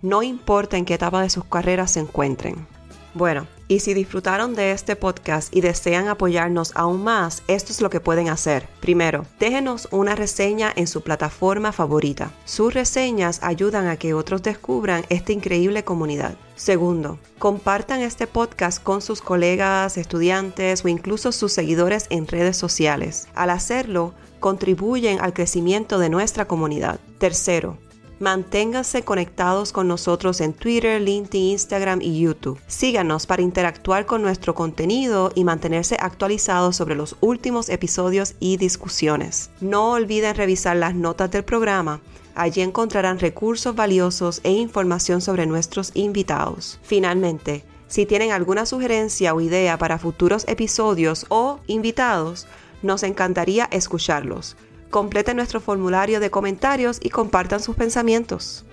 no 0.03 0.23
importa 0.23 0.77
en 0.77 0.85
qué 0.85 0.95
etapa 0.95 1.23
de 1.23 1.31
sus 1.31 1.45
carreras 1.45 1.93
se 1.93 2.01
encuentren. 2.01 2.67
Bueno, 3.15 3.47
y 3.71 3.79
si 3.79 3.95
disfrutaron 3.95 4.57
de 4.57 4.73
este 4.73 4.97
podcast 4.97 5.55
y 5.55 5.61
desean 5.61 6.09
apoyarnos 6.09 6.73
aún 6.75 7.05
más, 7.05 7.45
esto 7.47 7.73
es 7.73 7.81
lo 7.81 7.89
que 7.89 8.01
pueden 8.01 8.29
hacer. 8.29 8.69
Primero, 8.81 9.27
déjenos 9.39 9.87
una 9.93 10.17
reseña 10.17 10.73
en 10.75 10.89
su 10.89 11.03
plataforma 11.03 11.71
favorita. 11.71 12.33
Sus 12.45 12.75
reseñas 12.75 13.39
ayudan 13.45 13.87
a 13.87 13.97
que 13.97 14.13
otros 14.13 14.43
descubran 14.43 15.05
esta 15.09 15.31
increíble 15.31 15.85
comunidad. 15.85 16.35
Segundo, 16.57 17.21
compartan 17.39 18.01
este 18.01 18.27
podcast 18.27 18.83
con 18.83 19.03
sus 19.03 19.23
colegas, 19.23 19.97
estudiantes 19.99 20.85
o 20.85 20.89
incluso 20.89 21.31
sus 21.31 21.53
seguidores 21.53 22.09
en 22.11 22.27
redes 22.27 22.57
sociales. 22.57 23.29
Al 23.37 23.51
hacerlo, 23.51 24.15
contribuyen 24.41 25.21
al 25.21 25.33
crecimiento 25.33 26.01
de 26.01 26.09
nuestra 26.11 26.47
comunidad. 26.47 26.99
Tercero, 27.19 27.79
manténganse 28.21 29.03
conectados 29.03 29.73
con 29.73 29.89
nosotros 29.89 30.41
en 30.41 30.53
Twitter, 30.53 31.01
LinkedIn, 31.01 31.53
Instagram 31.53 32.01
y 32.03 32.21
YouTube. 32.21 32.61
Síganos 32.69 33.27
para 33.27 33.43
interactuar 33.43 34.07
con 34.07 34.23
nuestro 34.23 34.55
contenido 34.55 35.33
y 35.35 35.43
mantenerse 35.43 35.97
actualizados 35.99 36.77
sobre 36.77 36.95
los 36.95 37.17
últimos 37.21 37.71
episodios 37.71 38.35
y 38.39 38.59
discusiones. 38.59 39.51
No 39.61 39.93
olviden 39.93 40.37
revisar 40.37 40.77
las 40.77 40.95
notas 40.95 41.31
del 41.31 41.45
programa. 41.45 42.01
Allí 42.35 42.61
encontrarán 42.61 43.19
recursos 43.19 43.75
valiosos 43.75 44.41
e 44.45 44.53
información 44.53 45.21
sobre 45.23 45.47
nuestros 45.47 45.91
invitados. 45.95 46.79
Finalmente, 46.83 47.65
si 47.89 48.07
tienen 48.07 48.33
alguna 48.33 48.67
sugerencia 48.67 49.35
o 49.35 49.41
idea 49.41 49.79
para 49.79 49.99
futuros 49.99 50.45
episodios 50.47 51.27
o 51.29 51.59
invitados, 51.67 52.47
nos 52.83 53.03
encantaría 53.03 53.69
escucharlos. 53.73 54.57
Completen 54.91 55.37
nuestro 55.37 55.61
formulario 55.61 56.19
de 56.19 56.31
comentarios 56.31 56.99
y 57.01 57.11
compartan 57.11 57.61
sus 57.61 57.77
pensamientos. 57.77 58.65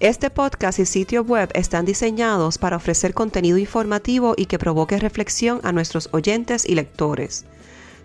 Este 0.00 0.30
podcast 0.30 0.78
y 0.78 0.86
sitio 0.86 1.22
web 1.22 1.50
están 1.52 1.84
diseñados 1.84 2.56
para 2.56 2.76
ofrecer 2.76 3.12
contenido 3.12 3.58
informativo 3.58 4.32
y 4.38 4.46
que 4.46 4.58
provoque 4.58 4.98
reflexión 4.98 5.60
a 5.62 5.72
nuestros 5.72 6.08
oyentes 6.12 6.66
y 6.66 6.74
lectores. 6.74 7.44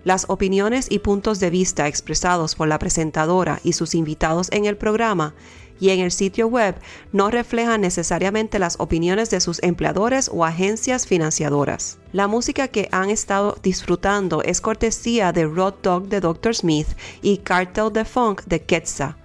Las 0.04 0.26
opiniones 0.28 0.88
y 0.90 1.00
puntos 1.00 1.40
de 1.40 1.50
vista 1.50 1.88
expresados 1.88 2.56
por 2.56 2.68
la 2.68 2.78
presentadora 2.78 3.62
y 3.64 3.72
sus 3.72 3.96
invitados 3.96 4.52
en 4.52 4.66
el 4.66 4.76
programa 4.76 5.34
y 5.80 5.90
en 5.90 6.00
el 6.00 6.12
sitio 6.12 6.48
web 6.48 6.76
no 7.12 7.30
reflejan 7.30 7.82
necesariamente 7.82 8.60
las 8.60 8.80
opiniones 8.80 9.30
de 9.30 9.42
sus 9.42 9.62
empleadores 9.64 10.30
o 10.34 10.46
agencias 10.46 11.08
financiadoras. 11.08 11.98
La 12.12 12.28
música 12.28 12.68
que 12.68 12.88
han 12.92 13.10
estado 13.10 13.58
disfrutando 13.62 14.42
es 14.44 14.62
cortesía 14.62 15.32
de 15.32 15.46
Rod 15.46 15.76
Dog 15.82 16.08
de 16.08 16.22
Dr. 16.22 16.56
Smith 16.56 16.88
y 17.22 17.38
Cartel 17.38 17.92
de 17.92 18.06
Funk 18.06 18.44
de 18.46 18.62
Quetzal. 18.62 19.16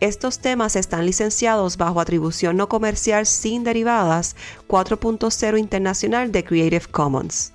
Estos 0.00 0.40
temas 0.40 0.76
están 0.76 1.06
licenciados 1.06 1.76
bajo 1.76 2.00
atribución 2.00 2.56
no 2.56 2.68
comercial 2.68 3.26
sin 3.26 3.64
derivadas 3.64 4.36
4.0 4.68 5.58
internacional 5.58 6.30
de 6.30 6.44
Creative 6.44 6.86
Commons. 6.90 7.52